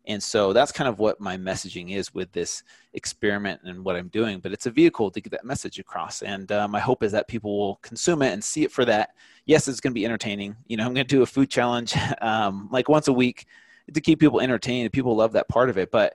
And 0.07 0.23
so 0.23 0.53
that's 0.53 0.73
kind 0.73 0.89
of 0.89 0.99
what 0.99 1.21
my 1.21 1.37
messaging 1.37 1.95
is 1.95 2.15
with 2.15 2.33
this 2.33 2.63
experiment 2.95 3.61
and 3.65 3.85
what 3.85 3.97
I'm 3.97 4.09
doing. 4.09 4.41
But 4.41 4.53
it's 4.53 4.67
a 4.67 4.71
vehicle 4.71 5.11
to 5.11 5.21
get 5.21 5.31
that 5.33 5.45
message 5.45 5.79
across. 5.79 6.23
And 6.23 6.51
uh, 6.51 6.67
my 6.69 6.81
hope 6.81 7.03
is 7.03 7.13
that 7.13 7.29
people 7.29 7.59
will 7.59 7.77
consume 7.77 8.23
it 8.23 8.33
and 8.33 8.43
see 8.43 8.65
it 8.65 8.73
for 8.73 8.85
that. 8.87 9.11
Yes, 9.45 9.69
it's 9.69 9.81
going 9.81 9.93
to 9.93 9.95
be 9.95 10.05
entertaining. 10.05 10.57
You 10.67 10.79
know, 10.79 10.85
I'm 10.85 10.95
going 10.95 11.07
to 11.07 11.17
do 11.17 11.23
a 11.23 11.27
food 11.27 11.51
challenge 11.51 11.95
um, 12.21 12.69
like 12.73 12.89
once 12.89 13.09
a 13.09 13.13
week 13.13 13.47
to 13.93 14.01
keep 14.01 14.21
people 14.21 14.41
entertained. 14.41 14.93
People 14.93 15.17
love 15.17 15.33
that 15.33 15.49
part 15.49 15.71
of 15.71 15.79
it. 15.79 15.91
But 15.91 16.15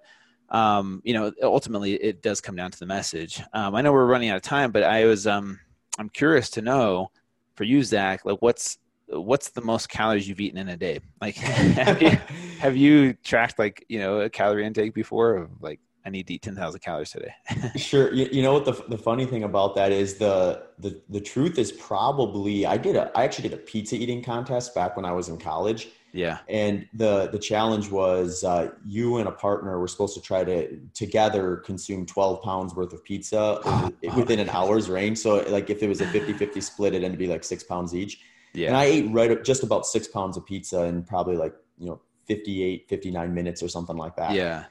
um, 0.50 1.02
you 1.04 1.14
know, 1.14 1.32
ultimately, 1.42 1.94
it 1.96 2.22
does 2.22 2.40
come 2.40 2.56
down 2.56 2.72
to 2.72 2.80
the 2.80 2.86
message. 2.86 3.42
Um, 3.54 3.76
I 3.76 3.82
know 3.82 3.92
we're 3.92 4.06
running 4.06 4.30
out 4.30 4.36
of 4.36 4.44
time, 4.44 4.72
but 4.72 4.84
I 4.84 5.06
was 5.06 5.26
um, 5.26 5.60
I'm 5.98 6.10
curious 6.10 6.50
to 6.52 6.62
know 6.62 7.12
for 7.56 7.64
you, 7.64 7.84
Zach, 7.84 8.26
like 8.26 8.42
what's 8.42 8.78
what's 9.08 9.50
the 9.50 9.62
most 9.62 9.90
calories 9.90 10.28
you've 10.28 10.40
eaten 10.40 10.58
in 10.58 10.70
a 10.70 10.78
day? 10.78 11.00
Like, 11.22 11.36
have 11.38 12.02
you, 12.02 12.10
have 12.60 12.78
you 12.78 13.14
tracked 13.24 13.60
like 13.60 13.86
you 13.90 14.00
know 14.00 14.22
a 14.22 14.30
calorie 14.30 14.66
intake 14.66 14.94
before 14.94 15.38
of 15.38 15.50
like 15.62 15.80
I 16.06 16.10
need 16.10 16.28
to 16.28 16.34
eat 16.36 16.42
ten 16.42 16.56
thousand 16.56 16.82
calories 16.82 17.12
today? 17.12 17.34
Sure. 17.76 18.14
You, 18.14 18.28
you 18.32 18.42
know 18.42 18.54
what 18.54 18.66
the, 18.66 18.84
the 18.88 18.98
funny 18.98 19.26
thing 19.26 19.44
about 19.44 19.76
that 19.76 19.92
is 19.92 20.16
the, 20.16 20.64
the 20.80 21.02
the 21.10 21.20
truth 21.20 21.58
is 21.58 21.72
probably 21.72 22.66
I 22.66 22.78
did 22.78 22.96
a 22.96 23.12
I 23.18 23.24
actually 23.24 23.50
did 23.50 23.58
a 23.58 23.62
pizza 23.62 23.96
eating 23.96 24.24
contest 24.24 24.74
back 24.74 24.96
when 24.96 25.06
I 25.06 25.12
was 25.12 25.30
in 25.30 25.38
college, 25.38 25.90
yeah, 26.14 26.40
and 26.48 26.88
the 26.94 27.28
the 27.28 27.40
challenge 27.40 27.92
was 27.92 28.44
uh, 28.44 28.72
you 28.86 29.18
and 29.18 29.28
a 29.28 29.32
partner 29.32 29.80
were 29.80 29.88
supposed 29.88 30.16
to 30.16 30.22
try 30.22 30.44
to 30.46 30.80
together 30.94 31.58
consume 31.58 32.06
12 32.06 32.42
pounds 32.42 32.74
worth 32.74 32.94
of 32.94 33.04
pizza 33.04 33.60
within 34.16 34.40
an 34.40 34.50
hour's 34.50 34.90
range. 34.90 35.18
So 35.18 35.44
like 35.50 35.70
if 35.70 35.84
it 35.84 35.90
was 35.90 36.00
a 36.00 36.06
50-50 36.06 36.64
split, 36.64 36.94
it'd 36.94 37.04
end 37.04 37.16
up 37.16 37.20
be 37.20 37.28
like 37.28 37.44
six 37.44 37.64
pounds 37.64 37.94
each. 37.94 38.22
And 38.68 38.76
I 38.78 38.86
ate 38.86 39.12
right 39.12 39.32
up 39.32 39.44
just 39.44 39.64
about 39.64 39.86
six 39.86 40.08
pounds 40.08 40.38
of 40.38 40.46
pizza 40.46 40.84
in 40.84 41.04
probably 41.04 41.38
like 41.38 41.54
you 41.78 41.88
know 41.88 42.02
58 42.26 42.88
59 42.90 43.34
minutes 43.34 43.62
or 43.64 43.68
something 43.70 43.98
like 43.98 44.16
that. 44.16 44.34
yeah. 44.34 44.66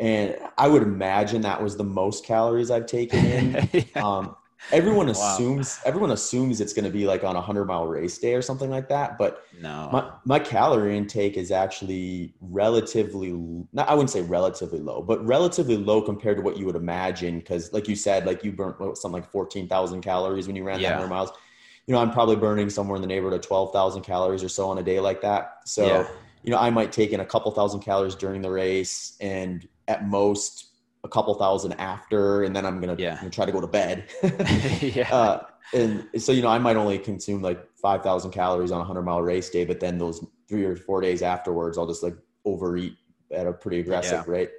And 0.00 0.36
I 0.56 0.68
would 0.68 0.82
imagine 0.82 1.42
that 1.42 1.60
was 1.60 1.76
the 1.76 1.84
most 1.84 2.24
calories 2.24 2.70
I've 2.70 2.86
taken 2.86 3.24
in. 3.24 3.68
Yeah. 3.72 4.02
um, 4.04 4.36
everyone 4.70 5.06
Wow. 5.06 5.12
assumes 5.12 5.80
everyone 5.84 6.10
assumes 6.12 6.60
it's 6.60 6.72
going 6.72 6.84
to 6.84 6.90
be 6.90 7.06
like 7.06 7.24
on 7.24 7.34
a 7.36 7.40
hundred 7.40 7.64
mile 7.64 7.86
race 7.86 8.18
day 8.18 8.34
or 8.34 8.42
something 8.42 8.70
like 8.70 8.88
that. 8.90 9.18
But 9.18 9.42
no, 9.60 9.88
my 9.90 10.10
my 10.24 10.38
calorie 10.38 10.96
intake 10.96 11.36
is 11.36 11.50
actually 11.50 12.34
relatively 12.40 13.32
not 13.72 13.88
I 13.88 13.94
wouldn't 13.94 14.10
say 14.10 14.22
relatively 14.22 14.78
low, 14.80 15.02
but 15.02 15.24
relatively 15.26 15.76
low 15.76 16.02
compared 16.02 16.36
to 16.36 16.42
what 16.42 16.56
you 16.58 16.66
would 16.66 16.76
imagine. 16.76 17.38
Because 17.38 17.72
like 17.72 17.88
you 17.88 17.96
said, 17.96 18.26
like 18.26 18.44
you 18.44 18.52
burnt 18.52 18.76
something 18.98 19.20
like 19.20 19.30
fourteen 19.30 19.66
thousand 19.68 20.02
calories 20.02 20.46
when 20.46 20.54
you 20.56 20.64
ran 20.64 20.80
Yeah. 20.80 20.90
that 20.90 20.94
hundred 20.96 21.08
miles. 21.08 21.30
You 21.88 21.94
know, 21.94 22.02
I'm 22.02 22.10
probably 22.10 22.36
burning 22.36 22.68
somewhere 22.68 22.96
in 22.96 23.00
the 23.00 23.08
neighborhood 23.08 23.40
of 23.40 23.46
twelve 23.46 23.72
thousand 23.72 24.02
calories 24.02 24.44
or 24.44 24.48
so 24.50 24.68
on 24.68 24.76
a 24.76 24.82
day 24.82 25.00
like 25.00 25.22
that. 25.22 25.60
So 25.64 25.86
Yeah. 25.86 26.06
you 26.42 26.50
know, 26.50 26.58
I 26.58 26.68
might 26.68 26.92
take 26.92 27.12
in 27.12 27.20
a 27.20 27.24
couple 27.24 27.50
thousand 27.50 27.80
calories 27.80 28.14
during 28.14 28.42
the 28.42 28.50
race, 28.50 29.16
and 29.22 29.66
at 29.88 30.06
most 30.06 30.66
a 31.02 31.08
couple 31.08 31.32
thousand 31.36 31.72
after, 31.74 32.42
and 32.44 32.54
then 32.54 32.66
I'm 32.66 32.78
gonna, 32.78 32.96
Yeah. 32.98 33.16
gonna 33.16 33.30
try 33.30 33.46
to 33.46 33.52
go 33.52 33.62
to 33.62 33.66
bed. 33.66 34.04
yeah, 34.82 35.08
uh, 35.10 35.44
and 35.72 36.06
so 36.18 36.30
you 36.30 36.42
know, 36.42 36.48
I 36.48 36.58
might 36.58 36.76
only 36.76 36.98
consume 36.98 37.40
like 37.40 37.66
five 37.80 38.02
thousand 38.02 38.32
calories 38.32 38.70
on 38.70 38.82
a 38.82 38.84
hundred 38.84 39.02
mile 39.04 39.22
race 39.22 39.48
day, 39.48 39.64
but 39.64 39.80
then 39.80 39.96
those 39.96 40.22
three 40.46 40.64
or 40.64 40.76
four 40.76 41.00
days 41.00 41.22
afterwards, 41.22 41.78
I'll 41.78 41.86
just 41.86 42.02
like 42.02 42.16
overeat 42.44 42.98
at 43.32 43.46
a 43.46 43.52
pretty 43.54 43.80
aggressive 43.80 44.24
Yeah. 44.26 44.30
rate. 44.30 44.50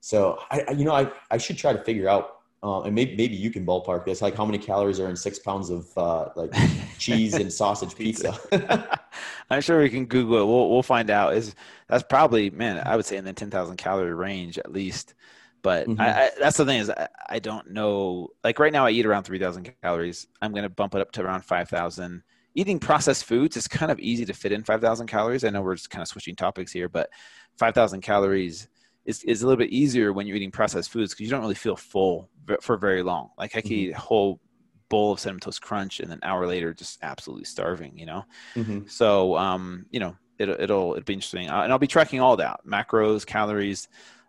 So 0.00 0.36
I, 0.50 0.64
I- 0.66 0.72
you 0.72 0.84
know, 0.84 0.94
I, 0.94 1.12
I 1.30 1.38
should 1.38 1.58
try 1.58 1.72
to 1.72 1.82
figure 1.84 2.08
out, 2.08 2.38
uh, 2.62 2.82
and 2.82 2.94
maybe 2.94 3.16
maybe 3.16 3.34
you 3.34 3.50
can 3.50 3.66
ballpark 3.66 4.04
this, 4.04 4.22
like 4.22 4.36
how 4.36 4.44
many 4.44 4.58
calories 4.58 5.00
are 5.00 5.08
in 5.08 5.16
six 5.16 5.38
pounds 5.38 5.68
of 5.70 5.86
uh, 5.96 6.28
like 6.36 6.52
cheese 6.98 7.34
and 7.34 7.52
sausage 7.52 7.94
pizza. 7.96 8.38
I'm 9.50 9.60
sure 9.60 9.80
we 9.80 9.90
can 9.90 10.06
Google 10.06 10.38
it. 10.42 10.46
We'll 10.46 10.70
we'll 10.70 10.82
find 10.82 11.10
out. 11.10 11.34
Is 11.34 11.54
that's 11.88 12.04
probably 12.04 12.50
man? 12.50 12.80
I 12.86 12.96
would 12.96 13.04
say 13.04 13.16
in 13.16 13.24
the 13.24 13.32
ten 13.32 13.50
thousand 13.50 13.76
calorie 13.76 14.14
range 14.14 14.58
at 14.58 14.70
least. 14.72 15.14
But 15.62 15.86
Mhm. 15.86 16.00
I, 16.00 16.26
I, 16.26 16.30
that's 16.40 16.56
the 16.56 16.64
thing 16.64 16.80
is 16.80 16.90
I, 16.90 17.08
I 17.28 17.38
don't 17.38 17.70
know. 17.70 18.28
Like 18.44 18.58
right 18.58 18.72
now, 18.72 18.86
I 18.86 18.90
eat 18.90 19.06
around 19.06 19.24
three 19.24 19.38
thousand 19.38 19.72
calories. 19.82 20.26
I'm 20.40 20.52
going 20.52 20.64
to 20.64 20.68
bump 20.68 20.94
it 20.94 21.00
up 21.00 21.12
to 21.12 21.22
around 21.22 21.44
five 21.44 21.68
thousand. 21.68 22.22
Eating 22.54 22.78
processed 22.78 23.24
foods 23.24 23.56
is 23.56 23.66
kind 23.66 23.90
of 23.90 23.98
easy 23.98 24.24
to 24.26 24.34
fit 24.34 24.52
in 24.52 24.62
five 24.62 24.80
thousand 24.80 25.06
calories. 25.08 25.42
I 25.44 25.50
know 25.50 25.62
we're 25.62 25.74
just 25.76 25.90
kind 25.90 26.02
of 26.02 26.08
switching 26.08 26.36
topics 26.36 26.70
here, 26.72 26.88
but 26.88 27.10
five 27.58 27.74
thousand 27.74 28.02
calories 28.02 28.68
is, 29.04 29.22
is 29.24 29.42
a 29.42 29.46
little 29.46 29.58
bit 29.58 29.70
easier 29.70 30.12
when 30.12 30.26
you're 30.26 30.36
eating 30.36 30.50
processed 30.50 30.90
foods 30.90 31.12
because 31.12 31.24
you 31.24 31.30
don't 31.30 31.40
really 31.40 31.54
feel 31.54 31.76
full 31.76 32.28
for 32.60 32.76
very 32.76 33.02
long. 33.02 33.30
Like 33.38 33.56
I 33.56 33.60
could 33.60 33.70
Mhm. 33.70 33.74
eat 33.76 33.90
a 33.92 33.98
whole 33.98 34.40
bowl 34.88 35.12
of 35.12 35.20
cinnamon 35.20 35.40
toast 35.40 35.62
crunch 35.62 36.00
and 36.00 36.12
an 36.12 36.20
hour 36.22 36.46
later 36.46 36.74
just 36.74 36.98
absolutely 37.02 37.44
starving. 37.44 37.98
You 37.98 38.06
know. 38.06 38.24
Mhm. 38.54 38.90
So, 38.90 39.36
um, 39.36 39.86
you 39.90 40.00
know, 40.00 40.16
it'll, 40.38 40.60
it'll, 40.60 40.92
it'll 40.92 41.04
be 41.04 41.14
interesting. 41.14 41.48
Uh, 41.50 41.62
and 41.62 41.72
I'll 41.72 41.78
be 41.78 41.86
tracking 41.86 42.20
all 42.20 42.36
that 42.36 42.60
macros, 42.66 43.24
calories, 43.26 43.88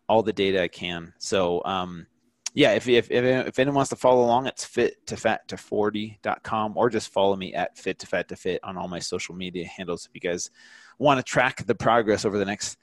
all 0.10 0.24
the 0.24 0.34
data 0.34 0.62
I 0.62 0.68
can. 0.68 1.14
So, 1.18 1.64
um, 1.66 2.08
yeah, 2.56 2.74
if, 2.74 2.88
if, 2.88 3.10
if, 3.10 3.48
if 3.48 3.58
anyone 3.58 3.76
wants 3.78 3.90
to 3.90 3.96
follow 3.96 4.24
along, 4.24 4.46
it's 4.46 4.64
fit 4.64 5.06
to 5.08 5.18
fat 5.18 5.48
to 5.48 5.56
40.com 5.56 6.78
or 6.78 6.90
just 6.90 7.10
follow 7.12 7.36
me 7.36 7.54
at 7.56 7.78
fit 7.78 7.98
to 8.00 8.08
fat 8.08 8.28
to 8.30 8.36
fit 8.36 8.60
on 8.64 8.78
all 8.78 8.88
my 8.88 9.00
social 9.00 9.34
media 9.34 9.66
handles. 9.68 10.06
If 10.06 10.12
you 10.14 10.22
guys 10.30 10.52
want 11.00 11.18
to 11.18 11.24
track 11.24 11.66
the 11.66 11.74
progress 11.76 12.26
over 12.26 12.38
the 12.38 12.46
next, 12.46 12.78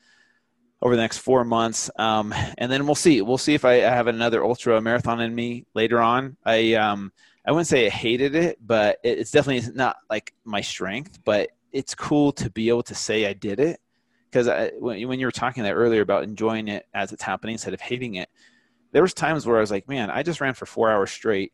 over 0.82 0.96
the 0.96 1.02
next 1.02 1.18
four 1.18 1.44
months. 1.44 1.90
Um, 1.98 2.34
and 2.58 2.70
then 2.70 2.86
we'll 2.86 2.94
see, 2.94 3.20
we'll 3.22 3.38
see 3.38 3.54
if 3.54 3.64
I 3.64 3.74
have 3.74 4.06
another 4.06 4.44
ultra 4.44 4.80
marathon 4.80 5.20
in 5.20 5.34
me 5.34 5.66
later 5.74 6.00
on. 6.00 6.36
I, 6.44 6.74
um, 6.74 7.12
I 7.46 7.52
wouldn't 7.52 7.66
say 7.66 7.86
I 7.86 7.90
hated 7.90 8.34
it, 8.34 8.58
but 8.64 8.98
it- 9.02 9.18
it's 9.18 9.30
definitely 9.30 9.72
not 9.74 9.96
like 10.08 10.32
my 10.44 10.60
strength. 10.60 11.18
But 11.24 11.50
it's 11.72 11.94
cool 11.94 12.32
to 12.32 12.50
be 12.50 12.68
able 12.68 12.82
to 12.84 12.94
say 12.94 13.26
I 13.26 13.32
did 13.32 13.60
it 13.60 13.80
because 14.30 14.48
when, 14.78 15.06
when 15.08 15.20
you 15.20 15.26
were 15.26 15.32
talking 15.32 15.62
that 15.64 15.74
earlier 15.74 16.02
about 16.02 16.24
enjoying 16.24 16.68
it 16.68 16.86
as 16.94 17.12
it's 17.12 17.22
happening 17.22 17.54
instead 17.54 17.74
of 17.74 17.80
hating 17.80 18.14
it, 18.16 18.28
there 18.92 19.02
was 19.02 19.14
times 19.14 19.46
where 19.46 19.56
I 19.56 19.60
was 19.60 19.70
like, 19.70 19.88
man, 19.88 20.10
I 20.10 20.22
just 20.22 20.40
ran 20.40 20.54
for 20.54 20.66
four 20.66 20.90
hours 20.90 21.10
straight. 21.10 21.52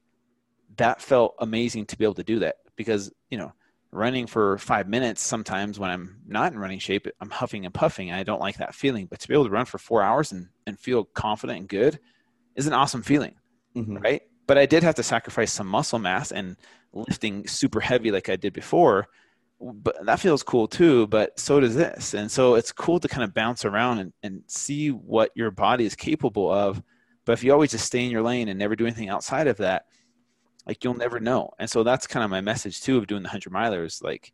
That 0.76 1.00
felt 1.00 1.34
amazing 1.38 1.86
to 1.86 1.98
be 1.98 2.04
able 2.04 2.14
to 2.14 2.24
do 2.24 2.40
that 2.40 2.56
because 2.76 3.10
you 3.30 3.38
know 3.38 3.52
running 3.97 4.26
for 4.26 4.59
five 4.59 4.88
minutes 4.88 5.22
sometimes 5.22 5.78
when 5.78 5.90
I'm 5.90 6.20
not 6.26 6.53
in 6.53 6.59
running 6.59 6.78
shape, 6.78 7.07
I'm 7.20 7.30
huffing 7.30 7.64
and 7.64 7.74
puffing. 7.74 8.11
And 8.11 8.18
I 8.18 8.22
don't 8.22 8.40
like 8.40 8.59
that 8.59 8.74
feeling. 8.74 9.07
But 9.07 9.20
to 9.20 9.28
be 9.28 9.34
able 9.34 9.44
to 9.44 9.51
run 9.51 9.64
for 9.66 9.78
four 9.78 10.03
hours 10.03 10.32
and, 10.32 10.49
and 10.66 10.78
feel 10.78 11.05
confident 11.05 11.59
and 11.61 11.68
good 11.68 11.99
is 12.55 12.66
an 12.66 12.72
awesome 12.72 13.03
feeling 13.03 13.34
Mhm. 13.74 14.03
right? 14.03 14.22
But 14.47 14.59
I 14.59 14.66
did 14.66 14.82
have 14.82 14.94
to 14.97 15.03
sacrifice 15.03 15.53
some 15.53 15.66
muscle 15.66 15.99
mass 15.99 16.30
and 16.32 16.57
lifting 16.92 17.47
super 17.49 17.80
heavy 17.80 18.11
like 18.11 18.28
I 18.28 18.36
did 18.36 18.53
before. 18.53 19.09
But 19.61 20.05
that 20.05 20.20
feels 20.20 20.42
cool 20.42 20.68
too, 20.68 21.07
but 21.07 21.38
so 21.40 21.61
does 21.61 21.74
this. 21.74 22.14
And 22.14 22.30
so 22.30 22.55
it's 22.57 22.72
cool 22.72 23.01
to 23.01 23.09
kind 23.09 23.24
of 23.24 23.32
bounce 23.34 23.64
around 23.64 23.99
and, 23.99 24.12
and 24.22 24.42
see 24.47 24.90
what 24.90 25.30
your 25.34 25.51
body 25.51 25.84
is 25.86 25.94
capable 25.97 26.51
of. 26.53 26.82
But 27.24 27.32
if 27.32 27.42
you 27.42 27.53
always 27.53 27.70
just 27.72 27.86
stay 27.86 28.05
in 28.05 28.11
your 28.11 28.22
lane 28.22 28.49
and 28.49 28.59
never 28.59 28.76
do 28.76 28.84
anything 28.86 29.09
outside 29.09 29.47
of 29.47 29.57
that, 29.57 29.86
like 30.66 30.82
you'll 30.82 30.94
never 30.94 31.20
know. 31.20 31.50
And 31.58 31.70
so 31.70 31.82
that's 31.82 32.06
kind 32.06 32.24
of 32.24 32.30
my 32.30 32.40
message 32.40 32.82
too 32.82 32.98
of 32.98 33.06
doing 33.06 33.22
the 33.22 33.28
hundred 33.28 33.52
milers. 33.52 34.02
Like, 34.02 34.32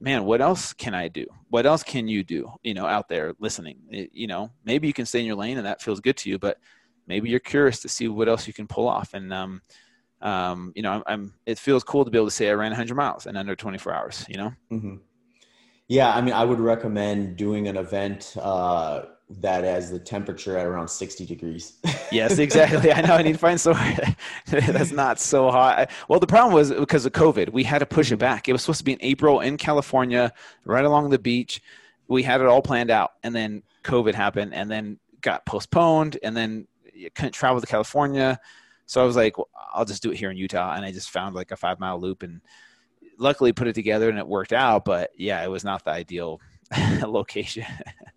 man, 0.00 0.24
what 0.24 0.40
else 0.40 0.72
can 0.72 0.94
I 0.94 1.08
do? 1.08 1.26
What 1.48 1.66
else 1.66 1.82
can 1.82 2.08
you 2.08 2.24
do? 2.24 2.50
You 2.62 2.74
know, 2.74 2.86
out 2.86 3.08
there 3.08 3.34
listening. 3.38 3.78
It, 3.90 4.10
you 4.12 4.26
know, 4.26 4.50
maybe 4.64 4.86
you 4.86 4.92
can 4.92 5.06
stay 5.06 5.20
in 5.20 5.26
your 5.26 5.36
lane 5.36 5.58
and 5.58 5.66
that 5.66 5.82
feels 5.82 6.00
good 6.00 6.16
to 6.18 6.30
you, 6.30 6.38
but 6.38 6.58
maybe 7.06 7.28
you're 7.28 7.40
curious 7.40 7.80
to 7.80 7.88
see 7.88 8.08
what 8.08 8.28
else 8.28 8.46
you 8.46 8.52
can 8.52 8.66
pull 8.66 8.88
off. 8.88 9.14
And 9.14 9.32
um, 9.32 9.62
um, 10.22 10.72
you 10.74 10.82
know, 10.82 10.92
I'm, 10.92 11.02
I'm, 11.06 11.34
It 11.44 11.58
feels 11.58 11.84
cool 11.84 12.04
to 12.04 12.10
be 12.10 12.18
able 12.18 12.28
to 12.28 12.30
say 12.32 12.48
I 12.48 12.54
ran 12.54 12.70
100 12.70 12.94
miles 12.94 13.26
in 13.26 13.36
under 13.36 13.54
24 13.54 13.92
hours. 13.92 14.24
You 14.28 14.36
know. 14.36 14.52
Mm-hmm. 14.72 14.96
Yeah, 15.88 16.12
I 16.12 16.20
mean, 16.20 16.34
I 16.34 16.44
would 16.44 16.58
recommend 16.58 17.36
doing 17.36 17.68
an 17.68 17.76
event. 17.76 18.34
Uh, 18.40 19.02
that 19.28 19.64
has 19.64 19.90
the 19.90 19.98
temperature 19.98 20.56
at 20.56 20.66
around 20.66 20.88
60 20.88 21.26
degrees. 21.26 21.78
yes, 22.12 22.38
exactly. 22.38 22.92
I 22.92 23.00
know 23.00 23.14
I 23.14 23.22
need 23.22 23.32
to 23.32 23.38
find 23.38 23.60
somewhere 23.60 24.16
that's 24.46 24.92
not 24.92 25.18
so 25.18 25.50
hot. 25.50 25.90
Well, 26.08 26.20
the 26.20 26.28
problem 26.28 26.54
was 26.54 26.72
because 26.72 27.04
of 27.06 27.12
COVID, 27.12 27.52
we 27.52 27.64
had 27.64 27.80
to 27.80 27.86
push 27.86 28.10
it 28.10 28.14
mm-hmm. 28.14 28.20
back. 28.20 28.48
It 28.48 28.52
was 28.52 28.62
supposed 28.62 28.78
to 28.78 28.84
be 28.84 28.92
in 28.92 28.98
April 29.00 29.40
in 29.40 29.56
California, 29.56 30.32
right 30.64 30.84
along 30.84 31.10
the 31.10 31.18
beach. 31.18 31.60
We 32.08 32.22
had 32.22 32.40
it 32.40 32.46
all 32.46 32.62
planned 32.62 32.90
out, 32.90 33.12
and 33.24 33.34
then 33.34 33.64
COVID 33.82 34.14
happened, 34.14 34.54
and 34.54 34.70
then 34.70 34.98
got 35.22 35.44
postponed, 35.44 36.18
and 36.22 36.36
then 36.36 36.68
you 36.94 37.10
couldn't 37.10 37.32
travel 37.32 37.60
to 37.60 37.66
California. 37.66 38.38
So 38.86 39.02
I 39.02 39.04
was 39.04 39.16
like, 39.16 39.36
well, 39.36 39.48
I'll 39.74 39.84
just 39.84 40.04
do 40.04 40.12
it 40.12 40.16
here 40.16 40.30
in 40.30 40.36
Utah, 40.36 40.74
and 40.74 40.84
I 40.84 40.92
just 40.92 41.10
found 41.10 41.34
like 41.34 41.50
a 41.50 41.56
five 41.56 41.80
mile 41.80 42.00
loop, 42.00 42.22
and 42.22 42.40
luckily 43.18 43.52
put 43.52 43.66
it 43.66 43.74
together, 43.74 44.08
and 44.08 44.18
it 44.18 44.26
worked 44.26 44.52
out. 44.52 44.84
But 44.84 45.10
yeah, 45.16 45.42
it 45.42 45.48
was 45.48 45.64
not 45.64 45.84
the 45.84 45.90
ideal 45.90 46.40
location. 47.02 47.64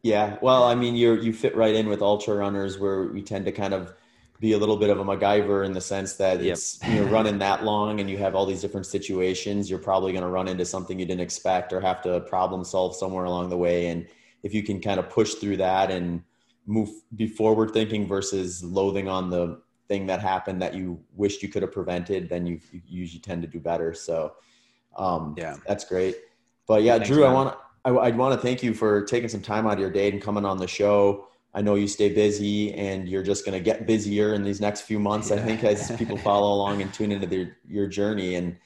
Yeah, 0.01 0.37
well, 0.41 0.63
I 0.63 0.75
mean, 0.75 0.95
you 0.95 1.13
you 1.15 1.33
fit 1.33 1.55
right 1.55 1.75
in 1.75 1.89
with 1.89 2.01
ultra 2.01 2.35
runners, 2.35 2.79
where 2.79 3.03
we 3.03 3.21
tend 3.21 3.45
to 3.45 3.51
kind 3.51 3.73
of 3.73 3.93
be 4.39 4.53
a 4.53 4.57
little 4.57 4.77
bit 4.77 4.89
of 4.89 4.99
a 4.99 5.03
MacGyver 5.03 5.65
in 5.65 5.73
the 5.73 5.81
sense 5.81 6.13
that 6.13 6.41
yep. 6.41 6.53
it's 6.53 6.79
you 6.87 6.95
know 6.95 7.11
running 7.11 7.39
that 7.39 7.65
long 7.65 7.99
and 7.99 8.09
you 8.09 8.17
have 8.17 8.35
all 8.35 8.45
these 8.45 8.61
different 8.61 8.85
situations. 8.85 9.69
You're 9.69 9.79
probably 9.79 10.13
going 10.13 10.23
to 10.23 10.29
run 10.29 10.47
into 10.47 10.65
something 10.65 10.97
you 10.97 11.05
didn't 11.05 11.21
expect 11.21 11.73
or 11.73 11.81
have 11.81 12.01
to 12.03 12.21
problem 12.21 12.63
solve 12.63 12.95
somewhere 12.95 13.25
along 13.25 13.49
the 13.49 13.57
way. 13.57 13.87
And 13.87 14.07
if 14.43 14.53
you 14.53 14.63
can 14.63 14.79
kind 14.79 14.99
of 14.99 15.09
push 15.09 15.33
through 15.35 15.57
that 15.57 15.91
and 15.91 16.23
move, 16.65 16.89
be 17.15 17.27
forward 17.27 17.71
thinking 17.71 18.07
versus 18.07 18.63
loathing 18.63 19.09
on 19.09 19.29
the 19.29 19.61
thing 19.89 20.05
that 20.07 20.21
happened 20.21 20.61
that 20.61 20.73
you 20.73 21.03
wished 21.15 21.43
you 21.43 21.49
could 21.49 21.63
have 21.63 21.73
prevented, 21.73 22.29
then 22.29 22.45
you, 22.45 22.61
you 22.71 22.81
usually 22.85 23.19
tend 23.19 23.41
to 23.41 23.47
do 23.47 23.59
better. 23.59 23.93
So 23.93 24.33
um, 24.95 25.35
yeah, 25.37 25.57
that's 25.67 25.83
great. 25.83 26.15
But 26.65 26.83
yeah, 26.83 26.93
Thanks, 26.93 27.09
Drew, 27.09 27.23
man. 27.23 27.31
I 27.31 27.33
want 27.33 27.57
I, 27.85 27.91
would 27.91 28.17
want 28.17 28.39
to 28.39 28.41
thank 28.45 28.61
you 28.61 28.73
for 28.73 29.03
taking 29.03 29.29
some 29.29 29.41
time 29.41 29.65
out 29.65 29.73
of 29.73 29.79
your 29.79 29.89
day 29.89 30.09
and 30.09 30.21
coming 30.21 30.45
on 30.45 30.57
the 30.57 30.67
show. 30.67 31.27
I 31.53 31.61
know 31.61 31.75
you 31.75 31.87
stay 31.87 32.13
busy 32.13 32.73
and 32.73 33.07
you're 33.09 33.23
just 33.23 33.45
going 33.45 33.57
to 33.57 33.63
get 33.63 33.87
busier 33.87 34.33
in 34.33 34.43
these 34.43 34.61
next 34.61 34.81
few 34.81 34.99
months. 34.99 35.29
Yeah. 35.29 35.37
I 35.37 35.39
think 35.39 35.63
as 35.63 35.91
people 35.97 36.17
follow 36.17 36.53
along 36.53 36.81
and 36.81 36.93
tune 36.93 37.11
into 37.11 37.25
their, 37.25 37.57
your 37.67 37.87
journey. 37.87 38.35
And 38.35 38.57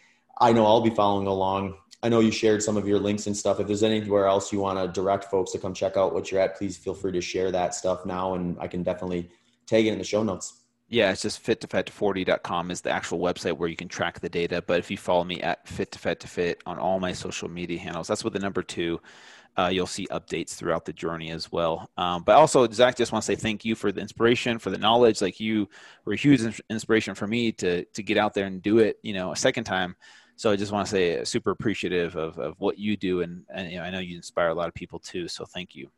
I 0.42 0.52
know 0.52 0.66
I'll 0.66 0.82
be 0.82 0.90
following 0.90 1.28
along. 1.28 1.76
I 2.02 2.10
know 2.10 2.20
you 2.20 2.32
shared 2.32 2.62
some 2.62 2.76
of 2.76 2.86
your 2.86 3.00
links 3.00 3.28
and 3.28 3.38
stuff. 3.38 3.62
If 3.62 3.68
there's 3.68 3.84
anywhere 3.84 4.28
else 4.28 4.52
you 4.52 4.60
want 4.60 4.80
to 4.80 4.90
direct 5.00 5.26
folks 5.26 5.52
to 5.54 5.60
come 5.60 5.74
check 5.74 5.96
out 5.96 6.14
what 6.14 6.32
you're 6.32 6.42
at, 6.42 6.58
please 6.58 6.76
feel 6.76 6.94
free 6.94 7.14
to 7.14 7.22
share 7.22 7.52
that 7.52 7.74
stuff 7.74 8.06
now. 8.06 8.34
And 8.34 8.58
I 8.60 8.68
can 8.68 8.84
definitely 8.84 9.30
tag 9.66 9.86
it 9.86 9.94
in 9.94 10.00
the 10.00 10.04
show 10.04 10.24
notes. 10.24 10.63
Yeah, 10.94 11.10
it's 11.10 11.24
just 11.24 11.40
fit 11.40 11.60
to 11.62 11.68
fat 11.68 11.88
to 11.88 11.92
40.com 11.92 12.70
is 12.70 12.82
the 12.82 12.92
actual 12.92 13.18
website 13.18 13.58
where 13.58 13.68
you 13.68 13.76
can 13.76 13.88
track 13.88 14.20
the 14.20 14.30
data. 14.30 14.62
But 14.62 14.78
if 14.78 14.92
you 14.92 14.98
follow 14.98 15.24
me 15.24 15.42
at 15.42 15.68
fit 15.68 15.92
to 15.94 15.98
fat 15.98 16.20
to 16.20 16.28
fit 16.28 16.62
on 16.68 16.78
all 16.78 17.00
my 17.00 17.14
social 17.14 17.50
media 17.50 17.80
handles, 17.80 18.08
that's 18.08 18.24
with 18.24 18.34
the 18.34 18.40
number 18.40 18.62
two. 18.62 19.02
Uh, 19.58 19.72
you'll 19.74 19.88
see 19.88 20.06
updates 20.12 20.54
throughout 20.54 20.86
the 20.86 20.94
journey 20.94 21.32
as 21.32 21.52
well. 21.52 21.90
Um, 21.98 22.22
but 22.22 22.36
also, 22.36 22.70
Zach, 22.70 22.96
just 22.96 23.12
want 23.12 23.24
to 23.24 23.26
say 23.26 23.34
thank 23.36 23.66
you 23.66 23.74
for 23.74 23.92
the 23.92 24.02
inspiration, 24.02 24.60
for 24.60 24.70
the 24.70 24.78
knowledge. 24.78 25.20
Like 25.20 25.40
you 25.40 25.68
were 26.06 26.14
a 26.14 26.16
huge 26.16 26.62
inspiration 26.70 27.16
for 27.16 27.26
me 27.26 27.52
to 27.54 27.86
to 27.86 28.04
get 28.04 28.20
out 28.20 28.36
there 28.36 28.46
and 28.46 28.62
do 28.62 28.78
it, 28.78 29.00
you 29.02 29.14
know, 29.14 29.32
a 29.32 29.36
second 29.36 29.64
time. 29.64 29.96
So 30.36 30.52
I 30.52 30.56
just 30.56 30.72
want 30.72 30.86
to 30.86 30.92
say 30.92 31.24
super 31.24 31.50
appreciative 31.50 32.16
of, 32.16 32.38
of 32.38 32.54
what 32.60 32.78
you 32.78 32.98
do, 32.98 33.22
and, 33.22 33.46
and 33.52 33.72
you 33.72 33.80
know, 33.80 33.84
I 33.84 33.90
know 33.90 34.00
you 34.00 34.16
inspire 34.16 34.50
a 34.50 34.54
lot 34.54 34.68
of 34.68 34.76
people 34.76 35.00
too. 35.00 35.28
So 35.28 35.44
thank 35.44 35.74
you. 35.74 35.90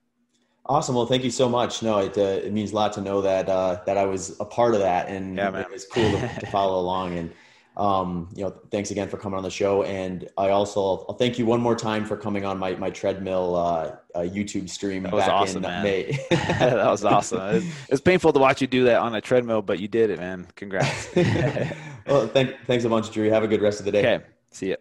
Awesome. 0.68 0.96
Well, 0.96 1.06
thank 1.06 1.24
you 1.24 1.32
so 1.32 1.48
much. 1.48 1.84
No, 1.84 2.00
it, 2.00 2.18
uh, 2.18 2.22
it 2.22 2.52
means 2.52 2.72
a 2.72 2.76
lot 2.76 2.94
to 2.94 3.02
know 3.02 3.22
that 3.22 3.48
uh, 3.48 3.82
that 3.86 3.98
I 3.98 4.06
was 4.06 4.40
a 4.40 4.46
part 4.46 4.74
of 4.74 4.80
that, 4.80 5.10
and 5.10 5.38
yeah, 5.38 5.60
it 5.60 5.70
was 5.70 5.86
cool 5.86 6.10
to, 6.10 6.40
to 6.40 6.48
follow 6.48 6.80
along. 6.80 7.18
And 7.18 7.32
um, 7.78 8.30
you 8.34 8.44
know, 8.44 8.52
thanks 8.72 8.90
again 8.90 9.08
for 9.08 9.18
coming 9.18 9.38
on 9.38 9.44
the 9.44 9.52
show. 9.52 9.84
And 9.84 10.28
I 10.38 10.50
also 10.50 11.06
I'll 11.08 11.16
thank 11.16 11.38
you 11.38 11.46
one 11.46 11.62
more 11.62 11.76
time 11.76 12.04
for 12.04 12.18
coming 12.18 12.46
on 12.46 12.58
my 12.58 12.76
my 12.76 12.90
treadmill 12.90 13.56
uh, 13.56 13.96
uh, 14.16 14.20
YouTube 14.22 14.70
stream. 14.70 15.04
That 15.04 15.14
was 15.14 15.28
awesome, 15.28 15.62
man. 15.62 15.84
that 16.30 16.86
was 16.86 17.06
awesome. 17.06 17.42
It 17.42 17.54
was, 17.54 17.66
it 17.90 18.04
painful 18.04 18.34
to 18.34 18.40
watch 18.40 18.62
you 18.62 18.68
do 18.68 18.86
that 18.86 19.02
on 19.02 19.14
a 19.14 19.22
treadmill, 19.22 19.62
but 19.62 19.80
you 19.80 19.88
did 19.88 20.10
it, 20.10 20.20
man. 20.20 20.48
Congrats. 20.56 21.10
well, 22.08 22.28
thank, 22.28 22.56
thanks 22.66 22.86
a 22.86 22.90
bunch, 22.90 23.12
Drew. 23.12 23.30
Have 23.30 23.44
a 23.44 23.48
good 23.48 23.62
rest 23.62 23.80
of 23.80 23.86
the 23.86 23.92
day. 23.92 24.00
Okay. 24.00 24.26
See 24.52 24.70
you. 24.70 24.78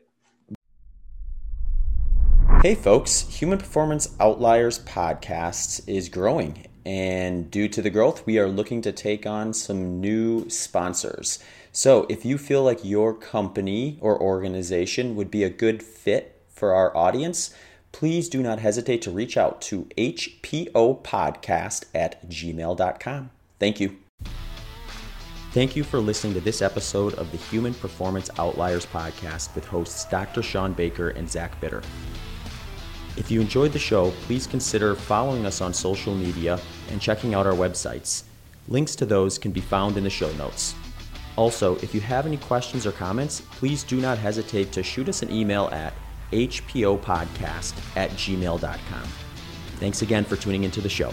Hey, 2.64 2.74
folks, 2.74 3.28
Human 3.28 3.58
Performance 3.58 4.16
Outliers 4.18 4.78
podcast 4.78 5.86
is 5.86 6.08
growing. 6.08 6.66
And 6.86 7.50
due 7.50 7.68
to 7.68 7.82
the 7.82 7.90
growth, 7.90 8.24
we 8.24 8.38
are 8.38 8.48
looking 8.48 8.80
to 8.80 8.90
take 8.90 9.26
on 9.26 9.52
some 9.52 10.00
new 10.00 10.48
sponsors. 10.48 11.40
So 11.72 12.06
if 12.08 12.24
you 12.24 12.38
feel 12.38 12.62
like 12.62 12.82
your 12.82 13.12
company 13.12 13.98
or 14.00 14.18
organization 14.18 15.14
would 15.14 15.30
be 15.30 15.44
a 15.44 15.50
good 15.50 15.82
fit 15.82 16.40
for 16.48 16.72
our 16.72 16.96
audience, 16.96 17.54
please 17.92 18.30
do 18.30 18.42
not 18.42 18.60
hesitate 18.60 19.02
to 19.02 19.10
reach 19.10 19.36
out 19.36 19.60
to 19.60 19.84
hpopodcast 19.98 21.84
at 21.94 22.30
gmail.com. 22.30 23.30
Thank 23.60 23.78
you. 23.78 23.98
Thank 25.52 25.76
you 25.76 25.84
for 25.84 26.00
listening 26.00 26.32
to 26.32 26.40
this 26.40 26.62
episode 26.62 27.12
of 27.14 27.30
the 27.30 27.36
Human 27.36 27.74
Performance 27.74 28.30
Outliers 28.38 28.86
podcast 28.86 29.54
with 29.54 29.66
hosts 29.66 30.06
Dr. 30.06 30.42
Sean 30.42 30.72
Baker 30.72 31.10
and 31.10 31.30
Zach 31.30 31.60
Bitter. 31.60 31.82
If 33.16 33.30
you 33.30 33.40
enjoyed 33.40 33.72
the 33.72 33.78
show, 33.78 34.10
please 34.22 34.46
consider 34.46 34.94
following 34.94 35.46
us 35.46 35.60
on 35.60 35.72
social 35.72 36.14
media 36.14 36.58
and 36.90 37.00
checking 37.00 37.34
out 37.34 37.46
our 37.46 37.52
websites. 37.52 38.24
Links 38.68 38.96
to 38.96 39.06
those 39.06 39.38
can 39.38 39.52
be 39.52 39.60
found 39.60 39.96
in 39.96 40.04
the 40.04 40.10
show 40.10 40.32
notes. 40.32 40.74
Also, 41.36 41.76
if 41.76 41.94
you 41.94 42.00
have 42.00 42.26
any 42.26 42.36
questions 42.36 42.86
or 42.86 42.92
comments, 42.92 43.42
please 43.52 43.84
do 43.84 44.00
not 44.00 44.18
hesitate 44.18 44.72
to 44.72 44.82
shoot 44.82 45.08
us 45.08 45.22
an 45.22 45.30
email 45.30 45.68
at 45.72 45.92
hpopodcast 46.32 47.96
at 47.96 48.10
gmail.com. 48.10 49.08
Thanks 49.76 50.02
again 50.02 50.24
for 50.24 50.36
tuning 50.36 50.64
into 50.64 50.80
the 50.80 50.88
show. 50.88 51.12